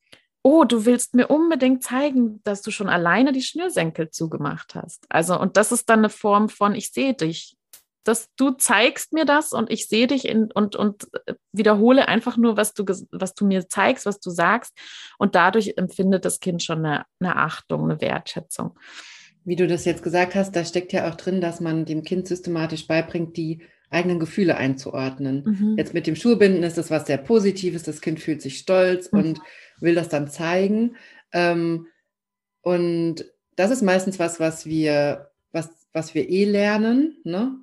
oh, 0.48 0.64
du 0.64 0.86
willst 0.86 1.14
mir 1.14 1.26
unbedingt 1.26 1.82
zeigen, 1.82 2.40
dass 2.42 2.62
du 2.62 2.70
schon 2.70 2.88
alleine 2.88 3.32
die 3.32 3.42
Schnürsenkel 3.42 4.10
zugemacht 4.10 4.74
hast. 4.74 5.04
Also, 5.10 5.38
und 5.38 5.58
das 5.58 5.72
ist 5.72 5.90
dann 5.90 5.98
eine 5.98 6.08
Form 6.08 6.48
von, 6.48 6.74
ich 6.74 6.90
sehe 6.90 7.12
dich. 7.12 7.56
Dass 8.04 8.30
du 8.36 8.52
zeigst 8.52 9.12
mir 9.12 9.26
das 9.26 9.52
und 9.52 9.70
ich 9.70 9.86
sehe 9.86 10.06
dich 10.06 10.26
in, 10.26 10.50
und, 10.50 10.76
und 10.76 11.08
äh, 11.26 11.34
wiederhole 11.52 12.08
einfach 12.08 12.38
nur, 12.38 12.56
was 12.56 12.72
du, 12.72 12.84
was 13.10 13.34
du 13.34 13.44
mir 13.44 13.68
zeigst, 13.68 14.06
was 14.06 14.20
du 14.20 14.30
sagst. 14.30 14.72
Und 15.18 15.34
dadurch 15.34 15.74
empfindet 15.76 16.24
das 16.24 16.40
Kind 16.40 16.62
schon 16.62 16.78
eine, 16.78 17.04
eine 17.20 17.36
Achtung, 17.36 17.84
eine 17.84 18.00
Wertschätzung. 18.00 18.78
Wie 19.44 19.56
du 19.56 19.66
das 19.66 19.84
jetzt 19.84 20.02
gesagt 20.02 20.34
hast, 20.34 20.56
da 20.56 20.64
steckt 20.64 20.94
ja 20.94 21.10
auch 21.10 21.16
drin, 21.16 21.42
dass 21.42 21.60
man 21.60 21.84
dem 21.84 22.02
Kind 22.02 22.26
systematisch 22.26 22.86
beibringt, 22.86 23.36
die 23.36 23.62
eigenen 23.90 24.18
Gefühle 24.18 24.56
einzuordnen. 24.56 25.44
Mhm. 25.44 25.74
Jetzt 25.78 25.94
mit 25.94 26.06
dem 26.06 26.16
Schulbinden 26.16 26.62
ist 26.62 26.78
das 26.78 26.90
was 26.90 27.06
sehr 27.06 27.18
Positives, 27.18 27.82
das 27.82 28.00
Kind 28.00 28.20
fühlt 28.20 28.42
sich 28.42 28.58
stolz 28.58 29.12
mhm. 29.12 29.18
und 29.18 29.40
will 29.80 29.94
das 29.94 30.08
dann 30.08 30.28
zeigen. 30.28 30.96
Ähm, 31.32 31.86
und 32.62 33.24
das 33.56 33.70
ist 33.70 33.82
meistens 33.82 34.18
was, 34.18 34.40
was 34.40 34.66
wir, 34.66 35.30
was, 35.52 35.70
was 35.92 36.14
wir 36.14 36.28
eh 36.28 36.44
lernen, 36.44 37.16
ne? 37.24 37.56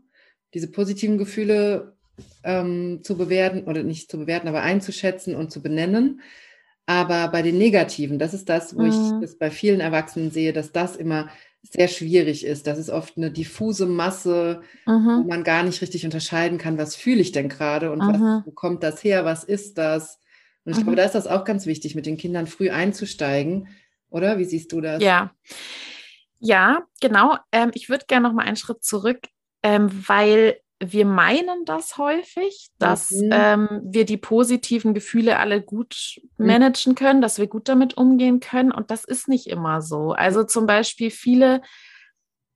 diese 0.53 0.71
positiven 0.71 1.17
Gefühle 1.17 1.95
ähm, 2.43 3.01
zu 3.03 3.17
bewerten 3.17 3.65
oder 3.65 3.83
nicht 3.83 4.09
zu 4.09 4.17
bewerten, 4.17 4.47
aber 4.47 4.61
einzuschätzen 4.61 5.35
und 5.35 5.51
zu 5.51 5.61
benennen. 5.61 6.21
Aber 6.85 7.29
bei 7.29 7.41
den 7.41 7.57
negativen, 7.57 8.19
das 8.19 8.33
ist 8.33 8.47
das, 8.47 8.75
wo 8.75 8.81
mhm. 8.81 8.89
ich 8.89 9.21
das 9.21 9.37
bei 9.37 9.51
vielen 9.51 9.79
Erwachsenen 9.79 10.31
sehe, 10.31 10.53
dass 10.53 10.71
das 10.71 10.95
immer 10.95 11.29
sehr 11.71 11.87
schwierig 11.87 12.45
ist. 12.45 12.67
Das 12.67 12.77
ist 12.77 12.89
oft 12.89 13.17
eine 13.17 13.31
diffuse 13.31 13.85
Masse, 13.85 14.61
mhm. 14.85 15.23
wo 15.23 15.27
man 15.27 15.43
gar 15.43 15.63
nicht 15.63 15.81
richtig 15.81 16.05
unterscheiden 16.05 16.57
kann, 16.57 16.77
was 16.77 16.95
fühle 16.95 17.21
ich 17.21 17.31
denn 17.31 17.49
gerade 17.49 17.91
und 17.91 17.99
was, 17.99 18.17
mhm. 18.17 18.43
wo 18.45 18.51
kommt 18.51 18.83
das 18.83 19.03
her, 19.03 19.25
was 19.25 19.43
ist 19.43 19.77
das? 19.77 20.19
Und 20.63 20.71
ich 20.71 20.79
mhm. 20.79 20.83
glaube, 20.83 20.95
da 20.97 21.03
ist 21.03 21.15
das 21.15 21.27
auch 21.27 21.43
ganz 21.43 21.65
wichtig, 21.65 21.95
mit 21.95 22.05
den 22.05 22.17
Kindern 22.17 22.47
früh 22.47 22.69
einzusteigen, 22.69 23.67
oder? 24.09 24.37
Wie 24.37 24.45
siehst 24.45 24.71
du 24.71 24.81
das? 24.81 25.01
Ja, 25.01 25.31
ja, 26.39 26.83
genau. 27.01 27.37
Ähm, 27.51 27.71
ich 27.73 27.89
würde 27.89 28.05
gerne 28.07 28.27
noch 28.27 28.35
mal 28.35 28.45
einen 28.45 28.55
Schritt 28.55 28.83
zurück, 28.83 29.19
ähm, 29.63 29.89
weil 30.07 30.59
wir 30.91 31.05
meinen 31.05 31.65
das 31.65 31.97
häufig, 31.97 32.67
dass 32.79 33.11
mhm. 33.11 33.29
ähm, 33.31 33.81
wir 33.83 34.05
die 34.05 34.17
positiven 34.17 34.93
Gefühle 34.93 35.37
alle 35.37 35.61
gut 35.61 36.19
mhm. 36.37 36.47
managen 36.47 36.95
können, 36.95 37.21
dass 37.21 37.39
wir 37.39 37.47
gut 37.47 37.69
damit 37.69 37.97
umgehen 37.97 38.39
können. 38.39 38.71
Und 38.71 38.91
das 38.91 39.05
ist 39.05 39.27
nicht 39.27 39.47
immer 39.47 39.81
so. 39.81 40.11
Also 40.11 40.43
zum 40.43 40.65
Beispiel 40.65 41.11
viele 41.11 41.61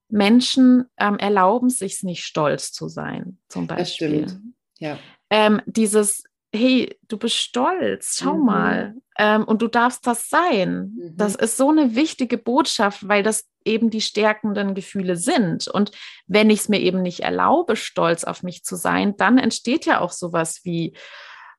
Menschen 0.09 0.86
ähm, 0.97 1.17
erlauben 1.17 1.69
sich 1.69 2.01
nicht 2.03 2.23
stolz 2.23 2.71
zu 2.71 2.88
sein, 2.88 3.38
zum 3.47 3.67
Beispiel. 3.67 4.21
Das 4.21 4.32
stimmt. 4.32 4.53
Ja. 4.80 4.97
Ähm, 5.30 5.61
dieses, 5.65 6.23
hey, 6.53 6.97
du 7.07 7.17
bist 7.17 7.36
stolz, 7.36 8.17
schau 8.19 8.36
mhm. 8.36 8.45
mal. 8.45 8.95
Ähm, 9.20 9.43
und 9.43 9.61
du 9.61 9.67
darfst 9.67 10.07
das 10.07 10.30
sein. 10.30 10.93
Mhm. 10.95 11.17
Das 11.17 11.36
ist 11.36 11.57
so 11.57 11.70
eine 11.70 11.93
wichtige 11.93 12.38
Botschaft, 12.38 13.05
weil 13.07 13.22
das 13.22 13.49
eben 13.65 13.89
die 13.89 13.99
stärkenden 13.99 14.74
Gefühle 14.74 15.17
sind. 15.17 15.67
Und 15.67 15.91
wenn 16.26 16.49
ich 16.49 16.61
es 16.61 16.70
mir 16.70 16.80
eben 16.80 17.01
nicht 17.01 17.20
erlaube, 17.20 17.76
stolz 17.76 18.24
auf 18.24 18.43
mich 18.43 18.63
zu 18.63 18.78
sein, 18.78 19.17
dann 19.17 19.38
entsteht 19.38 19.86
ja 19.86 19.99
auch 19.99 20.13
sowas 20.13 20.61
wie 20.63 20.95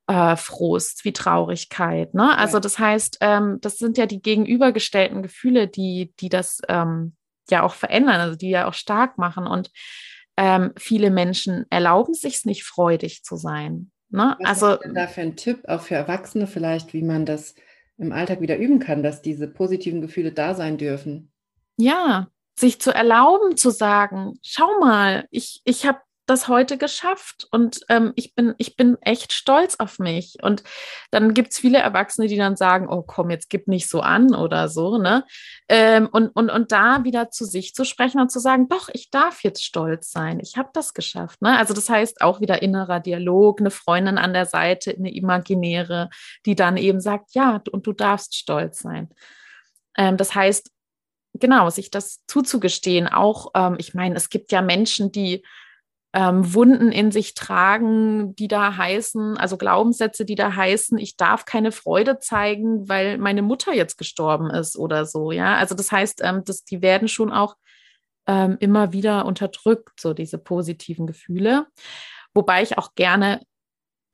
äh, 0.07 0.37
Frust, 0.37 1.05
wie 1.05 1.13
Traurigkeit. 1.13 2.15
Ne? 2.15 2.37
Also 2.37 2.61
das 2.61 2.79
heißt, 2.79 3.19
ähm, 3.21 3.59
das 3.61 3.77
sind 3.77 3.99
ja 3.99 4.07
die 4.07 4.23
gegenübergestellten 4.23 5.23
Gefühle, 5.23 5.69
die, 5.69 6.15
die 6.19 6.31
das 6.31 6.63
ähm, 6.67 7.15
ja 7.51 7.63
auch 7.63 7.75
verändern, 7.75 8.21
also 8.21 8.37
die 8.37 8.49
ja 8.49 8.67
auch 8.67 8.75
stark 8.75 9.19
machen. 9.19 9.47
Und 9.47 9.71
ähm, 10.39 10.73
viele 10.79 11.11
Menschen 11.11 11.67
erlauben 11.69 12.15
sich 12.15 12.37
es 12.37 12.45
nicht, 12.47 12.65
freudig 12.65 13.23
zu 13.23 13.37
sein. 13.37 13.93
Ne? 14.11 14.37
Was 14.41 14.63
also 14.63 14.83
da 14.93 15.07
für 15.07 15.23
ein 15.23 15.37
Tipp, 15.37 15.63
auch 15.69 15.83
für 15.83 15.95
Erwachsene 15.95 16.47
vielleicht, 16.47 16.93
wie 16.93 17.03
man 17.03 17.27
das 17.27 17.55
im 17.97 18.13
Alltag 18.13 18.41
wieder 18.41 18.59
üben 18.59 18.79
kann, 18.79 19.03
dass 19.03 19.23
diese 19.23 19.47
positiven 19.47 20.01
Gefühle 20.01 20.33
da 20.33 20.55
sein 20.55 20.79
dürfen? 20.79 21.33
Ja, 21.77 22.29
sich 22.59 22.81
zu 22.81 22.93
erlauben 22.93 23.57
zu 23.57 23.71
sagen, 23.71 24.39
schau 24.43 24.81
mal, 24.81 25.27
ich, 25.31 25.61
ich 25.65 25.87
habe 25.87 26.01
das 26.31 26.49
heute 26.49 26.79
geschafft 26.79 27.47
und 27.51 27.81
ähm, 27.89 28.13
ich, 28.15 28.35
bin, 28.35 28.55
ich 28.59 28.77
bin 28.77 28.97
echt 29.03 29.33
stolz 29.33 29.77
auf 29.79 29.99
mich. 29.99 30.37
Und 30.43 30.63
dann 31.11 31.35
gibt 31.35 31.53
es 31.53 31.59
viele 31.59 31.79
Erwachsene, 31.79 32.29
die 32.29 32.37
dann 32.37 32.57
sagen, 32.57 32.89
oh 32.89 33.03
komm, 33.03 33.31
jetzt 33.31 33.51
gib 33.51 33.67
nicht 33.69 33.89
so 33.89 34.01
an 34.01 34.35
oder 34.35 34.69
so. 34.69 34.97
Ne? 34.97 35.25
Ähm, 35.69 36.09
und, 36.11 36.29
und, 36.29 36.49
und 36.49 36.73
da 36.73 37.05
wieder 37.05 37.31
zu 37.31 37.45
sich 37.45 37.75
zu 37.75 37.85
sprechen 37.85 38.21
und 38.21 38.31
zu 38.31 38.39
sagen, 38.39 38.69
doch, 38.69 38.89
ich 38.93 39.11
darf 39.11 39.43
jetzt 39.43 39.65
stolz 39.65 40.13
sein, 40.13 40.41
ich 40.41 40.57
habe 40.57 40.71
das 40.73 40.95
geschafft. 40.95 41.43
Ne? 41.43 41.59
Also 41.59 41.75
das 41.75 41.91
heißt 41.91 42.23
auch 42.23 42.41
wieder 42.41 42.63
innerer 42.63 43.01
Dialog, 43.01 43.61
eine 43.61 43.71
Freundin 43.71 44.17
an 44.17 44.33
der 44.33 44.47
Seite, 44.47 44.95
eine 44.97 45.13
imaginäre, 45.13 46.11
die 46.47 46.55
dann 46.55 46.77
eben 46.77 47.01
sagt, 47.01 47.35
ja, 47.35 47.61
und 47.73 47.87
du 47.87 47.93
darfst 47.93 48.37
stolz 48.37 48.79
sein. 48.79 49.09
Ähm, 49.97 50.17
das 50.17 50.35
heißt, 50.35 50.71
genau, 51.35 51.71
sich 51.71 51.91
das 51.91 52.25
zuzugestehen. 52.27 53.09
Auch, 53.09 53.51
ähm, 53.55 53.77
ich 53.79 53.95
meine, 53.95 54.15
es 54.15 54.31
gibt 54.31 54.53
ja 54.53 54.63
Menschen, 54.63 55.13
die 55.13 55.45
ähm, 56.13 56.55
Wunden 56.55 56.91
in 56.91 57.13
sich 57.13 57.35
tragen, 57.35 58.35
die 58.35 58.49
da 58.49 58.77
heißen, 58.77 59.37
also 59.37 59.57
Glaubenssätze, 59.57 60.25
die 60.25 60.35
da 60.35 60.55
heißen, 60.55 60.99
ich 60.99 61.17
darf 61.17 61.45
keine 61.45 61.71
Freude 61.71 62.19
zeigen, 62.19 62.89
weil 62.89 63.17
meine 63.19 63.43
Mutter 63.43 63.73
jetzt 63.73 63.97
gestorben 63.97 64.51
ist 64.51 64.77
oder 64.77 65.07
so. 65.07 65.31
Ja, 65.31 65.57
also 65.57 65.75
das 65.75 65.93
heißt, 65.93 66.21
ähm, 66.25 66.43
das, 66.45 66.65
die 66.65 66.83
werden 66.83 67.07
schon 67.07 67.33
auch 67.33 67.57
ähm, 68.27 68.57
immer 68.59 68.93
wieder 68.93 69.25
unterdrückt, 69.25 70.01
so 70.01 70.13
diese 70.13 70.39
positiven 70.39 71.07
Gefühle. 71.07 71.67
Wobei 72.35 72.63
ich 72.63 72.77
auch 72.79 72.95
gerne 72.95 73.41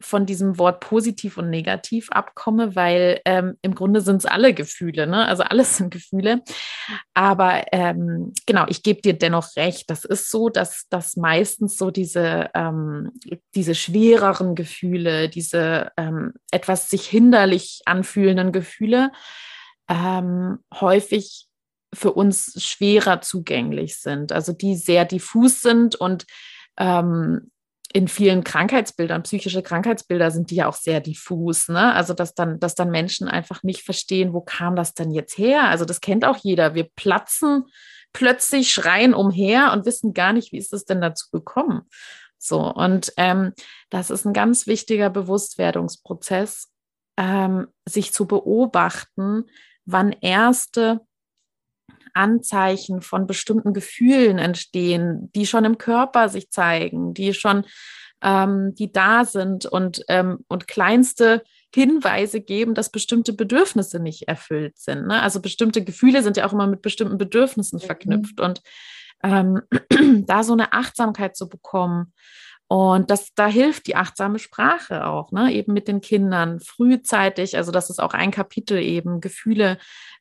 von 0.00 0.26
diesem 0.26 0.58
Wort 0.58 0.80
positiv 0.80 1.38
und 1.38 1.48
negativ 1.48 2.10
abkomme, 2.10 2.76
weil 2.76 3.20
ähm, 3.24 3.56
im 3.62 3.74
Grunde 3.74 4.00
sind 4.00 4.16
es 4.16 4.26
alle 4.26 4.52
Gefühle, 4.52 5.06
ne? 5.06 5.26
also 5.26 5.42
alles 5.42 5.76
sind 5.76 5.90
Gefühle. 5.90 6.42
Aber 7.14 7.64
ähm, 7.72 8.32
genau, 8.44 8.66
ich 8.68 8.82
gebe 8.82 9.00
dir 9.00 9.14
dennoch 9.14 9.56
recht. 9.56 9.88
Das 9.88 10.04
ist 10.04 10.30
so, 10.30 10.48
dass, 10.48 10.86
dass 10.90 11.16
meistens 11.16 11.78
so 11.78 11.90
diese, 11.90 12.50
ähm, 12.54 13.12
diese 13.54 13.74
schwereren 13.74 14.54
Gefühle, 14.54 15.28
diese 15.28 15.92
ähm, 15.96 16.34
etwas 16.50 16.90
sich 16.90 17.06
hinderlich 17.06 17.80
anfühlenden 17.86 18.52
Gefühle 18.52 19.12
ähm, 19.88 20.58
häufig 20.74 21.46
für 21.94 22.12
uns 22.12 22.62
schwerer 22.62 23.22
zugänglich 23.22 23.98
sind, 24.00 24.32
also 24.32 24.52
die 24.52 24.76
sehr 24.76 25.04
diffus 25.04 25.62
sind 25.62 25.94
und 25.94 26.26
ähm, 26.76 27.50
in 27.92 28.08
vielen 28.08 28.44
Krankheitsbildern, 28.44 29.22
psychische 29.22 29.62
Krankheitsbilder 29.62 30.30
sind 30.30 30.50
die 30.50 30.56
ja 30.56 30.68
auch 30.68 30.74
sehr 30.74 31.00
diffus, 31.00 31.68
ne? 31.68 31.92
Also 31.94 32.14
dass 32.14 32.34
dann, 32.34 32.58
dass 32.60 32.74
dann 32.74 32.90
Menschen 32.90 33.28
einfach 33.28 33.62
nicht 33.62 33.82
verstehen, 33.82 34.32
wo 34.32 34.40
kam 34.40 34.76
das 34.76 34.94
denn 34.94 35.10
jetzt 35.10 35.38
her? 35.38 35.64
Also 35.64 35.84
das 35.84 36.00
kennt 36.00 36.24
auch 36.24 36.36
jeder. 36.36 36.74
Wir 36.74 36.88
platzen 36.96 37.64
plötzlich, 38.12 38.72
schreien 38.72 39.14
umher 39.14 39.72
und 39.72 39.86
wissen 39.86 40.14
gar 40.14 40.32
nicht, 40.32 40.52
wie 40.52 40.58
ist 40.58 40.72
es 40.72 40.84
denn 40.84 41.00
dazu 41.00 41.30
gekommen. 41.30 41.82
So, 42.38 42.72
und 42.72 43.12
ähm, 43.16 43.52
das 43.90 44.10
ist 44.10 44.24
ein 44.24 44.32
ganz 44.32 44.66
wichtiger 44.66 45.10
Bewusstwerdungsprozess, 45.10 46.70
ähm, 47.16 47.68
sich 47.86 48.12
zu 48.12 48.26
beobachten, 48.26 49.44
wann 49.84 50.12
erste 50.12 51.00
Anzeichen 52.16 53.02
von 53.02 53.26
bestimmten 53.26 53.72
Gefühlen 53.72 54.38
entstehen, 54.38 55.30
die 55.34 55.46
schon 55.46 55.64
im 55.64 55.78
Körper 55.78 56.28
sich 56.28 56.50
zeigen, 56.50 57.14
die 57.14 57.34
schon, 57.34 57.64
ähm, 58.22 58.74
die 58.74 58.90
da 58.90 59.24
sind 59.24 59.66
und, 59.66 60.02
ähm, 60.08 60.38
und 60.48 60.66
kleinste 60.66 61.42
Hinweise 61.74 62.40
geben, 62.40 62.74
dass 62.74 62.90
bestimmte 62.90 63.32
Bedürfnisse 63.34 64.00
nicht 64.00 64.28
erfüllt 64.28 64.78
sind. 64.78 65.06
Ne? 65.06 65.20
Also 65.20 65.40
bestimmte 65.40 65.84
Gefühle 65.84 66.22
sind 66.22 66.36
ja 66.36 66.46
auch 66.46 66.52
immer 66.52 66.66
mit 66.66 66.80
bestimmten 66.80 67.18
Bedürfnissen 67.18 67.78
mhm. 67.82 67.86
verknüpft 67.86 68.40
und 68.40 68.62
ähm, 69.22 69.60
da 70.26 70.42
so 70.42 70.54
eine 70.54 70.72
Achtsamkeit 70.72 71.36
zu 71.36 71.48
bekommen. 71.48 72.12
Und 72.68 73.10
das, 73.10 73.32
da 73.34 73.46
hilft 73.46 73.86
die 73.86 73.94
achtsame 73.94 74.40
Sprache 74.40 75.06
auch, 75.06 75.30
ne? 75.30 75.52
eben 75.52 75.72
mit 75.72 75.86
den 75.86 76.00
Kindern 76.00 76.58
frühzeitig. 76.58 77.56
Also 77.56 77.70
das 77.70 77.90
ist 77.90 78.00
auch 78.00 78.12
ein 78.12 78.32
Kapitel 78.32 78.78
eben, 78.78 79.20
Gefühle 79.20 79.78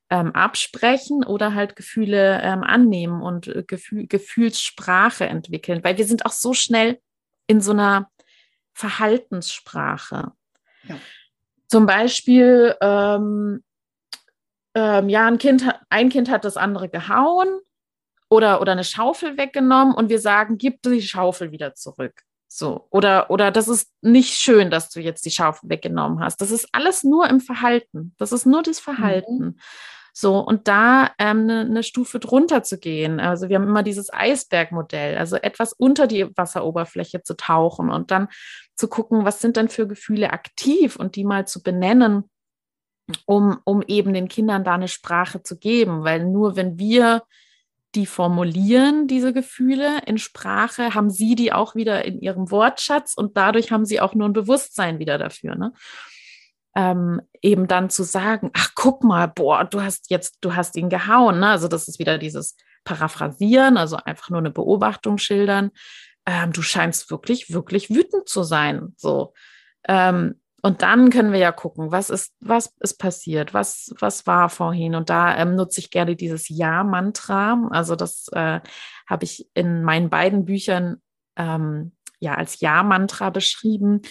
ähm, 0.09 0.31
absprechen 0.33 1.23
oder 1.23 1.53
halt 1.53 1.75
Gefühle 1.75 2.41
ähm, 2.41 2.63
annehmen 2.63 3.21
und 3.21 3.47
äh, 3.47 3.63
Gefühl, 3.63 4.07
Gefühlssprache 4.07 5.25
entwickeln, 5.25 5.83
weil 5.83 5.97
wir 5.97 6.05
sind 6.05 6.25
auch 6.25 6.31
so 6.31 6.53
schnell 6.53 6.99
in 7.47 7.61
so 7.61 7.71
einer 7.71 8.09
Verhaltenssprache. 8.73 10.31
Ja. 10.83 10.95
Zum 11.67 11.85
Beispiel, 11.85 12.75
ähm, 12.81 13.63
ähm, 14.75 15.09
ja, 15.09 15.25
ein 15.25 15.37
Kind, 15.39 15.65
ein 15.89 16.09
Kind 16.09 16.29
hat 16.29 16.45
das 16.45 16.57
andere 16.57 16.89
gehauen 16.89 17.59
oder, 18.29 18.61
oder 18.61 18.73
eine 18.73 18.83
Schaufel 18.83 19.37
weggenommen 19.37 19.95
und 19.95 20.09
wir 20.09 20.19
sagen, 20.19 20.57
gib 20.57 20.81
die 20.83 21.01
Schaufel 21.01 21.51
wieder 21.51 21.73
zurück. 21.73 22.21
So, 22.47 22.87
oder, 22.89 23.31
oder 23.31 23.51
das 23.51 23.67
ist 23.67 23.91
nicht 24.01 24.35
schön, 24.35 24.69
dass 24.69 24.89
du 24.89 24.99
jetzt 24.99 25.25
die 25.25 25.31
Schaufel 25.31 25.69
weggenommen 25.69 26.19
hast. 26.19 26.39
Das 26.41 26.51
ist 26.51 26.69
alles 26.71 27.03
nur 27.03 27.27
im 27.27 27.41
Verhalten. 27.41 28.13
Das 28.17 28.31
ist 28.31 28.45
nur 28.45 28.61
das 28.61 28.79
Verhalten. 28.79 29.37
Mhm. 29.37 29.59
So, 30.17 30.39
und 30.39 30.69
da 30.69 31.11
ähm, 31.19 31.41
eine, 31.41 31.59
eine 31.59 31.83
Stufe 31.83 32.19
drunter 32.19 32.63
zu 32.63 32.79
gehen. 32.79 33.19
Also 33.19 33.49
wir 33.49 33.57
haben 33.57 33.67
immer 33.67 33.83
dieses 33.83 34.13
Eisbergmodell, 34.13 35.17
also 35.17 35.35
etwas 35.35 35.73
unter 35.73 36.07
die 36.07 36.25
Wasseroberfläche 36.37 37.21
zu 37.21 37.35
tauchen 37.35 37.89
und 37.89 38.11
dann 38.11 38.29
zu 38.77 38.87
gucken, 38.87 39.25
was 39.25 39.41
sind 39.41 39.57
denn 39.57 39.67
für 39.67 39.89
Gefühle 39.89 40.31
aktiv 40.31 40.95
und 40.95 41.17
die 41.17 41.25
mal 41.25 41.47
zu 41.47 41.61
benennen, 41.61 42.29
um, 43.25 43.59
um 43.65 43.81
eben 43.81 44.13
den 44.13 44.29
Kindern 44.29 44.63
da 44.63 44.75
eine 44.75 44.87
Sprache 44.87 45.43
zu 45.43 45.59
geben. 45.59 46.05
Weil 46.05 46.23
nur 46.23 46.55
wenn 46.55 46.79
wir 46.79 47.23
die 47.93 48.05
formulieren, 48.05 49.07
diese 49.07 49.33
Gefühle 49.33 49.99
in 50.05 50.17
Sprache, 50.17 50.93
haben 50.93 51.09
sie 51.09 51.35
die 51.35 51.51
auch 51.51 51.75
wieder 51.75 52.05
in 52.05 52.21
ihrem 52.21 52.51
Wortschatz 52.51 53.15
und 53.15 53.35
dadurch 53.35 53.69
haben 53.69 53.83
sie 53.83 53.99
auch 53.99 54.13
nur 54.13 54.29
ein 54.29 54.33
Bewusstsein 54.33 54.97
wieder 54.97 55.17
dafür. 55.17 55.55
Ne? 55.55 55.73
Ähm, 56.75 57.21
eben 57.41 57.67
dann 57.67 57.89
zu 57.89 58.03
sagen, 58.03 58.51
ach 58.53 58.71
guck 58.75 59.03
mal, 59.03 59.27
boah, 59.27 59.63
du 59.63 59.81
hast 59.81 60.09
jetzt, 60.09 60.37
du 60.41 60.55
hast 60.55 60.75
ihn 60.75 60.89
gehauen. 60.89 61.39
Ne? 61.39 61.49
Also 61.49 61.67
das 61.67 61.87
ist 61.87 61.99
wieder 61.99 62.17
dieses 62.17 62.57
Paraphrasieren, 62.83 63.77
also 63.77 63.95
einfach 63.97 64.29
nur 64.29 64.39
eine 64.39 64.51
Beobachtung 64.51 65.17
schildern. 65.17 65.71
Ähm, 66.25 66.51
du 66.51 66.61
scheinst 66.61 67.09
wirklich, 67.11 67.53
wirklich 67.53 67.89
wütend 67.89 68.27
zu 68.27 68.43
sein. 68.43 68.93
So. 68.97 69.33
Ähm, 69.87 70.39
und 70.65 70.81
dann 70.81 71.11
können 71.11 71.31
wir 71.31 71.37
ja 71.37 71.51
gucken, 71.51 71.91
was 71.91 72.09
ist, 72.09 72.33
was 72.39 72.73
ist 72.79 72.97
passiert, 72.97 73.53
was, 73.53 73.93
was 73.99 74.25
war 74.25 74.49
vorhin. 74.49 74.95
Und 74.95 75.11
da 75.11 75.37
ähm, 75.37 75.55
nutze 75.55 75.79
ich 75.79 75.91
gerne 75.91 76.15
dieses 76.15 76.49
Ja-Mantra. 76.49 77.67
Also 77.69 77.95
das 77.95 78.29
äh, 78.31 78.61
habe 79.07 79.23
ich 79.23 79.47
in 79.53 79.83
meinen 79.83 80.09
beiden 80.09 80.45
Büchern 80.45 81.03
ähm, 81.35 81.91
ja 82.19 82.33
als 82.33 82.61
Ja-Mantra 82.61 83.29
beschrieben, 83.29 84.01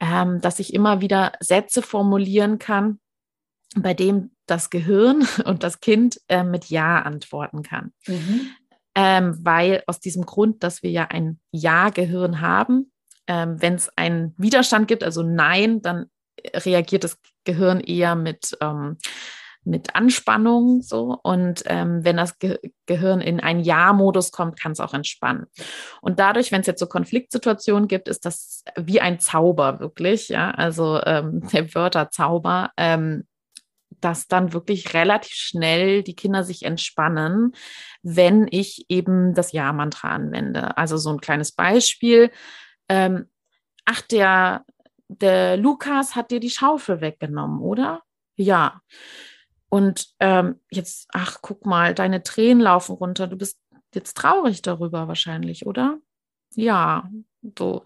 ähm, 0.00 0.40
dass 0.40 0.58
ich 0.58 0.74
immer 0.74 1.00
wieder 1.00 1.32
Sätze 1.40 1.82
formulieren 1.82 2.58
kann, 2.58 3.00
bei 3.76 3.94
dem 3.94 4.30
das 4.46 4.70
Gehirn 4.70 5.26
und 5.44 5.62
das 5.62 5.80
Kind 5.80 6.20
äh, 6.28 6.44
mit 6.44 6.66
Ja 6.66 7.02
antworten 7.02 7.62
kann. 7.62 7.92
Mhm. 8.06 8.50
Ähm, 8.94 9.38
weil 9.42 9.82
aus 9.86 10.00
diesem 10.00 10.24
Grund, 10.24 10.62
dass 10.62 10.82
wir 10.82 10.90
ja 10.90 11.04
ein 11.04 11.38
Ja-Gehirn 11.50 12.40
haben, 12.40 12.92
ähm, 13.26 13.60
wenn 13.60 13.74
es 13.74 13.90
einen 13.96 14.34
Widerstand 14.38 14.88
gibt, 14.88 15.04
also 15.04 15.22
Nein, 15.22 15.82
dann 15.82 16.06
reagiert 16.54 17.04
das 17.04 17.18
Gehirn 17.44 17.80
eher 17.80 18.14
mit, 18.14 18.56
ähm, 18.60 18.96
mit 19.66 19.94
Anspannung 19.96 20.80
so. 20.80 21.18
Und 21.22 21.64
ähm, 21.66 22.04
wenn 22.04 22.16
das 22.16 22.38
Ge 22.38 22.58
Gehirn 22.86 23.20
in 23.20 23.40
einen 23.40 23.60
Ja-Modus 23.60 24.30
kommt, 24.30 24.60
kann 24.60 24.72
es 24.72 24.80
auch 24.80 24.94
entspannen. 24.94 25.46
Und 26.00 26.20
dadurch, 26.20 26.52
wenn 26.52 26.60
es 26.60 26.68
jetzt 26.68 26.78
so 26.78 26.86
Konfliktsituationen 26.86 27.88
gibt, 27.88 28.06
ist 28.08 28.24
das 28.24 28.62
wie 28.76 29.00
ein 29.00 29.18
Zauber 29.18 29.80
wirklich, 29.80 30.28
ja, 30.28 30.52
also 30.52 31.02
ähm, 31.04 31.40
der 31.52 31.74
Wörterzauber, 31.74 32.70
ähm, 32.76 33.26
dass 34.00 34.28
dann 34.28 34.52
wirklich 34.52 34.94
relativ 34.94 35.32
schnell 35.32 36.02
die 36.02 36.14
Kinder 36.14 36.44
sich 36.44 36.64
entspannen, 36.64 37.52
wenn 38.02 38.46
ich 38.48 38.84
eben 38.88 39.34
das 39.34 39.52
Ja-Mantra 39.52 40.10
anwende. 40.10 40.76
Also 40.76 40.96
so 40.96 41.10
ein 41.10 41.20
kleines 41.20 41.52
Beispiel. 41.52 42.30
Ähm, 42.88 43.28
ach, 43.84 44.02
der, 44.02 44.64
der 45.08 45.56
Lukas 45.56 46.14
hat 46.14 46.30
dir 46.30 46.40
die 46.40 46.50
Schaufel 46.50 47.00
weggenommen, 47.00 47.60
oder? 47.60 48.02
Ja. 48.36 48.80
Und 49.68 50.08
ähm, 50.20 50.60
jetzt, 50.70 51.08
ach, 51.12 51.38
guck 51.42 51.66
mal, 51.66 51.94
deine 51.94 52.22
Tränen 52.22 52.62
laufen 52.62 52.92
runter. 52.94 53.26
Du 53.26 53.36
bist 53.36 53.58
jetzt 53.94 54.16
traurig 54.16 54.62
darüber 54.62 55.08
wahrscheinlich, 55.08 55.66
oder? 55.66 55.98
Ja, 56.54 57.10
so. 57.58 57.84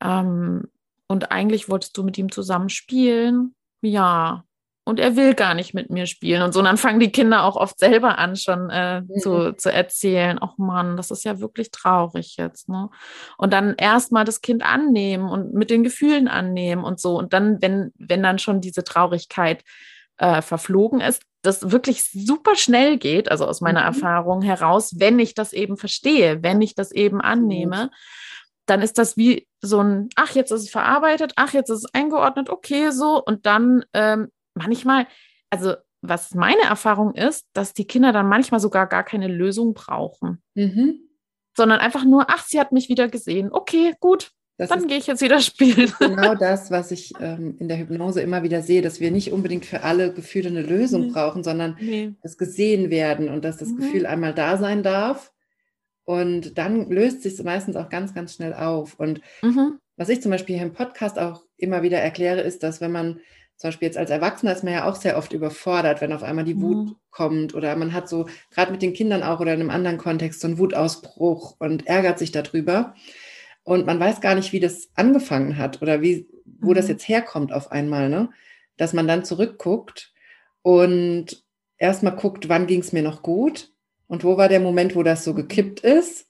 Ähm, 0.00 0.68
und 1.06 1.30
eigentlich 1.30 1.68
wolltest 1.68 1.96
du 1.96 2.02
mit 2.02 2.18
ihm 2.18 2.30
zusammen 2.30 2.68
spielen? 2.68 3.54
Ja. 3.80 4.44
Und 4.84 4.98
er 4.98 5.16
will 5.16 5.34
gar 5.34 5.52
nicht 5.52 5.74
mit 5.74 5.90
mir 5.90 6.06
spielen 6.06 6.40
und 6.40 6.54
so. 6.54 6.60
Und 6.60 6.64
dann 6.64 6.78
fangen 6.78 6.98
die 6.98 7.12
Kinder 7.12 7.44
auch 7.44 7.56
oft 7.56 7.78
selber 7.78 8.16
an, 8.16 8.36
schon 8.36 8.70
äh, 8.70 9.02
mhm. 9.02 9.18
zu, 9.18 9.52
zu 9.54 9.70
erzählen. 9.70 10.38
Ach 10.40 10.56
Mann, 10.56 10.96
das 10.96 11.10
ist 11.10 11.24
ja 11.24 11.40
wirklich 11.40 11.70
traurig 11.70 12.36
jetzt. 12.38 12.70
Ne? 12.70 12.88
Und 13.36 13.52
dann 13.52 13.74
erstmal 13.76 14.24
das 14.24 14.40
Kind 14.40 14.62
annehmen 14.64 15.28
und 15.28 15.52
mit 15.52 15.68
den 15.68 15.84
Gefühlen 15.84 16.26
annehmen 16.26 16.84
und 16.84 17.00
so. 17.00 17.18
Und 17.18 17.34
dann, 17.34 17.60
wenn, 17.60 17.92
wenn 17.98 18.22
dann 18.22 18.38
schon 18.38 18.62
diese 18.62 18.82
Traurigkeit 18.82 19.62
äh, 20.18 20.42
verflogen 20.42 21.00
ist, 21.00 21.22
das 21.42 21.70
wirklich 21.70 22.04
super 22.04 22.56
schnell 22.56 22.98
geht, 22.98 23.30
also 23.30 23.46
aus 23.46 23.60
meiner 23.60 23.80
mhm. 23.80 23.86
Erfahrung 23.86 24.42
heraus, 24.42 24.98
wenn 24.98 25.18
ich 25.18 25.34
das 25.34 25.52
eben 25.52 25.76
verstehe, 25.76 26.42
wenn 26.42 26.60
ich 26.60 26.74
das 26.74 26.92
eben 26.92 27.20
annehme, 27.20 27.90
dann 28.66 28.82
ist 28.82 28.98
das 28.98 29.16
wie 29.16 29.48
so 29.60 29.80
ein, 29.80 30.08
ach, 30.14 30.34
jetzt 30.34 30.50
ist 30.50 30.62
es 30.62 30.70
verarbeitet, 30.70 31.32
ach, 31.36 31.54
jetzt 31.54 31.70
ist 31.70 31.84
es 31.84 31.94
eingeordnet, 31.94 32.50
okay, 32.50 32.90
so. 32.90 33.22
Und 33.22 33.46
dann 33.46 33.84
ähm, 33.94 34.28
manchmal, 34.54 35.06
also 35.50 35.74
was 36.00 36.34
meine 36.34 36.62
Erfahrung 36.62 37.14
ist, 37.14 37.46
dass 37.54 37.72
die 37.72 37.86
Kinder 37.86 38.12
dann 38.12 38.28
manchmal 38.28 38.60
sogar 38.60 38.86
gar 38.86 39.04
keine 39.04 39.26
Lösung 39.26 39.74
brauchen. 39.74 40.42
Mhm. 40.54 41.00
Sondern 41.56 41.80
einfach 41.80 42.04
nur, 42.04 42.26
ach, 42.28 42.44
sie 42.46 42.60
hat 42.60 42.72
mich 42.72 42.88
wieder 42.88 43.08
gesehen. 43.08 43.50
Okay, 43.50 43.94
gut, 43.98 44.32
das 44.58 44.70
Dann 44.70 44.88
gehe 44.88 44.98
ich 44.98 45.06
jetzt 45.06 45.22
wieder 45.22 45.40
spielen. 45.40 45.92
Genau 46.00 46.34
das, 46.34 46.72
was 46.72 46.90
ich 46.90 47.12
ähm, 47.20 47.54
in 47.60 47.68
der 47.68 47.78
Hypnose 47.78 48.20
immer 48.20 48.42
wieder 48.42 48.60
sehe, 48.60 48.82
dass 48.82 48.98
wir 48.98 49.12
nicht 49.12 49.32
unbedingt 49.32 49.64
für 49.64 49.84
alle 49.84 50.12
Gefühle 50.12 50.48
eine 50.48 50.62
Lösung 50.62 51.06
nee. 51.06 51.12
brauchen, 51.12 51.44
sondern 51.44 51.76
nee. 51.80 52.12
das 52.22 52.36
gesehen 52.36 52.90
werden 52.90 53.28
und 53.28 53.44
dass 53.44 53.58
das 53.58 53.68
mhm. 53.68 53.76
Gefühl 53.76 54.04
einmal 54.04 54.34
da 54.34 54.56
sein 54.56 54.82
darf. 54.82 55.32
Und 56.04 56.58
dann 56.58 56.90
löst 56.90 57.22
sich 57.22 57.34
es 57.34 57.42
meistens 57.44 57.76
auch 57.76 57.88
ganz, 57.88 58.14
ganz 58.14 58.34
schnell 58.34 58.52
auf. 58.52 58.98
Und 58.98 59.20
mhm. 59.42 59.78
was 59.96 60.08
ich 60.08 60.22
zum 60.22 60.32
Beispiel 60.32 60.56
hier 60.56 60.66
im 60.66 60.72
Podcast 60.72 61.20
auch 61.20 61.44
immer 61.56 61.82
wieder 61.82 61.98
erkläre, 61.98 62.40
ist, 62.40 62.64
dass 62.64 62.80
wenn 62.80 62.92
man 62.92 63.20
zum 63.58 63.68
Beispiel 63.68 63.86
jetzt 63.86 63.98
als 63.98 64.10
Erwachsener 64.10 64.52
ist 64.52 64.64
man 64.64 64.72
ja 64.72 64.88
auch 64.88 64.96
sehr 64.96 65.18
oft 65.18 65.32
überfordert, 65.32 66.00
wenn 66.00 66.12
auf 66.12 66.22
einmal 66.24 66.44
die 66.44 66.60
Wut 66.60 66.86
mhm. 66.86 66.96
kommt 67.10 67.54
oder 67.54 67.76
man 67.76 67.92
hat 67.92 68.08
so, 68.08 68.26
gerade 68.50 68.72
mit 68.72 68.82
den 68.82 68.92
Kindern 68.92 69.22
auch 69.22 69.38
oder 69.38 69.54
in 69.54 69.60
einem 69.60 69.70
anderen 69.70 69.98
Kontext, 69.98 70.40
so 70.40 70.48
einen 70.48 70.58
Wutausbruch 70.58 71.56
und 71.58 71.86
ärgert 71.86 72.18
sich 72.18 72.32
darüber. 72.32 72.94
Und 73.68 73.84
man 73.84 74.00
weiß 74.00 74.22
gar 74.22 74.34
nicht, 74.34 74.54
wie 74.54 74.60
das 74.60 74.88
angefangen 74.94 75.58
hat 75.58 75.82
oder 75.82 76.00
wie, 76.00 76.26
wo 76.58 76.70
mhm. 76.70 76.74
das 76.74 76.88
jetzt 76.88 77.06
herkommt 77.06 77.52
auf 77.52 77.70
einmal, 77.70 78.08
ne? 78.08 78.30
Dass 78.78 78.94
man 78.94 79.06
dann 79.06 79.26
zurückguckt 79.26 80.14
und 80.62 81.44
erstmal 81.76 82.16
guckt, 82.16 82.48
wann 82.48 82.66
ging 82.66 82.80
es 82.80 82.94
mir 82.94 83.02
noch 83.02 83.20
gut 83.20 83.70
und 84.06 84.24
wo 84.24 84.38
war 84.38 84.48
der 84.48 84.60
Moment, 84.60 84.96
wo 84.96 85.02
das 85.02 85.22
so 85.22 85.34
gekippt 85.34 85.80
ist 85.80 86.28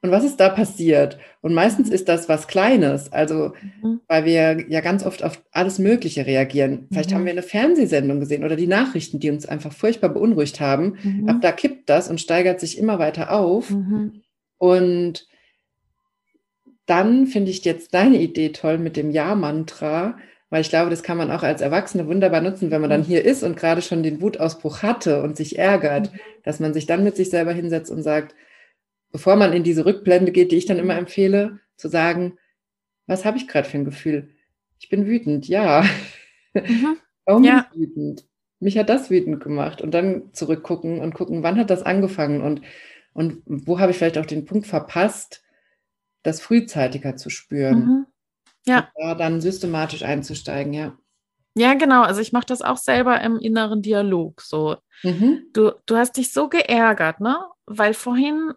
und 0.00 0.10
was 0.10 0.24
ist 0.24 0.40
da 0.40 0.48
passiert? 0.48 1.18
Und 1.42 1.52
meistens 1.52 1.88
mhm. 1.88 1.96
ist 1.96 2.08
das 2.08 2.30
was 2.30 2.48
Kleines, 2.48 3.12
also 3.12 3.52
mhm. 3.82 4.00
weil 4.08 4.24
wir 4.24 4.66
ja 4.70 4.80
ganz 4.80 5.04
oft 5.04 5.22
auf 5.22 5.42
alles 5.50 5.78
Mögliche 5.78 6.24
reagieren. 6.24 6.86
Vielleicht 6.90 7.10
mhm. 7.10 7.16
haben 7.16 7.24
wir 7.26 7.32
eine 7.32 7.42
Fernsehsendung 7.42 8.20
gesehen 8.20 8.42
oder 8.42 8.56
die 8.56 8.68
Nachrichten, 8.68 9.20
die 9.20 9.28
uns 9.28 9.44
einfach 9.44 9.74
furchtbar 9.74 10.08
beunruhigt 10.08 10.60
haben. 10.60 10.96
Mhm. 11.02 11.28
Ab 11.28 11.36
da 11.42 11.52
kippt 11.52 11.90
das 11.90 12.08
und 12.08 12.22
steigert 12.22 12.58
sich 12.58 12.78
immer 12.78 12.98
weiter 12.98 13.32
auf. 13.32 13.68
Mhm. 13.68 14.22
Und 14.56 15.26
dann 16.86 17.26
finde 17.26 17.50
ich 17.50 17.64
jetzt 17.64 17.94
deine 17.94 18.20
Idee 18.20 18.50
toll 18.50 18.78
mit 18.78 18.96
dem 18.96 19.10
Ja-Mantra, 19.10 20.18
weil 20.50 20.60
ich 20.60 20.68
glaube, 20.68 20.90
das 20.90 21.02
kann 21.02 21.16
man 21.16 21.30
auch 21.30 21.42
als 21.42 21.60
Erwachsene 21.60 22.06
wunderbar 22.06 22.40
nutzen, 22.40 22.70
wenn 22.70 22.80
man 22.80 22.90
dann 22.90 23.00
mhm. 23.00 23.06
hier 23.06 23.24
ist 23.24 23.42
und 23.42 23.56
gerade 23.56 23.82
schon 23.82 24.02
den 24.02 24.20
Wutausbruch 24.20 24.82
hatte 24.82 25.22
und 25.22 25.36
sich 25.36 25.58
ärgert, 25.58 26.12
mhm. 26.12 26.18
dass 26.42 26.60
man 26.60 26.74
sich 26.74 26.86
dann 26.86 27.04
mit 27.04 27.16
sich 27.16 27.30
selber 27.30 27.52
hinsetzt 27.52 27.90
und 27.90 28.02
sagt, 28.02 28.34
bevor 29.10 29.36
man 29.36 29.52
in 29.52 29.62
diese 29.62 29.86
Rückblende 29.86 30.32
geht, 30.32 30.52
die 30.52 30.56
ich 30.56 30.66
dann 30.66 30.78
immer 30.78 30.96
empfehle, 30.96 31.60
zu 31.76 31.88
sagen, 31.88 32.38
was 33.06 33.24
habe 33.24 33.36
ich 33.36 33.48
gerade 33.48 33.68
für 33.68 33.78
ein 33.78 33.84
Gefühl? 33.84 34.30
Ich 34.78 34.88
bin 34.88 35.06
wütend, 35.06 35.48
ja. 35.48 35.84
Mhm. 36.52 36.98
Warum 37.24 37.44
ja. 37.44 37.68
bin 37.72 37.82
ich 37.82 37.88
wütend? 37.88 38.26
Mich 38.60 38.78
hat 38.78 38.88
das 38.88 39.10
wütend 39.10 39.42
gemacht 39.42 39.82
und 39.82 39.92
dann 39.92 40.32
zurückgucken 40.32 41.00
und 41.00 41.14
gucken, 41.14 41.42
wann 41.42 41.58
hat 41.58 41.70
das 41.70 41.82
angefangen 41.82 42.42
und, 42.42 42.62
und 43.12 43.42
wo 43.46 43.78
habe 43.78 43.92
ich 43.92 43.98
vielleicht 43.98 44.18
auch 44.18 44.26
den 44.26 44.44
Punkt 44.44 44.66
verpasst, 44.66 45.43
das 46.24 46.40
frühzeitiger 46.40 47.16
zu 47.16 47.30
spüren. 47.30 47.78
Mhm. 47.78 48.06
Ja. 48.66 48.78
Und 48.94 49.04
da 49.04 49.14
dann 49.14 49.40
systematisch 49.40 50.02
einzusteigen, 50.02 50.72
ja. 50.72 50.96
Ja, 51.56 51.74
genau. 51.74 52.02
Also 52.02 52.20
ich 52.20 52.32
mache 52.32 52.46
das 52.46 52.62
auch 52.62 52.78
selber 52.78 53.20
im 53.20 53.38
inneren 53.38 53.80
Dialog. 53.80 54.40
So, 54.40 54.76
mhm. 55.04 55.46
du, 55.52 55.72
du 55.86 55.96
hast 55.96 56.16
dich 56.16 56.32
so 56.32 56.48
geärgert, 56.48 57.20
ne? 57.20 57.36
Weil 57.66 57.94
vorhin, 57.94 58.52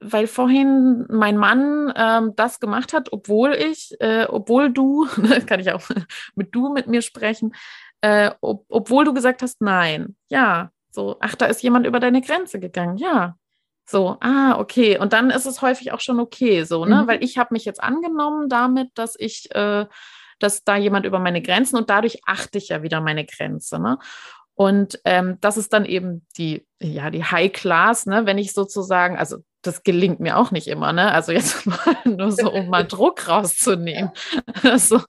weil 0.00 0.26
vorhin 0.26 1.06
mein 1.08 1.38
Mann 1.38 1.92
ähm, 1.96 2.32
das 2.36 2.60
gemacht 2.60 2.92
hat, 2.92 3.10
obwohl 3.12 3.54
ich, 3.54 3.96
äh, 4.00 4.26
obwohl 4.28 4.70
du, 4.70 5.06
kann 5.46 5.60
ich 5.60 5.72
auch 5.72 5.82
mit 6.34 6.54
du 6.54 6.72
mit 6.72 6.88
mir 6.88 7.00
sprechen, 7.00 7.54
äh, 8.02 8.32
ob, 8.42 8.66
obwohl 8.68 9.04
du 9.04 9.14
gesagt 9.14 9.40
hast, 9.40 9.62
nein. 9.62 10.16
Ja, 10.28 10.70
so, 10.90 11.16
ach, 11.20 11.36
da 11.36 11.46
ist 11.46 11.62
jemand 11.62 11.86
über 11.86 12.00
deine 12.00 12.20
Grenze 12.20 12.60
gegangen. 12.60 12.98
Ja, 12.98 13.36
so, 13.88 14.16
ah, 14.20 14.58
okay. 14.58 14.98
Und 14.98 15.12
dann 15.12 15.30
ist 15.30 15.46
es 15.46 15.62
häufig 15.62 15.92
auch 15.92 16.00
schon 16.00 16.18
okay, 16.18 16.64
so, 16.64 16.84
ne? 16.84 17.02
Mhm. 17.02 17.06
Weil 17.08 17.24
ich 17.24 17.38
habe 17.38 17.54
mich 17.54 17.64
jetzt 17.64 17.82
angenommen 17.82 18.48
damit, 18.48 18.90
dass 18.94 19.14
ich, 19.18 19.54
äh, 19.54 19.86
dass 20.40 20.64
da 20.64 20.76
jemand 20.76 21.06
über 21.06 21.20
meine 21.20 21.40
Grenzen 21.40 21.76
und 21.76 21.88
dadurch 21.88 22.20
achte 22.26 22.58
ich 22.58 22.68
ja 22.68 22.82
wieder 22.82 23.00
meine 23.00 23.24
Grenze, 23.24 23.78
ne? 23.78 23.98
Und 24.54 24.98
ähm, 25.04 25.36
das 25.42 25.58
ist 25.58 25.74
dann 25.74 25.84
eben 25.84 26.26
die, 26.38 26.66
ja, 26.80 27.10
die 27.10 27.24
High 27.24 27.52
Class, 27.52 28.06
ne? 28.06 28.26
Wenn 28.26 28.38
ich 28.38 28.54
sozusagen, 28.54 29.16
also 29.18 29.38
das 29.62 29.82
gelingt 29.82 30.18
mir 30.18 30.38
auch 30.38 30.50
nicht 30.50 30.66
immer, 30.66 30.92
ne? 30.92 31.12
Also 31.12 31.32
jetzt 31.32 31.66
mal 31.66 31.96
nur 32.04 32.32
so, 32.32 32.50
um 32.50 32.68
mal 32.68 32.86
Druck 32.86 33.28
rauszunehmen. 33.28 34.10
Also, 34.62 35.00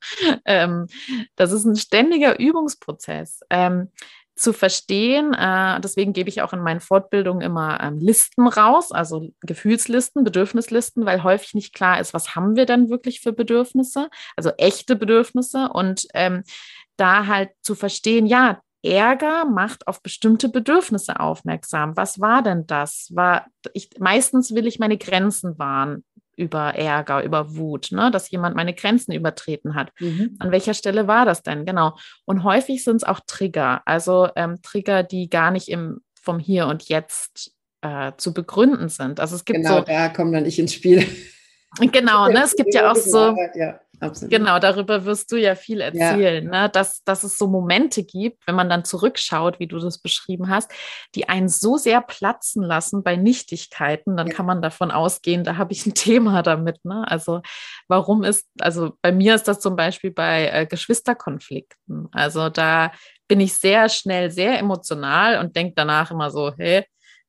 ähm, 0.45 0.87
das 1.35 1.51
ist 1.51 1.65
ein 1.65 1.77
ständiger 1.77 2.39
Übungsprozess. 2.39 3.39
Ähm, 3.49 3.91
zu 4.37 4.53
verstehen. 4.53 5.33
Äh, 5.33 5.81
deswegen 5.81 6.13
gebe 6.13 6.29
ich 6.29 6.41
auch 6.41 6.53
in 6.53 6.61
meinen 6.61 6.79
Fortbildungen 6.79 7.41
immer 7.41 7.79
ähm, 7.81 7.99
Listen 7.99 8.47
raus, 8.47 8.91
also 8.91 9.29
Gefühlslisten, 9.41 10.23
Bedürfnislisten, 10.23 11.05
weil 11.05 11.23
häufig 11.23 11.53
nicht 11.53 11.73
klar 11.73 11.99
ist, 11.99 12.13
was 12.13 12.35
haben 12.35 12.55
wir 12.55 12.65
denn 12.65 12.89
wirklich 12.89 13.19
für 13.19 13.33
Bedürfnisse, 13.33 14.09
also 14.35 14.51
echte 14.57 14.95
Bedürfnisse 14.95 15.69
und 15.73 16.07
ähm, 16.13 16.43
da 16.97 17.27
halt 17.27 17.49
zu 17.61 17.75
verstehen, 17.75 18.25
ja, 18.25 18.61
Ärger 18.83 19.45
macht 19.45 19.87
auf 19.87 20.01
bestimmte 20.01 20.49
Bedürfnisse 20.49 21.19
aufmerksam. 21.19 21.97
Was 21.97 22.21
war 22.21 22.41
denn 22.43 22.67
das? 22.67 23.09
War 23.13 23.47
ich 23.73 23.89
meistens 23.99 24.53
will 24.53 24.67
ich 24.67 24.79
meine 24.79 24.97
Grenzen 24.97 25.57
wahren 25.57 26.05
über 26.37 26.75
Ärger, 26.75 27.23
über 27.23 27.55
Wut, 27.57 27.89
ne? 27.91 28.11
dass 28.11 28.29
jemand 28.29 28.55
meine 28.55 28.73
Grenzen 28.73 29.11
übertreten 29.11 29.75
hat. 29.75 29.91
Mhm. 29.99 30.37
An 30.39 30.51
welcher 30.51 30.73
Stelle 30.73 31.07
war 31.07 31.25
das 31.25 31.43
denn? 31.43 31.65
Genau. 31.65 31.97
Und 32.25 32.43
häufig 32.43 32.83
sind 32.83 32.97
es 32.97 33.03
auch 33.03 33.19
Trigger, 33.25 33.81
also 33.85 34.29
ähm, 34.35 34.61
Trigger, 34.61 35.03
die 35.03 35.29
gar 35.29 35.51
nicht 35.51 35.67
im, 35.67 36.01
vom 36.21 36.39
Hier 36.39 36.67
und 36.67 36.87
Jetzt 36.87 37.51
äh, 37.81 38.11
zu 38.17 38.33
begründen 38.33 38.89
sind. 38.89 39.19
Also 39.19 39.35
es 39.35 39.45
gibt 39.45 39.57
genau, 39.57 39.79
so, 39.79 39.81
da 39.81 40.09
komme 40.09 40.31
dann 40.31 40.45
ich 40.45 40.59
ins 40.59 40.73
Spiel. 40.73 41.05
Genau, 41.79 42.27
ne? 42.27 42.43
es 42.43 42.55
gibt 42.55 42.73
ja 42.73 42.91
auch 42.91 42.95
so, 42.95 43.35
ja. 43.55 43.79
Absolut. 43.99 44.31
Genau, 44.31 44.59
darüber 44.59 45.05
wirst 45.05 45.31
du 45.31 45.37
ja 45.37 45.55
viel 45.55 45.81
erzählen, 45.81 46.45
ja. 46.45 46.63
Ne? 46.63 46.69
Dass, 46.69 47.03
dass 47.03 47.23
es 47.23 47.37
so 47.37 47.47
Momente 47.47 48.03
gibt, 48.03 48.45
wenn 48.45 48.55
man 48.55 48.69
dann 48.69 48.85
zurückschaut, 48.85 49.59
wie 49.59 49.67
du 49.67 49.79
das 49.79 49.99
beschrieben 49.99 50.49
hast, 50.49 50.71
die 51.15 51.29
einen 51.29 51.49
so 51.49 51.77
sehr 51.77 52.01
platzen 52.01 52.61
lassen 52.61 53.01
bei 53.01 53.15
Nichtigkeiten, 53.15 54.15
dann 54.15 54.27
ja. 54.27 54.33
kann 54.33 54.45
man 54.45 54.61
davon 54.61 54.91
ausgehen, 54.91 55.43
da 55.43 55.57
habe 55.57 55.73
ich 55.73 55.85
ein 55.85 55.93
Thema 55.95 56.43
damit. 56.43 56.85
Ne? 56.85 57.05
Also 57.07 57.41
warum 57.87 58.23
ist, 58.23 58.47
also 58.59 58.93
bei 59.01 59.11
mir 59.11 59.33
ist 59.33 59.47
das 59.47 59.59
zum 59.59 59.75
Beispiel 59.75 60.11
bei 60.11 60.49
äh, 60.49 60.65
Geschwisterkonflikten. 60.67 62.09
Also 62.11 62.49
da 62.49 62.91
bin 63.27 63.39
ich 63.39 63.55
sehr 63.55 63.89
schnell, 63.89 64.29
sehr 64.29 64.59
emotional 64.59 65.39
und 65.39 65.55
denke 65.55 65.73
danach 65.75 66.11
immer 66.11 66.29
so, 66.29 66.53
hey, 66.57 66.85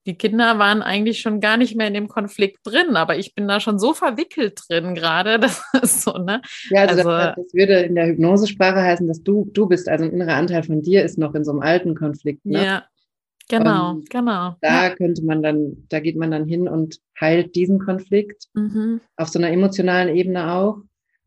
die 0.08 0.16
Kinder 0.16 0.58
waren 0.58 0.80
eigentlich 0.80 1.20
schon 1.20 1.38
gar 1.38 1.58
nicht 1.58 1.76
mehr 1.76 1.86
in 1.86 1.92
dem 1.92 2.08
Konflikt 2.08 2.66
drin, 2.66 2.96
aber 2.96 3.18
ich 3.18 3.34
bin 3.34 3.46
da 3.46 3.60
schon 3.60 3.78
so 3.78 3.92
verwickelt 3.92 4.60
drin 4.68 4.94
gerade. 4.94 5.38
Das 5.48 5.62
ist 5.82 6.02
so, 6.02 6.12
ne? 6.12 6.40
Ja, 6.70 6.86
also, 6.86 7.08
also 7.08 7.42
das, 7.42 7.52
würde 7.52 7.80
in 7.80 7.94
der 7.94 8.06
Hypnosesprache 8.06 8.80
heißen, 8.80 9.06
dass 9.06 9.22
du, 9.22 9.50
du 9.52 9.66
bist, 9.66 9.88
also 9.88 10.04
ein 10.04 10.12
innerer 10.12 10.34
Anteil 10.34 10.62
von 10.62 10.80
dir 10.80 11.04
ist 11.04 11.18
noch 11.18 11.34
in 11.34 11.44
so 11.44 11.50
einem 11.50 11.60
alten 11.60 11.94
Konflikt. 11.94 12.46
Ne? 12.46 12.64
Ja, 12.64 12.84
genau, 13.48 13.90
und 13.90 14.08
genau. 14.08 14.56
Da 14.62 14.86
ja. 14.86 14.94
könnte 14.94 15.22
man 15.24 15.42
dann, 15.42 15.84
da 15.90 16.00
geht 16.00 16.16
man 16.16 16.30
dann 16.30 16.46
hin 16.46 16.68
und 16.68 16.98
heilt 17.20 17.54
diesen 17.54 17.78
Konflikt 17.78 18.44
mhm. 18.54 19.00
auf 19.16 19.28
so 19.28 19.38
einer 19.38 19.50
emotionalen 19.50 20.14
Ebene 20.16 20.52
auch. 20.54 20.78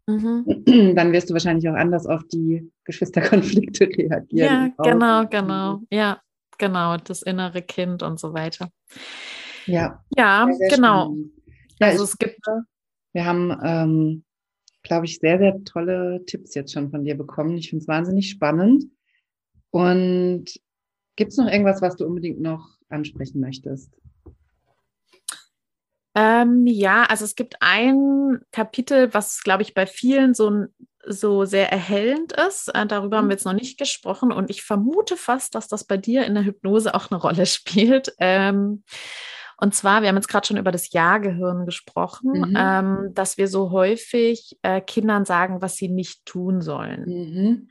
Mhm. 0.08 0.64
Dann 0.96 1.12
wirst 1.14 1.30
du 1.30 1.34
wahrscheinlich 1.34 1.70
auch 1.70 1.76
anders 1.76 2.08
auf 2.08 2.24
die 2.34 2.72
Geschwisterkonflikte 2.86 3.86
reagieren. 3.98 4.74
Ja, 4.84 4.92
genau, 4.92 5.28
genau. 5.28 5.82
Ja, 5.92 6.20
genau, 6.62 6.96
das 6.98 7.24
innere 7.24 7.62
Kind 7.62 8.04
und 8.04 8.20
so 8.20 8.34
weiter. 8.34 8.72
Ja, 9.66 10.04
ja 10.16 10.46
sehr, 10.46 10.56
sehr 10.56 10.78
genau. 10.78 11.16
Ja, 11.80 11.88
also 11.88 12.04
es 12.04 12.18
gibt. 12.18 12.40
Wir 13.14 13.26
haben, 13.26 13.52
ähm, 13.64 14.24
glaube 14.84 15.06
ich, 15.06 15.18
sehr, 15.18 15.40
sehr 15.40 15.64
tolle 15.66 16.24
Tipps 16.26 16.54
jetzt 16.54 16.72
schon 16.72 16.92
von 16.92 17.04
dir 17.04 17.18
bekommen. 17.18 17.58
Ich 17.58 17.70
finde 17.70 17.82
es 17.82 17.88
wahnsinnig 17.88 18.30
spannend. 18.30 18.86
Und 19.72 20.46
gibt 21.16 21.32
es 21.32 21.38
noch 21.38 21.52
irgendwas, 21.52 21.82
was 21.82 21.98
du 21.98 22.06
unbedingt 22.06 22.40
noch 22.40 22.78
ansprechen 22.90 23.42
möchtest? 23.42 23.92
Ähm, 26.14 26.68
ja, 26.68 27.04
also 27.04 27.26
es 27.26 27.36
gibt 27.36 27.56
ein 27.62 28.40
Kapitel, 28.52 29.14
was, 29.14 29.42
glaube 29.42 29.64
ich, 29.64 29.74
bei 29.74 29.88
vielen 29.88 30.34
so, 30.34 30.66
so 31.08 31.46
sehr 31.46 31.72
erhellend 31.72 32.34
ist. 32.34 32.70
Äh, 32.70 32.86
darüber 32.86 33.18
haben 33.18 33.26
mhm. 33.26 33.30
wir 33.30 33.36
jetzt 33.36 33.46
noch 33.46 33.54
nicht 33.54 33.78
gesprochen 33.78 34.32
und 34.32 34.50
ich 34.50 34.64
vermute 34.64 35.18
fast, 35.18 35.56
dass 35.56 35.68
das 35.68 35.84
bei 35.84 35.98
dir 35.98 36.26
in 36.26 36.34
der 36.34 36.46
Hypnose 36.46 36.94
auch 36.94 37.12
eine 37.12 37.20
Rolle 37.20 37.46
spielt. 37.48 38.14
Ähm, 38.20 38.84
und 39.58 39.76
zwar, 39.76 40.02
wir 40.02 40.10
haben 40.10 40.16
jetzt 40.16 40.28
gerade 40.28 40.48
schon 40.48 40.58
über 40.58 40.72
das 40.72 40.92
Ja-Gehirn 40.92 41.66
gesprochen, 41.68 42.32
mhm. 42.32 42.58
ähm, 42.58 43.10
dass 43.14 43.38
wir 43.38 43.48
so 43.48 43.70
häufig 43.70 44.58
äh, 44.64 44.82
Kindern 44.82 45.24
sagen, 45.24 45.62
was 45.62 45.76
sie 45.76 45.88
nicht 45.88 46.26
tun 46.26 46.62
sollen. 46.62 47.04
Mhm. 47.06 47.70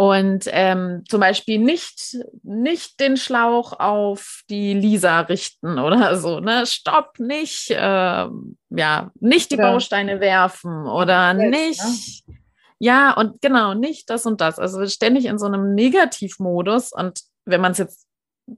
Und 0.00 0.44
ähm, 0.46 1.04
zum 1.10 1.20
Beispiel 1.20 1.58
nicht, 1.58 2.16
nicht 2.42 2.98
den 3.00 3.18
Schlauch 3.18 3.78
auf 3.78 4.40
die 4.48 4.72
Lisa 4.72 5.20
richten 5.20 5.78
oder 5.78 6.16
so, 6.16 6.40
ne? 6.40 6.64
Stopp, 6.64 7.18
nicht, 7.18 7.70
äh, 7.70 8.26
ja, 8.70 9.10
nicht 9.20 9.50
die 9.50 9.56
oder 9.56 9.72
Bausteine 9.72 10.18
werfen 10.20 10.86
oder 10.86 11.36
selbst, 11.36 11.50
nicht. 11.50 12.28
Ne? 12.28 12.34
Ja, 12.78 13.12
und 13.12 13.42
genau, 13.42 13.74
nicht 13.74 14.08
das 14.08 14.24
und 14.24 14.40
das. 14.40 14.58
Also 14.58 14.86
ständig 14.86 15.26
in 15.26 15.38
so 15.38 15.44
einem 15.44 15.74
Negativmodus. 15.74 16.92
Und 16.92 17.20
wenn 17.44 17.60
man 17.60 17.72
es 17.72 17.78
jetzt, 17.78 18.06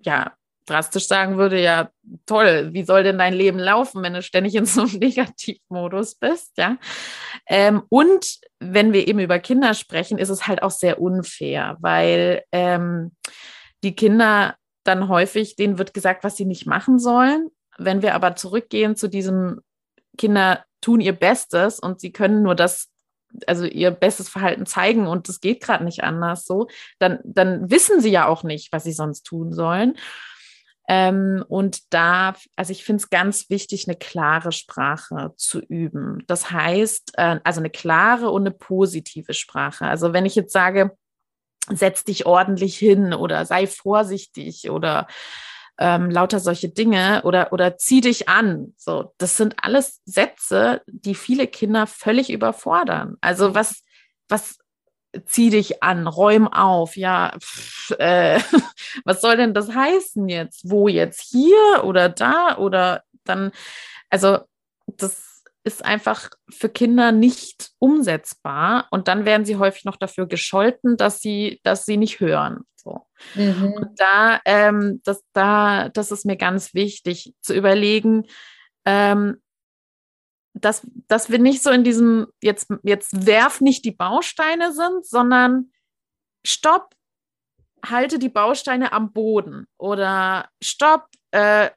ja, 0.05 0.35
drastisch 0.67 1.07
sagen 1.07 1.39
würde, 1.39 1.61
ja, 1.61 1.91
toll, 2.27 2.71
wie 2.73 2.85
soll 2.85 3.03
denn 3.03 3.19
dein 3.19 3.35
Leben 3.35 3.59
laufen, 3.59 4.03
wenn 4.03 4.15
du 4.15 4.23
ständig 4.23 4.55
in 4.55 4.67
so 4.67 4.83
einem 4.83 4.93
Negativmodus 4.99 6.17
bist, 6.17 6.53
ja. 6.57 6.79
Ähm, 7.47 7.83
und 7.89 8.39
wenn 8.61 8.93
wir 8.93 9.09
eben 9.09 9.19
über 9.19 9.39
Kinder 9.39 9.75
sprechen, 9.75 10.19
ist 10.19 10.29
es 10.29 10.47
halt 10.47 10.63
auch 10.63 10.71
sehr 10.71 11.01
unfair, 11.01 11.77
weil 11.81 12.43
ähm, 12.53 13.13
die 13.83 13.95
Kinder 13.95 14.57
dann 14.85 15.09
häufig, 15.09 15.57
denen 15.57 15.79
wird 15.79 15.95
gesagt, 15.95 16.25
was 16.25 16.37
sie 16.37 16.45
nicht 16.45 16.67
machen 16.67 16.99
sollen. 16.99 17.49
Wenn 17.79 18.03
wir 18.03 18.15
aber 18.15 18.37
zurückgehen 18.37 18.97
zu 18.97 19.09
diesem 19.09 19.61
Kinder 20.19 20.65
tun 20.81 21.01
ihr 21.01 21.13
Bestes 21.13 21.79
und 21.79 22.01
sie 22.01 22.13
können 22.13 22.43
nur 22.43 22.55
das 22.55 22.93
also 23.47 23.65
ihr 23.65 23.91
bestes 23.91 24.29
Verhalten 24.29 24.67
zeigen 24.67 25.07
und 25.07 25.29
es 25.29 25.41
geht 25.41 25.63
gerade 25.63 25.85
nicht 25.85 26.05
anders 26.05 26.45
so, 26.45 26.69
dann, 26.99 27.19
dann 27.25 27.71
wissen 27.71 28.01
sie 28.01 28.11
ja 28.11 28.27
auch 28.27 28.43
nicht, 28.43 28.73
was 28.73 28.85
sie 28.85 28.93
sonst 28.93 29.23
tun 29.23 29.53
sollen. 29.53 29.97
Ähm, 30.89 31.45
und 31.49 31.93
da, 31.93 32.35
also 32.57 32.73
ich 32.73 32.85
finde 32.85 33.03
es 33.03 33.11
ganz 33.11 33.51
wichtig, 33.51 33.87
eine 33.87 33.97
klare 33.97 34.53
Sprache 34.53 35.33
zu 35.37 35.61
üben. 35.61 36.25
Das 36.27 36.51
heißt, 36.51 37.13
äh, 37.19 37.41
also 37.45 37.61
eine 37.61 37.71
klare 37.71 38.31
und 38.31 38.43
eine 38.43 38.51
positive 38.51 39.35
Sprache. 39.35 39.87
Also 39.87 40.13
wenn 40.13 40.27
ich 40.27 40.35
jetzt 40.35 40.53
sage, 40.53 40.97
setz 41.71 42.05
dich 42.05 42.27
ordentlich 42.27 42.77
hin 42.77 43.15
oder 43.15 43.47
sei 43.47 43.67
vorsichtig 43.67 44.71
oder 44.71 45.07
ähm, 45.79 46.11
lauter 46.11 46.41
solche 46.41 46.69
Dinge 46.69 47.23
oder, 47.25 47.53
oder 47.53 47.77
zieh 47.77 48.01
dich 48.01 48.29
an. 48.29 48.75
So, 48.77 49.15
das 49.19 49.37
sind 49.37 49.57
alles 49.63 50.01
Sätze, 50.05 50.83
die 50.87 51.15
viele 51.15 51.47
Kinder 51.47 51.87
völlig 51.87 52.31
überfordern. 52.31 53.17
Also 53.21 53.55
was, 53.55 53.83
was 54.29 54.59
zieh 55.27 55.51
dich 55.51 55.83
an, 55.83 56.07
räum 56.07 56.49
auf, 56.49 56.97
ja, 56.97 57.37
pff, 57.39 57.91
äh, 57.99 58.41
was 59.05 59.21
soll 59.21 59.37
denn 59.37 59.55
das 59.55 59.75
heißen 59.75 60.29
jetzt? 60.29 60.71
Wo 60.71 60.89
jetzt? 60.89 61.21
Hier 61.31 61.85
oder 61.85 62.09
da 62.09 62.57
oder 62.59 63.03
dann, 63.25 63.53
also 64.11 64.39
das 64.87 65.43
ist 65.65 65.85
einfach 65.85 66.31
für 66.51 66.69
Kinder 66.69 67.13
nicht 67.13 67.71
umsetzbar 67.79 68.89
und 68.91 69.07
dann 69.09 69.25
werden 69.25 69.45
sie 69.45 69.57
häufig 69.57 69.85
noch 69.85 69.97
dafür 69.97 70.27
gescholten, 70.27 70.97
dass 70.97 71.21
sie, 71.21 71.61
dass 71.63 71.87
sie 71.87 71.97
nicht 71.97 72.21
hören. 72.21 72.63
So. 72.75 73.07
Mhm. 73.35 73.73
Und 73.75 74.01
da, 74.01 74.41
ähm, 74.45 75.01
das, 75.05 75.23
da, 75.33 75.89
das 75.89 76.11
ist 76.11 76.27
mir 76.27 76.37
ganz 76.37 76.75
wichtig 76.75 77.35
zu 77.41 77.55
überlegen, 77.55 78.27
ähm, 78.85 79.41
dass, 80.55 80.87
dass 81.09 81.31
wir 81.31 81.39
nicht 81.39 81.63
so 81.63 81.71
in 81.71 81.85
diesem, 81.85 82.27
jetzt, 82.43 82.69
jetzt 82.83 83.27
werf 83.27 83.61
nicht 83.61 83.85
die 83.85 83.93
Bausteine 83.93 84.73
sind, 84.73 85.07
sondern 85.07 85.73
stopp, 86.45 86.95
halte 87.85 88.19
die 88.19 88.29
Bausteine 88.29 88.93
am 88.93 89.13
Boden 89.13 89.67
oder 89.79 90.49
stopp, 90.63 91.07
äh, 91.31 91.71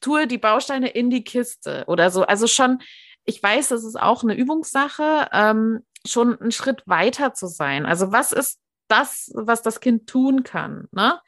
tue 0.00 0.26
die 0.26 0.38
Bausteine 0.38 0.88
in 0.88 1.10
die 1.10 1.24
Kiste 1.24 1.84
oder 1.88 2.10
so. 2.10 2.22
Also 2.24 2.46
schon, 2.46 2.80
ich 3.24 3.42
weiß, 3.42 3.68
das 3.68 3.84
ist 3.84 4.00
auch 4.00 4.22
eine 4.22 4.34
Übungssache, 4.34 5.28
ähm, 5.32 5.84
schon 6.06 6.40
einen 6.40 6.52
Schritt 6.52 6.82
weiter 6.86 7.34
zu 7.34 7.48
sein. 7.48 7.86
Also 7.86 8.12
was 8.12 8.32
ist 8.32 8.60
das, 8.88 9.32
was 9.34 9.62
das 9.62 9.80
Kind 9.80 10.08
tun 10.08 10.44
kann? 10.44 10.86
Ne? 10.92 11.20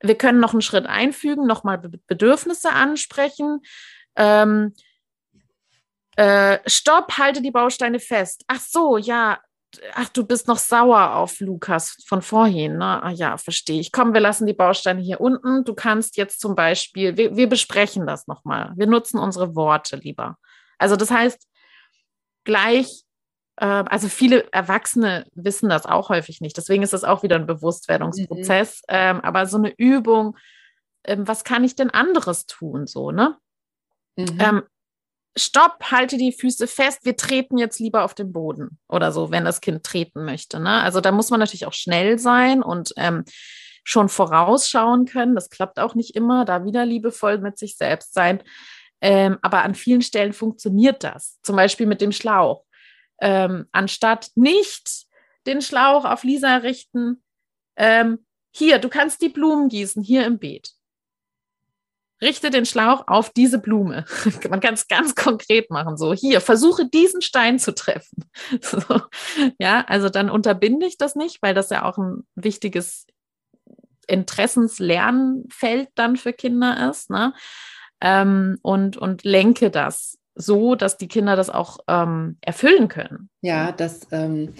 Wir 0.00 0.16
können 0.16 0.40
noch 0.40 0.52
einen 0.52 0.62
Schritt 0.62 0.86
einfügen, 0.86 1.46
nochmal 1.46 1.78
Bedürfnisse 1.78 2.70
ansprechen. 2.70 3.60
Ähm, 4.16 4.74
äh, 6.16 6.58
stopp, 6.66 7.18
halte 7.18 7.42
die 7.42 7.50
Bausteine 7.50 8.00
fest. 8.00 8.44
Ach 8.46 8.60
so, 8.60 8.96
ja. 8.96 9.38
Ach, 9.94 10.08
du 10.08 10.26
bist 10.26 10.48
noch 10.48 10.58
sauer 10.58 11.14
auf 11.14 11.38
Lukas 11.38 11.96
von 12.06 12.22
vorhin. 12.22 12.78
Ne? 12.78 13.02
Ah, 13.02 13.10
ja, 13.10 13.36
verstehe 13.36 13.80
ich. 13.80 13.92
Komm, 13.92 14.12
wir 14.12 14.20
lassen 14.20 14.46
die 14.46 14.52
Bausteine 14.52 15.00
hier 15.00 15.20
unten. 15.20 15.64
Du 15.64 15.74
kannst 15.74 16.16
jetzt 16.16 16.40
zum 16.40 16.56
Beispiel, 16.56 17.16
wir, 17.16 17.36
wir 17.36 17.48
besprechen 17.48 18.04
das 18.04 18.26
nochmal. 18.26 18.72
Wir 18.76 18.88
nutzen 18.88 19.20
unsere 19.20 19.54
Worte 19.54 19.96
lieber. 19.96 20.38
Also 20.78 20.96
das 20.96 21.12
heißt, 21.12 21.46
gleich 22.42 23.04
äh, 23.60 23.84
also 23.86 24.08
viele 24.08 24.50
Erwachsene 24.52 25.26
wissen 25.34 25.68
das 25.68 25.86
auch 25.86 26.08
häufig 26.08 26.40
nicht. 26.40 26.56
Deswegen 26.56 26.82
ist 26.82 26.94
es 26.94 27.04
auch 27.04 27.22
wieder 27.22 27.36
ein 27.36 27.46
Bewusstwerdungsprozess. 27.46 28.82
Mhm. 28.88 28.94
Ähm, 28.94 29.20
aber 29.20 29.46
so 29.46 29.58
eine 29.58 29.72
Übung, 29.76 30.36
ähm, 31.04 31.28
was 31.28 31.44
kann 31.44 31.62
ich 31.62 31.76
denn 31.76 31.90
anderes 31.90 32.46
tun? 32.46 32.86
So, 32.86 33.12
ne? 33.12 33.36
Mhm. 34.16 34.38
Ähm, 34.40 34.62
stopp, 35.36 35.90
halte 35.90 36.16
die 36.16 36.32
Füße 36.32 36.66
fest, 36.66 37.00
wir 37.04 37.16
treten 37.16 37.58
jetzt 37.58 37.78
lieber 37.78 38.04
auf 38.04 38.14
den 38.14 38.32
Boden 38.32 38.78
oder 38.88 39.12
so, 39.12 39.30
wenn 39.30 39.44
das 39.44 39.60
Kind 39.60 39.84
treten 39.84 40.24
möchte. 40.24 40.60
Ne? 40.60 40.82
Also 40.82 41.00
da 41.00 41.12
muss 41.12 41.30
man 41.30 41.40
natürlich 41.40 41.66
auch 41.66 41.72
schnell 41.72 42.18
sein 42.18 42.62
und 42.62 42.92
ähm, 42.96 43.24
schon 43.84 44.08
vorausschauen 44.08 45.06
können. 45.06 45.34
Das 45.34 45.50
klappt 45.50 45.78
auch 45.78 45.94
nicht 45.94 46.16
immer, 46.16 46.44
da 46.44 46.64
wieder 46.64 46.84
liebevoll 46.84 47.38
mit 47.38 47.58
sich 47.58 47.76
selbst 47.76 48.12
sein. 48.12 48.42
Ähm, 49.00 49.38
aber 49.42 49.62
an 49.62 49.74
vielen 49.74 50.02
Stellen 50.02 50.32
funktioniert 50.32 51.04
das. 51.04 51.38
Zum 51.42 51.56
Beispiel 51.56 51.86
mit 51.86 52.00
dem 52.00 52.12
Schlauch. 52.12 52.64
Ähm, 53.20 53.66
anstatt 53.72 54.30
nicht 54.34 55.06
den 55.46 55.62
Schlauch 55.62 56.04
auf 56.04 56.22
Lisa 56.24 56.56
richten, 56.56 57.22
ähm, 57.76 58.24
hier, 58.52 58.78
du 58.78 58.88
kannst 58.88 59.22
die 59.22 59.28
Blumen 59.28 59.68
gießen, 59.68 60.02
hier 60.02 60.26
im 60.26 60.38
Beet 60.38 60.72
richte 62.22 62.50
den 62.50 62.66
Schlauch 62.66 63.04
auf 63.06 63.30
diese 63.30 63.58
Blume. 63.58 64.04
Man 64.50 64.60
kann 64.60 64.74
es 64.74 64.88
ganz 64.88 65.14
konkret 65.14 65.70
machen. 65.70 65.96
So, 65.96 66.12
hier, 66.12 66.40
versuche 66.40 66.88
diesen 66.88 67.22
Stein 67.22 67.58
zu 67.58 67.74
treffen. 67.74 68.24
So, 68.62 68.80
ja, 69.58 69.84
also 69.86 70.08
dann 70.08 70.30
unterbinde 70.30 70.86
ich 70.86 70.96
das 70.98 71.14
nicht, 71.14 71.42
weil 71.42 71.54
das 71.54 71.70
ja 71.70 71.84
auch 71.84 71.98
ein 71.98 72.26
wichtiges 72.34 73.06
Interessenslernfeld 74.06 75.88
dann 75.94 76.16
für 76.16 76.32
Kinder 76.32 76.90
ist. 76.90 77.10
Ne? 77.10 77.32
Ähm, 78.00 78.58
und, 78.62 78.96
und 78.96 79.24
lenke 79.24 79.70
das 79.70 80.18
so, 80.34 80.74
dass 80.74 80.96
die 80.96 81.08
Kinder 81.08 81.36
das 81.36 81.50
auch 81.50 81.78
ähm, 81.88 82.38
erfüllen 82.40 82.88
können. 82.88 83.30
Ja, 83.40 83.72
das 83.72 84.06
ähm, 84.10 84.54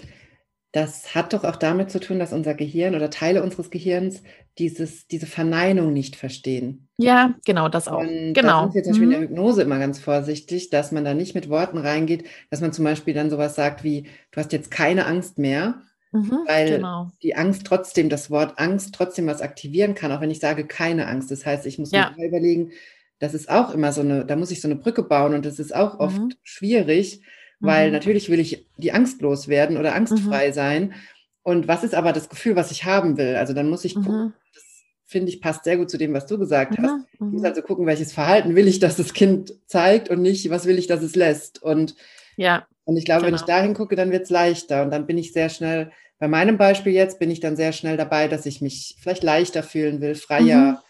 das 0.72 1.14
hat 1.14 1.32
doch 1.32 1.44
auch 1.44 1.56
damit 1.56 1.90
zu 1.90 1.98
tun, 1.98 2.18
dass 2.18 2.32
unser 2.32 2.54
Gehirn 2.54 2.94
oder 2.94 3.10
Teile 3.10 3.42
unseres 3.42 3.70
Gehirns 3.70 4.22
dieses, 4.58 5.08
diese 5.08 5.26
Verneinung 5.26 5.92
nicht 5.92 6.16
verstehen. 6.16 6.88
Ja, 6.96 7.34
genau, 7.44 7.68
das 7.68 7.88
auch. 7.88 8.00
Und 8.00 8.34
genau. 8.34 8.66
Da 8.66 8.72
sind 8.72 8.74
wir 8.74 8.82
zum 8.82 8.92
Beispiel 8.92 9.06
mhm. 9.06 9.12
in 9.12 9.20
der 9.20 9.28
mhm. 9.28 9.34
Hypnose 9.34 9.62
immer 9.62 9.78
ganz 9.78 9.98
vorsichtig, 9.98 10.70
dass 10.70 10.92
man 10.92 11.04
da 11.04 11.14
nicht 11.14 11.34
mit 11.34 11.48
Worten 11.48 11.78
reingeht, 11.78 12.24
dass 12.50 12.60
man 12.60 12.72
zum 12.72 12.84
Beispiel 12.84 13.14
dann 13.14 13.30
sowas 13.30 13.54
sagt 13.54 13.82
wie, 13.82 14.02
du 14.30 14.40
hast 14.40 14.52
jetzt 14.52 14.70
keine 14.70 15.06
Angst 15.06 15.38
mehr, 15.38 15.82
Mhm, 16.12 16.40
weil 16.46 16.70
genau. 16.78 17.08
die 17.22 17.36
Angst 17.36 17.64
trotzdem, 17.66 18.08
das 18.08 18.30
Wort 18.30 18.58
Angst 18.58 18.94
trotzdem 18.94 19.28
was 19.28 19.40
aktivieren 19.40 19.94
kann, 19.94 20.10
auch 20.10 20.20
wenn 20.20 20.30
ich 20.30 20.40
sage 20.40 20.66
keine 20.66 21.06
Angst. 21.06 21.30
Das 21.30 21.46
heißt, 21.46 21.66
ich 21.66 21.78
muss 21.78 21.92
ja. 21.92 22.12
mir 22.16 22.26
überlegen, 22.26 22.72
das 23.20 23.32
ist 23.32 23.48
auch 23.48 23.72
immer 23.72 23.92
so 23.92 24.00
eine, 24.00 24.24
da 24.24 24.34
muss 24.34 24.50
ich 24.50 24.60
so 24.60 24.66
eine 24.66 24.76
Brücke 24.76 25.04
bauen 25.04 25.34
und 25.34 25.46
das 25.46 25.60
ist 25.60 25.74
auch 25.74 26.00
oft 26.00 26.18
mhm. 26.18 26.32
schwierig, 26.42 27.22
weil 27.61 27.88
mhm. 27.88 27.92
natürlich 27.92 28.30
will 28.30 28.40
ich 28.40 28.66
die 28.76 28.92
Angst 28.92 29.22
loswerden 29.22 29.76
oder 29.76 29.94
angstfrei 29.94 30.48
mhm. 30.48 30.52
sein. 30.52 30.94
Und 31.42 31.68
was 31.68 31.84
ist 31.84 31.94
aber 31.94 32.12
das 32.12 32.28
Gefühl, 32.28 32.56
was 32.56 32.70
ich 32.70 32.84
haben 32.84 33.16
will? 33.16 33.36
Also 33.36 33.52
dann 33.52 33.70
muss 33.70 33.84
ich 33.84 33.94
gucken, 33.94 34.26
mhm. 34.26 34.32
das 34.54 34.64
finde 35.06 35.30
ich 35.30 35.40
passt 35.40 35.64
sehr 35.64 35.76
gut 35.76 35.90
zu 35.90 35.98
dem, 35.98 36.12
was 36.12 36.26
du 36.26 36.38
gesagt 36.38 36.76
hast. 36.78 36.90
Mhm. 36.90 37.04
Ich 37.12 37.20
muss 37.20 37.44
also 37.44 37.62
gucken, 37.62 37.86
welches 37.86 38.12
Verhalten 38.12 38.54
will 38.56 38.68
ich, 38.68 38.78
dass 38.78 38.96
das 38.96 39.14
Kind 39.14 39.54
zeigt 39.66 40.11
und 40.11 40.22
nicht, 40.22 40.50
was 40.50 40.66
will 40.66 40.78
ich, 40.78 40.86
dass 40.86 41.02
es 41.02 41.16
lässt. 41.16 41.62
Und 41.62 41.94
ja. 42.36 42.66
Und 42.84 42.96
ich 42.96 43.04
glaube, 43.04 43.20
genau. 43.20 43.28
wenn 43.28 43.34
ich 43.36 43.46
genau. 43.46 43.58
dahin 43.58 43.74
gucke, 43.74 43.94
dann 43.94 44.11
wird 44.11 44.24
es 44.24 44.30
leichter. 44.30 44.82
Und 44.82 44.90
dann 44.90 45.06
bin 45.06 45.18
ich 45.18 45.32
sehr 45.32 45.48
schnell, 45.48 45.92
bei 46.18 46.28
meinem 46.28 46.58
Beispiel 46.58 46.92
jetzt, 46.92 47.18
bin 47.18 47.30
ich 47.30 47.40
dann 47.40 47.56
sehr 47.56 47.72
schnell 47.72 47.96
dabei, 47.96 48.28
dass 48.28 48.46
ich 48.46 48.61
mich 48.61 48.96
vielleicht 49.00 49.22
leichter 49.22 49.62
fühlen 49.62 50.00
will, 50.02 50.14
freier, 50.14 50.82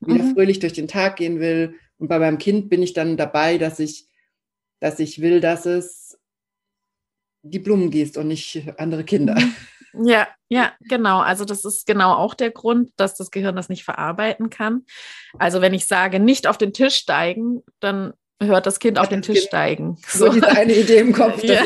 mhm. 0.00 0.14
wieder 0.14 0.24
mhm. 0.24 0.34
fröhlich 0.34 0.60
durch 0.60 0.74
den 0.74 0.86
Tag 0.86 1.16
gehen 1.16 1.40
will. 1.40 1.74
Und 1.98 2.08
bei 2.08 2.18
meinem 2.18 2.38
Kind 2.38 2.68
bin 2.68 2.82
ich 2.82 2.92
dann 2.92 3.16
dabei, 3.16 3.58
dass 3.58 3.80
ich, 3.80 4.06
dass 4.78 5.00
ich 5.00 5.20
will, 5.20 5.40
dass 5.40 5.66
es 5.66 6.05
die 7.50 7.58
Blumen 7.58 7.90
gießt 7.90 8.16
und 8.18 8.28
nicht 8.28 8.62
andere 8.78 9.04
Kinder. 9.04 9.34
Mhm. 9.34 9.54
Ja, 10.04 10.28
ja, 10.50 10.72
genau. 10.80 11.20
Also 11.20 11.46
das 11.46 11.64
ist 11.64 11.86
genau 11.86 12.12
auch 12.12 12.34
der 12.34 12.50
Grund, 12.50 12.90
dass 12.96 13.14
das 13.14 13.30
Gehirn 13.30 13.56
das 13.56 13.70
nicht 13.70 13.82
verarbeiten 13.82 14.50
kann. 14.50 14.84
Also 15.38 15.62
wenn 15.62 15.72
ich 15.72 15.86
sage, 15.86 16.20
nicht 16.20 16.46
auf 16.46 16.58
den 16.58 16.74
Tisch 16.74 16.96
steigen, 16.96 17.62
dann 17.80 18.12
hört 18.42 18.66
das 18.66 18.78
Kind 18.78 18.98
auf 18.98 19.08
den 19.08 19.22
Tisch 19.22 19.44
steigen. 19.44 19.96
So, 20.06 20.26
so 20.26 20.32
diese 20.32 20.48
eine 20.48 20.74
Idee 20.74 20.98
im 20.98 21.12
Kopf, 21.12 21.42
ja. 21.42 21.62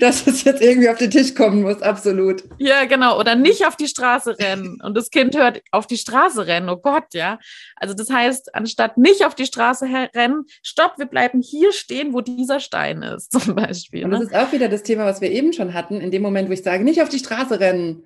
dass, 0.00 0.26
es 0.26 0.42
jetzt 0.42 0.60
irgendwie 0.60 0.88
auf 0.88 0.98
den 0.98 1.10
Tisch 1.10 1.34
kommen 1.34 1.62
muss, 1.62 1.82
absolut. 1.82 2.42
Ja, 2.58 2.84
genau. 2.84 3.18
Oder 3.18 3.36
nicht 3.36 3.64
auf 3.64 3.76
die 3.76 3.86
Straße 3.86 4.38
rennen. 4.38 4.80
Und 4.82 4.96
das 4.96 5.10
Kind 5.10 5.36
hört 5.36 5.62
auf 5.70 5.86
die 5.86 5.96
Straße 5.96 6.46
rennen. 6.46 6.68
Oh 6.68 6.76
Gott, 6.76 7.14
ja. 7.14 7.38
Also 7.76 7.94
das 7.94 8.10
heißt, 8.10 8.54
anstatt 8.54 8.98
nicht 8.98 9.24
auf 9.24 9.36
die 9.36 9.46
Straße 9.46 9.86
rennen, 10.14 10.44
stopp, 10.62 10.98
wir 10.98 11.06
bleiben 11.06 11.40
hier 11.40 11.72
stehen, 11.72 12.12
wo 12.12 12.20
dieser 12.20 12.58
Stein 12.58 13.02
ist, 13.02 13.30
zum 13.40 13.54
Beispiel. 13.54 14.04
Und 14.04 14.10
das 14.10 14.20
ne? 14.20 14.26
ist 14.26 14.34
auch 14.34 14.52
wieder 14.52 14.68
das 14.68 14.82
Thema, 14.82 15.04
was 15.04 15.20
wir 15.20 15.30
eben 15.30 15.52
schon 15.52 15.74
hatten. 15.74 16.00
In 16.00 16.10
dem 16.10 16.22
Moment, 16.22 16.48
wo 16.48 16.52
ich 16.52 16.62
sage, 16.62 16.82
nicht 16.82 17.02
auf 17.02 17.08
die 17.08 17.20
Straße 17.20 17.60
rennen, 17.60 18.04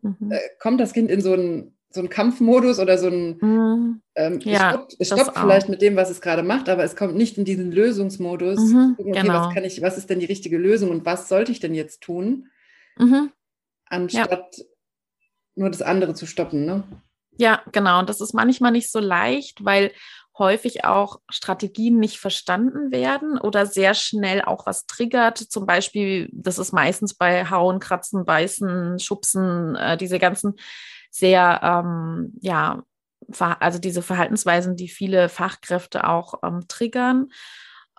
mhm. 0.00 0.32
äh, 0.32 0.38
kommt 0.58 0.80
das 0.80 0.94
Kind 0.94 1.10
in 1.10 1.20
so 1.20 1.34
ein 1.34 1.73
so 1.94 2.00
ein 2.00 2.08
Kampfmodus 2.08 2.80
oder 2.80 2.98
so 2.98 3.06
ein 3.06 3.38
mhm. 3.40 4.02
ähm, 4.16 4.40
ja, 4.40 4.70
stoppt, 4.70 4.96
es 4.98 5.06
stoppt 5.08 5.38
vielleicht 5.38 5.68
mit 5.68 5.80
dem, 5.80 5.94
was 5.94 6.10
es 6.10 6.20
gerade 6.20 6.42
macht, 6.42 6.68
aber 6.68 6.82
es 6.82 6.96
kommt 6.96 7.14
nicht 7.14 7.38
in 7.38 7.44
diesen 7.44 7.70
Lösungsmodus. 7.70 8.58
Mhm, 8.58 8.96
okay, 8.98 9.12
genau. 9.12 9.34
was 9.34 9.54
kann 9.54 9.64
ich, 9.64 9.80
was 9.80 9.96
ist 9.96 10.10
denn 10.10 10.18
die 10.18 10.26
richtige 10.26 10.58
Lösung 10.58 10.90
und 10.90 11.06
was 11.06 11.28
sollte 11.28 11.52
ich 11.52 11.60
denn 11.60 11.74
jetzt 11.74 12.00
tun, 12.00 12.48
mhm. 12.98 13.30
anstatt 13.86 14.56
ja. 14.56 14.64
nur 15.54 15.70
das 15.70 15.82
andere 15.82 16.14
zu 16.14 16.26
stoppen, 16.26 16.64
ne? 16.64 16.82
Ja, 17.36 17.62
genau. 17.72 17.98
Und 17.98 18.08
das 18.08 18.20
ist 18.20 18.32
manchmal 18.32 18.70
nicht 18.72 18.90
so 18.90 19.00
leicht, 19.00 19.64
weil 19.64 19.92
häufig 20.38 20.84
auch 20.84 21.20
Strategien 21.28 21.98
nicht 21.98 22.18
verstanden 22.18 22.90
werden 22.90 23.38
oder 23.38 23.66
sehr 23.66 23.94
schnell 23.94 24.42
auch 24.42 24.66
was 24.66 24.86
triggert. 24.86 25.38
Zum 25.38 25.66
Beispiel, 25.66 26.28
das 26.32 26.58
ist 26.58 26.72
meistens 26.72 27.14
bei 27.14 27.48
Hauen, 27.50 27.78
Kratzen, 27.78 28.24
Beißen, 28.24 28.98
Schubsen, 28.98 29.76
äh, 29.76 29.96
diese 29.96 30.18
ganzen 30.18 30.54
sehr, 31.14 31.60
ähm, 31.62 32.32
ja, 32.40 32.82
also 33.38 33.78
diese 33.78 34.02
Verhaltensweisen, 34.02 34.74
die 34.74 34.88
viele 34.88 35.28
Fachkräfte 35.28 36.08
auch 36.08 36.34
ähm, 36.42 36.64
triggern. 36.66 37.28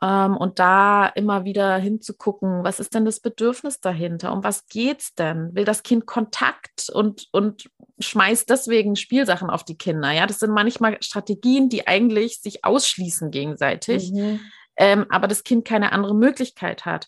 Ähm, 0.02 0.36
und 0.36 0.60
da 0.60 1.08
immer 1.08 1.46
wieder 1.46 1.78
hinzugucken, 1.78 2.66
was 2.66 2.82
ist 2.82 2.94
denn 2.94 3.06
das 3.06 3.22
Bedürfnis 3.22 3.80
dahinter? 3.80 4.34
Um 4.34 4.44
was 4.44 4.68
geht's 4.68 5.16
denn? 5.16 5.56
Will 5.56 5.64
das 5.64 5.84
Kind 5.84 6.06
Kontakt 6.06 6.90
und, 6.94 7.30
und 7.32 7.70
schmeißt 8.00 8.50
deswegen 8.50 8.98
Spielsachen 8.98 9.50
auf 9.50 9.64
die 9.64 9.78
Kinder? 9.78 10.12
Ja, 10.12 10.28
das 10.28 10.40
sind 10.40 10.52
manchmal 10.52 10.98
Strategien, 11.02 11.70
die 11.70 11.88
eigentlich 11.88 12.42
sich 12.42 12.66
ausschließen 12.66 13.32
gegenseitig, 13.32 14.12
mhm. 14.12 14.42
ähm, 14.76 15.06
aber 15.10 15.30
das 15.30 15.46
Kind 15.46 15.66
keine 15.66 15.94
andere 15.94 16.16
Möglichkeit 16.16 16.84
hat. 16.84 17.08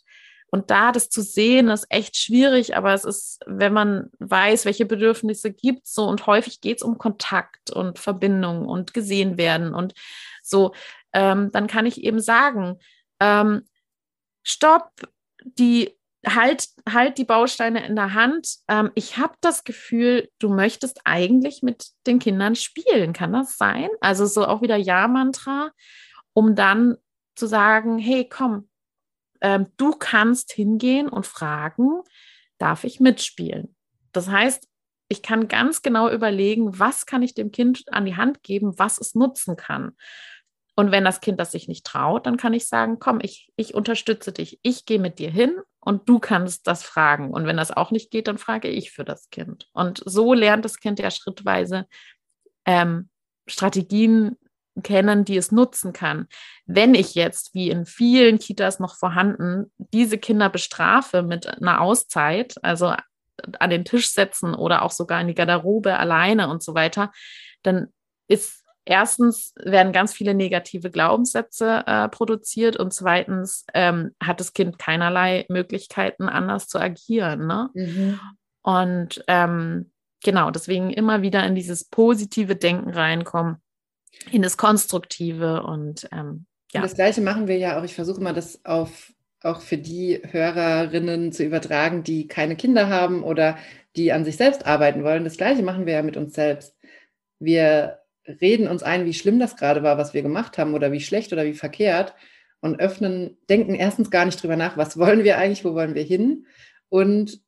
Und 0.49 0.71
da 0.71 0.91
das 0.91 1.09
zu 1.09 1.21
sehen, 1.21 1.67
ist 1.69 1.87
echt 1.89 2.15
schwierig, 2.15 2.75
aber 2.77 2.93
es 2.93 3.03
ist, 3.03 3.39
wenn 3.45 3.73
man 3.73 4.09
weiß, 4.19 4.65
welche 4.65 4.85
Bedürfnisse 4.85 5.51
gibt 5.51 5.87
so 5.87 6.05
und 6.05 6.25
häufig 6.25 6.61
geht 6.61 6.77
es 6.77 6.83
um 6.83 6.97
Kontakt 6.97 7.69
und 7.69 7.99
Verbindung 7.99 8.65
und 8.65 8.93
gesehen 8.93 9.37
werden 9.37 9.73
und 9.73 9.93
so, 10.41 10.73
ähm, 11.13 11.51
dann 11.51 11.67
kann 11.67 11.85
ich 11.85 12.03
eben 12.03 12.21
sagen, 12.21 12.79
ähm, 13.19 13.63
stopp, 14.43 14.91
die 15.43 15.97
halt, 16.25 16.67
halt 16.89 17.17
die 17.17 17.25
Bausteine 17.25 17.85
in 17.85 17.95
der 17.95 18.13
Hand. 18.13 18.57
Ähm, 18.67 18.91
ich 18.95 19.17
habe 19.17 19.33
das 19.41 19.63
Gefühl, 19.63 20.29
du 20.39 20.49
möchtest 20.49 21.01
eigentlich 21.03 21.61
mit 21.61 21.89
den 22.05 22.19
Kindern 22.19 22.55
spielen. 22.55 23.13
Kann 23.13 23.33
das 23.33 23.57
sein? 23.57 23.89
Also 24.01 24.25
so 24.25 24.45
auch 24.45 24.61
wieder 24.61 24.77
Ja-Mantra, 24.77 25.71
um 26.33 26.55
dann 26.55 26.97
zu 27.35 27.47
sagen, 27.47 27.97
hey, 27.99 28.27
komm, 28.27 28.69
ähm, 29.41 29.67
du 29.77 29.91
kannst 29.91 30.51
hingehen 30.51 31.09
und 31.09 31.25
fragen, 31.25 32.01
darf 32.57 32.83
ich 32.83 32.99
mitspielen? 32.99 33.75
Das 34.11 34.29
heißt, 34.29 34.67
ich 35.09 35.21
kann 35.21 35.47
ganz 35.47 35.81
genau 35.81 36.09
überlegen, 36.09 36.79
was 36.79 37.05
kann 37.05 37.21
ich 37.21 37.33
dem 37.33 37.51
Kind 37.51 37.83
an 37.91 38.05
die 38.05 38.15
Hand 38.15 38.43
geben, 38.43 38.77
was 38.77 38.97
es 38.97 39.15
nutzen 39.15 39.55
kann. 39.55 39.93
Und 40.75 40.91
wenn 40.91 41.03
das 41.03 41.21
Kind 41.21 41.39
das 41.39 41.51
sich 41.51 41.67
nicht 41.67 41.85
traut, 41.85 42.27
dann 42.27 42.37
kann 42.37 42.53
ich 42.53 42.67
sagen, 42.67 42.99
komm, 42.99 43.19
ich, 43.21 43.51
ich 43.55 43.73
unterstütze 43.73 44.31
dich, 44.31 44.59
ich 44.61 44.85
gehe 44.85 44.99
mit 44.99 45.17
dir 45.17 45.31
hin 45.31 45.55
und 45.79 46.07
du 46.07 46.19
kannst 46.19 46.67
das 46.67 46.83
fragen. 46.83 47.31
Und 47.31 47.47
wenn 47.47 47.57
das 47.57 47.71
auch 47.71 47.89
nicht 47.89 48.11
geht, 48.11 48.27
dann 48.27 48.37
frage 48.37 48.67
ich 48.67 48.91
für 48.91 49.03
das 49.03 49.29
Kind. 49.29 49.67
Und 49.73 50.03
so 50.05 50.33
lernt 50.33 50.65
das 50.65 50.77
Kind 50.77 50.99
ja 50.99 51.09
schrittweise 51.09 51.87
ähm, 52.65 53.09
Strategien 53.47 54.37
kennen, 54.83 55.25
die 55.25 55.37
es 55.37 55.51
nutzen 55.51 55.93
kann. 55.93 56.27
Wenn 56.65 56.95
ich 56.95 57.15
jetzt, 57.15 57.53
wie 57.53 57.69
in 57.69 57.85
vielen 57.85 58.39
Kitas 58.39 58.79
noch 58.79 58.95
vorhanden, 58.95 59.71
diese 59.77 60.17
Kinder 60.17 60.49
bestrafe 60.49 61.23
mit 61.23 61.47
einer 61.47 61.81
Auszeit, 61.81 62.55
also 62.61 62.93
an 63.59 63.69
den 63.69 63.85
Tisch 63.85 64.11
setzen 64.11 64.53
oder 64.55 64.81
auch 64.81 64.91
sogar 64.91 65.21
in 65.21 65.27
die 65.27 65.35
Garderobe 65.35 65.97
alleine 65.97 66.49
und 66.49 66.63
so 66.63 66.73
weiter, 66.73 67.11
dann 67.63 67.87
ist 68.27 68.63
erstens 68.85 69.53
werden 69.57 69.91
ganz 69.91 70.13
viele 70.13 70.33
negative 70.33 70.89
Glaubenssätze 70.89 71.83
äh, 71.85 72.07
produziert 72.09 72.77
und 72.77 72.93
zweitens 72.93 73.65
ähm, 73.73 74.15
hat 74.21 74.39
das 74.39 74.53
Kind 74.53 74.79
keinerlei 74.79 75.45
Möglichkeiten, 75.49 76.29
anders 76.29 76.67
zu 76.67 76.79
agieren. 76.79 77.47
Ne? 77.47 77.69
Mhm. 77.73 78.19
Und 78.61 79.23
ähm, 79.27 79.91
genau, 80.23 80.51
deswegen 80.51 80.89
immer 80.89 81.21
wieder 81.21 81.45
in 81.45 81.55
dieses 81.55 81.85
positive 81.85 82.55
Denken 82.55 82.89
reinkommen 82.89 83.57
in 84.31 84.41
das 84.41 84.57
Konstruktive 84.57 85.63
und 85.63 86.07
ähm, 86.11 86.45
ja. 86.71 86.81
Und 86.81 86.85
das 86.85 86.95
Gleiche 86.95 87.21
machen 87.21 87.47
wir 87.47 87.57
ja 87.57 87.79
auch. 87.79 87.83
Ich 87.83 87.95
versuche 87.95 88.21
mal, 88.21 88.33
das 88.33 88.65
auf 88.65 89.13
auch 89.41 89.61
für 89.61 89.77
die 89.77 90.19
Hörerinnen 90.23 91.31
zu 91.31 91.43
übertragen, 91.43 92.03
die 92.03 92.27
keine 92.27 92.55
Kinder 92.55 92.89
haben 92.89 93.23
oder 93.23 93.57
die 93.95 94.11
an 94.11 94.25
sich 94.25 94.35
selbst 94.35 94.65
arbeiten 94.65 95.03
wollen. 95.03 95.23
Das 95.23 95.37
Gleiche 95.37 95.63
machen 95.63 95.85
wir 95.85 95.93
ja 95.93 96.01
mit 96.01 96.17
uns 96.17 96.33
selbst. 96.33 96.75
Wir 97.39 97.99
reden 98.25 98.67
uns 98.67 98.83
ein, 98.83 99.05
wie 99.05 99.13
schlimm 99.13 99.39
das 99.39 99.55
gerade 99.55 99.83
war, 99.83 99.97
was 99.97 100.13
wir 100.13 100.21
gemacht 100.21 100.57
haben 100.57 100.73
oder 100.73 100.91
wie 100.91 100.99
schlecht 100.99 101.31
oder 101.33 101.45
wie 101.45 101.53
verkehrt 101.53 102.13
und 102.59 102.79
öffnen, 102.79 103.37
denken 103.49 103.75
erstens 103.75 104.11
gar 104.11 104.25
nicht 104.25 104.41
drüber 104.41 104.55
nach, 104.55 104.75
was 104.75 104.97
wollen 104.97 105.23
wir 105.23 105.37
eigentlich, 105.37 105.63
wo 105.63 105.73
wollen 105.73 105.95
wir 105.95 106.03
hin 106.03 106.45
und 106.89 107.39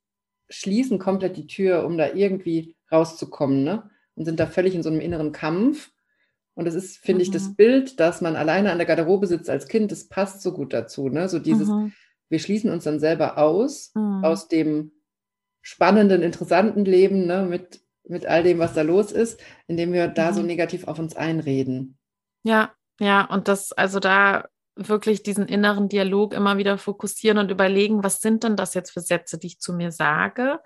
schließen 0.50 1.00
komplett 1.00 1.38
die 1.38 1.48
Tür, 1.48 1.86
um 1.86 1.98
da 1.98 2.14
irgendwie 2.14 2.76
rauszukommen 2.92 3.64
ne? 3.64 3.90
und 4.16 4.26
sind 4.26 4.40
da 4.40 4.48
völlig 4.48 4.76
in 4.76 4.84
so 4.84 4.90
einem 4.90 5.00
inneren 5.00 5.32
Kampf 5.32 5.92
und 6.60 6.66
das 6.66 6.76
ist, 6.76 6.98
finde 6.98 7.20
mhm. 7.20 7.22
ich, 7.22 7.32
das 7.32 7.48
mhm. 7.48 7.56
Bild, 7.56 8.00
dass 8.02 8.20
man 8.20 8.36
alleine 8.36 8.74
an 8.74 8.78
der 8.78 8.86
Garderobe 8.86 9.28
sitzt 9.28 9.50
als 9.50 9.70
Kind, 9.70 9.94
das 9.94 10.10
passt 10.10 10.42
so 10.42 10.52
gut 10.52 10.74
dazu. 10.74 11.08
Ne? 11.08 11.30
So 11.30 11.40
dieses, 11.40 11.70
mhm. 11.70 11.94
wir 12.28 12.40
schließen 12.40 12.70
uns 12.70 12.84
dann 12.84 13.00
selber 13.00 13.38
aus, 13.38 13.94
mhm. 13.96 14.26
aus 14.26 14.50
dem 14.50 14.92
spannenden, 15.62 16.22
interessanten 16.22 16.84
Leben, 16.84 17.26
ne? 17.28 17.44
mit, 17.44 17.80
mit 18.04 18.26
all 18.26 18.44
dem, 18.44 18.60
was 18.60 18.74
da 18.74 18.82
los 18.82 19.14
ist, 19.14 19.40
indem 19.68 19.94
wir 19.94 20.10
da 20.10 20.34
so 20.34 20.42
mhm. 20.42 20.48
negativ 20.48 20.86
auf 20.86 21.00
uns 21.00 21.16
einreden. 21.16 21.98
Ja, 22.44 22.74
ja, 23.00 23.24
und 23.24 23.48
das, 23.48 23.72
also 23.72 24.02
da 24.02 24.50
wirklich 24.76 25.24
diesen 25.24 25.48
inneren 25.48 25.88
Dialog 25.88 26.34
immer 26.34 26.58
wieder 26.58 26.78
fokussieren 26.78 27.38
und 27.38 27.52
überlegen, 27.52 28.04
was 28.04 28.20
sind 28.20 28.44
denn 28.44 28.58
das 28.58 28.74
jetzt 28.74 28.92
für 28.92 29.00
Sätze, 29.00 29.38
die 29.38 29.48
ich 29.48 29.60
zu 29.62 29.72
mir 29.72 29.94
sage? 29.94 30.60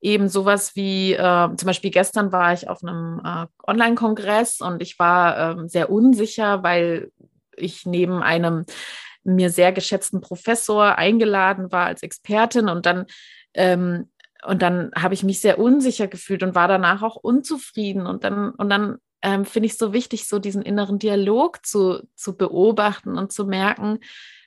Eben 0.00 0.28
sowas 0.28 0.76
wie, 0.76 1.12
äh, 1.12 1.48
zum 1.56 1.66
Beispiel 1.66 1.90
gestern 1.90 2.32
war 2.32 2.52
ich 2.52 2.68
auf 2.68 2.82
einem 2.82 3.20
äh, 3.24 3.46
Online-Kongress 3.66 4.60
und 4.60 4.82
ich 4.82 4.98
war 4.98 5.58
äh, 5.58 5.68
sehr 5.68 5.90
unsicher, 5.90 6.62
weil 6.62 7.10
ich 7.56 7.86
neben 7.86 8.22
einem 8.22 8.64
mir 9.24 9.50
sehr 9.50 9.72
geschätzten 9.72 10.20
Professor 10.20 10.96
eingeladen 10.96 11.72
war 11.72 11.86
als 11.86 12.02
Expertin 12.02 12.68
und 12.68 12.86
dann 12.86 13.06
ähm, 13.54 14.10
und 14.46 14.62
dann 14.62 14.92
habe 14.94 15.14
ich 15.14 15.24
mich 15.24 15.40
sehr 15.40 15.58
unsicher 15.58 16.06
gefühlt 16.06 16.44
und 16.44 16.54
war 16.54 16.68
danach 16.68 17.02
auch 17.02 17.16
unzufrieden 17.16 18.06
und 18.06 18.22
dann 18.22 18.50
und 18.52 18.70
dann 18.70 18.98
ähm, 19.22 19.44
finde 19.44 19.66
ich 19.66 19.76
so 19.76 19.92
wichtig, 19.92 20.28
so 20.28 20.38
diesen 20.38 20.62
inneren 20.62 20.98
Dialog 20.98 21.66
zu, 21.66 22.06
zu 22.14 22.36
beobachten 22.36 23.18
und 23.18 23.32
zu 23.32 23.46
merken, 23.46 23.98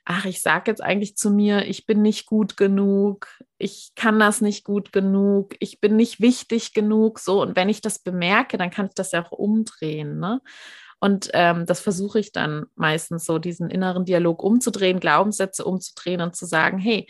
ach, 0.04 0.24
ich 0.24 0.42
sage 0.42 0.70
jetzt 0.70 0.82
eigentlich 0.82 1.16
zu 1.16 1.30
mir, 1.30 1.66
ich 1.66 1.86
bin 1.86 2.02
nicht 2.02 2.26
gut 2.26 2.56
genug, 2.56 3.28
ich 3.58 3.92
kann 3.94 4.18
das 4.18 4.40
nicht 4.40 4.64
gut 4.64 4.92
genug, 4.92 5.54
ich 5.60 5.80
bin 5.80 5.96
nicht 5.96 6.20
wichtig 6.20 6.74
genug, 6.74 7.18
so. 7.20 7.40
Und 7.40 7.56
wenn 7.56 7.68
ich 7.68 7.80
das 7.80 8.00
bemerke, 8.00 8.58
dann 8.58 8.70
kann 8.70 8.86
ich 8.86 8.94
das 8.94 9.12
ja 9.12 9.24
auch 9.24 9.32
umdrehen, 9.32 10.18
ne? 10.18 10.40
Und 10.98 11.30
ähm, 11.34 11.66
das 11.66 11.80
versuche 11.80 12.20
ich 12.20 12.30
dann 12.30 12.66
meistens 12.76 13.24
so, 13.24 13.38
diesen 13.38 13.70
inneren 13.70 14.04
Dialog 14.04 14.42
umzudrehen, 14.42 15.00
Glaubenssätze 15.00 15.64
umzudrehen 15.64 16.20
und 16.20 16.36
zu 16.36 16.46
sagen, 16.46 16.78
hey, 16.78 17.08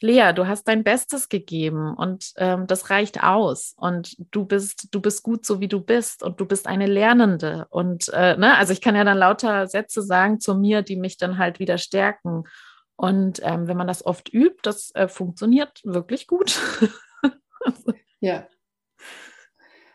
Lea, 0.00 0.32
du 0.34 0.46
hast 0.46 0.68
dein 0.68 0.84
Bestes 0.84 1.28
gegeben 1.28 1.94
und 1.94 2.32
ähm, 2.36 2.66
das 2.66 2.90
reicht 2.90 3.22
aus 3.22 3.74
und 3.76 4.16
du 4.30 4.44
bist, 4.44 4.88
du 4.92 5.00
bist 5.00 5.22
gut 5.22 5.44
so 5.44 5.60
wie 5.60 5.68
du 5.68 5.80
bist 5.80 6.22
und 6.22 6.40
du 6.40 6.46
bist 6.46 6.66
eine 6.66 6.86
Lernende 6.86 7.66
und 7.70 8.08
äh, 8.14 8.36
ne, 8.36 8.56
also 8.56 8.72
ich 8.72 8.80
kann 8.80 8.94
ja 8.94 9.04
dann 9.04 9.18
lauter 9.18 9.66
Sätze 9.66 10.02
sagen 10.02 10.40
zu 10.40 10.54
mir, 10.54 10.82
die 10.82 10.96
mich 10.96 11.16
dann 11.16 11.38
halt 11.38 11.58
wieder 11.58 11.78
stärken 11.78 12.44
und 12.96 13.40
ähm, 13.44 13.68
wenn 13.68 13.76
man 13.76 13.86
das 13.86 14.04
oft 14.04 14.32
übt, 14.32 14.58
das 14.62 14.92
äh, 14.94 15.08
funktioniert 15.08 15.80
wirklich 15.84 16.26
gut. 16.26 16.60
ja. 18.20 18.48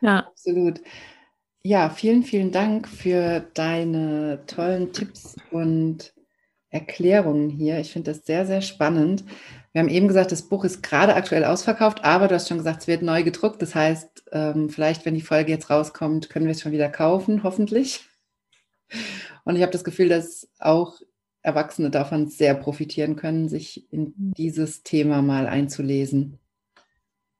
Ja. 0.02 0.20
Absolut. 0.20 0.82
Ja, 1.64 1.90
vielen, 1.90 2.24
vielen 2.24 2.52
Dank 2.52 2.90
für 2.90 3.40
deine 3.54 4.46
tollen 4.48 4.92
Tipps 4.92 5.38
und 5.50 6.14
Erklärungen 6.70 7.50
hier. 7.50 7.80
Ich 7.80 7.94
finde 7.94 8.12
das 8.12 8.26
sehr, 8.26 8.46
sehr 8.46 8.62
spannend. 8.62 9.24
Wir 9.74 9.82
haben 9.82 9.90
eben 9.90 10.08
gesagt, 10.08 10.32
das 10.32 10.44
Buch 10.44 10.64
ist 10.64 10.84
gerade 10.84 11.16
aktuell 11.16 11.44
ausverkauft, 11.44 12.04
aber 12.04 12.28
du 12.28 12.36
hast 12.36 12.48
schon 12.48 12.60
gesagt, 12.60 12.82
es 12.82 12.88
wird 12.88 13.02
neu 13.02 13.24
gedruckt. 13.24 13.60
Das 13.62 13.74
heißt, 13.74 14.26
ähm, 14.32 14.70
vielleicht, 14.70 15.04
wenn 15.06 15.16
die 15.16 15.22
Folge 15.22 15.52
jetzt 15.52 15.72
rauskommt, 15.72 16.30
können 16.30 16.46
wir 16.46 16.52
es 16.52 16.62
schon 16.62 16.72
wieder 16.72 16.90
kaufen, 16.90 17.42
hoffentlich. 17.44 18.06
Und 19.44 19.56
ich 19.56 19.64
habe 19.64 19.72
das 19.72 19.84
Gefühl, 19.84 20.10
dass 20.10 20.48
auch 20.60 21.02
Erwachsene 21.42 21.90
davon 21.90 22.28
sehr 22.28 22.54
profitieren 22.54 23.16
können, 23.16 23.50
sich 23.50 23.92
in 23.92 24.14
dieses 24.16 24.84
Thema 24.84 25.22
mal 25.22 25.48
einzulesen. 25.48 26.40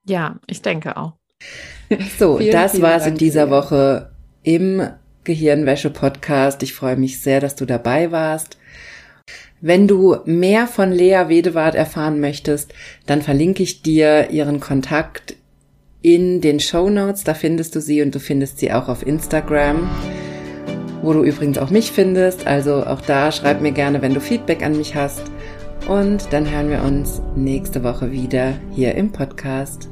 Ja, 0.06 0.40
ich 0.46 0.60
denke 0.60 0.96
auch. 0.96 1.14
So, 2.18 2.38
vielen, 2.38 2.52
das 2.52 2.80
war 2.80 2.96
es 2.96 3.06
in 3.06 3.16
dieser 3.16 3.50
Woche 3.50 4.10
im 4.42 4.88
Gehirnwäsche-Podcast. 5.24 6.62
Ich 6.62 6.72
freue 6.72 6.96
mich 6.96 7.20
sehr, 7.20 7.40
dass 7.40 7.54
du 7.54 7.66
dabei 7.66 8.10
warst. 8.10 8.58
Wenn 9.66 9.88
du 9.88 10.18
mehr 10.26 10.66
von 10.66 10.92
Lea 10.92 11.22
Wedewart 11.28 11.74
erfahren 11.74 12.20
möchtest, 12.20 12.74
dann 13.06 13.22
verlinke 13.22 13.62
ich 13.62 13.80
dir 13.80 14.28
ihren 14.28 14.60
Kontakt 14.60 15.36
in 16.02 16.42
den 16.42 16.60
Show 16.60 16.90
Notes. 16.90 17.24
Da 17.24 17.32
findest 17.32 17.74
du 17.74 17.80
sie 17.80 18.02
und 18.02 18.14
du 18.14 18.20
findest 18.20 18.58
sie 18.58 18.74
auch 18.74 18.90
auf 18.90 19.06
Instagram, 19.06 19.88
wo 21.00 21.14
du 21.14 21.22
übrigens 21.22 21.56
auch 21.56 21.70
mich 21.70 21.92
findest. 21.92 22.46
Also 22.46 22.84
auch 22.84 23.00
da 23.00 23.32
schreib 23.32 23.62
mir 23.62 23.72
gerne, 23.72 24.02
wenn 24.02 24.12
du 24.12 24.20
Feedback 24.20 24.62
an 24.62 24.76
mich 24.76 24.94
hast. 24.94 25.22
Und 25.88 26.30
dann 26.30 26.50
hören 26.50 26.68
wir 26.68 26.82
uns 26.82 27.22
nächste 27.34 27.82
Woche 27.82 28.12
wieder 28.12 28.52
hier 28.74 28.94
im 28.96 29.12
Podcast. 29.12 29.88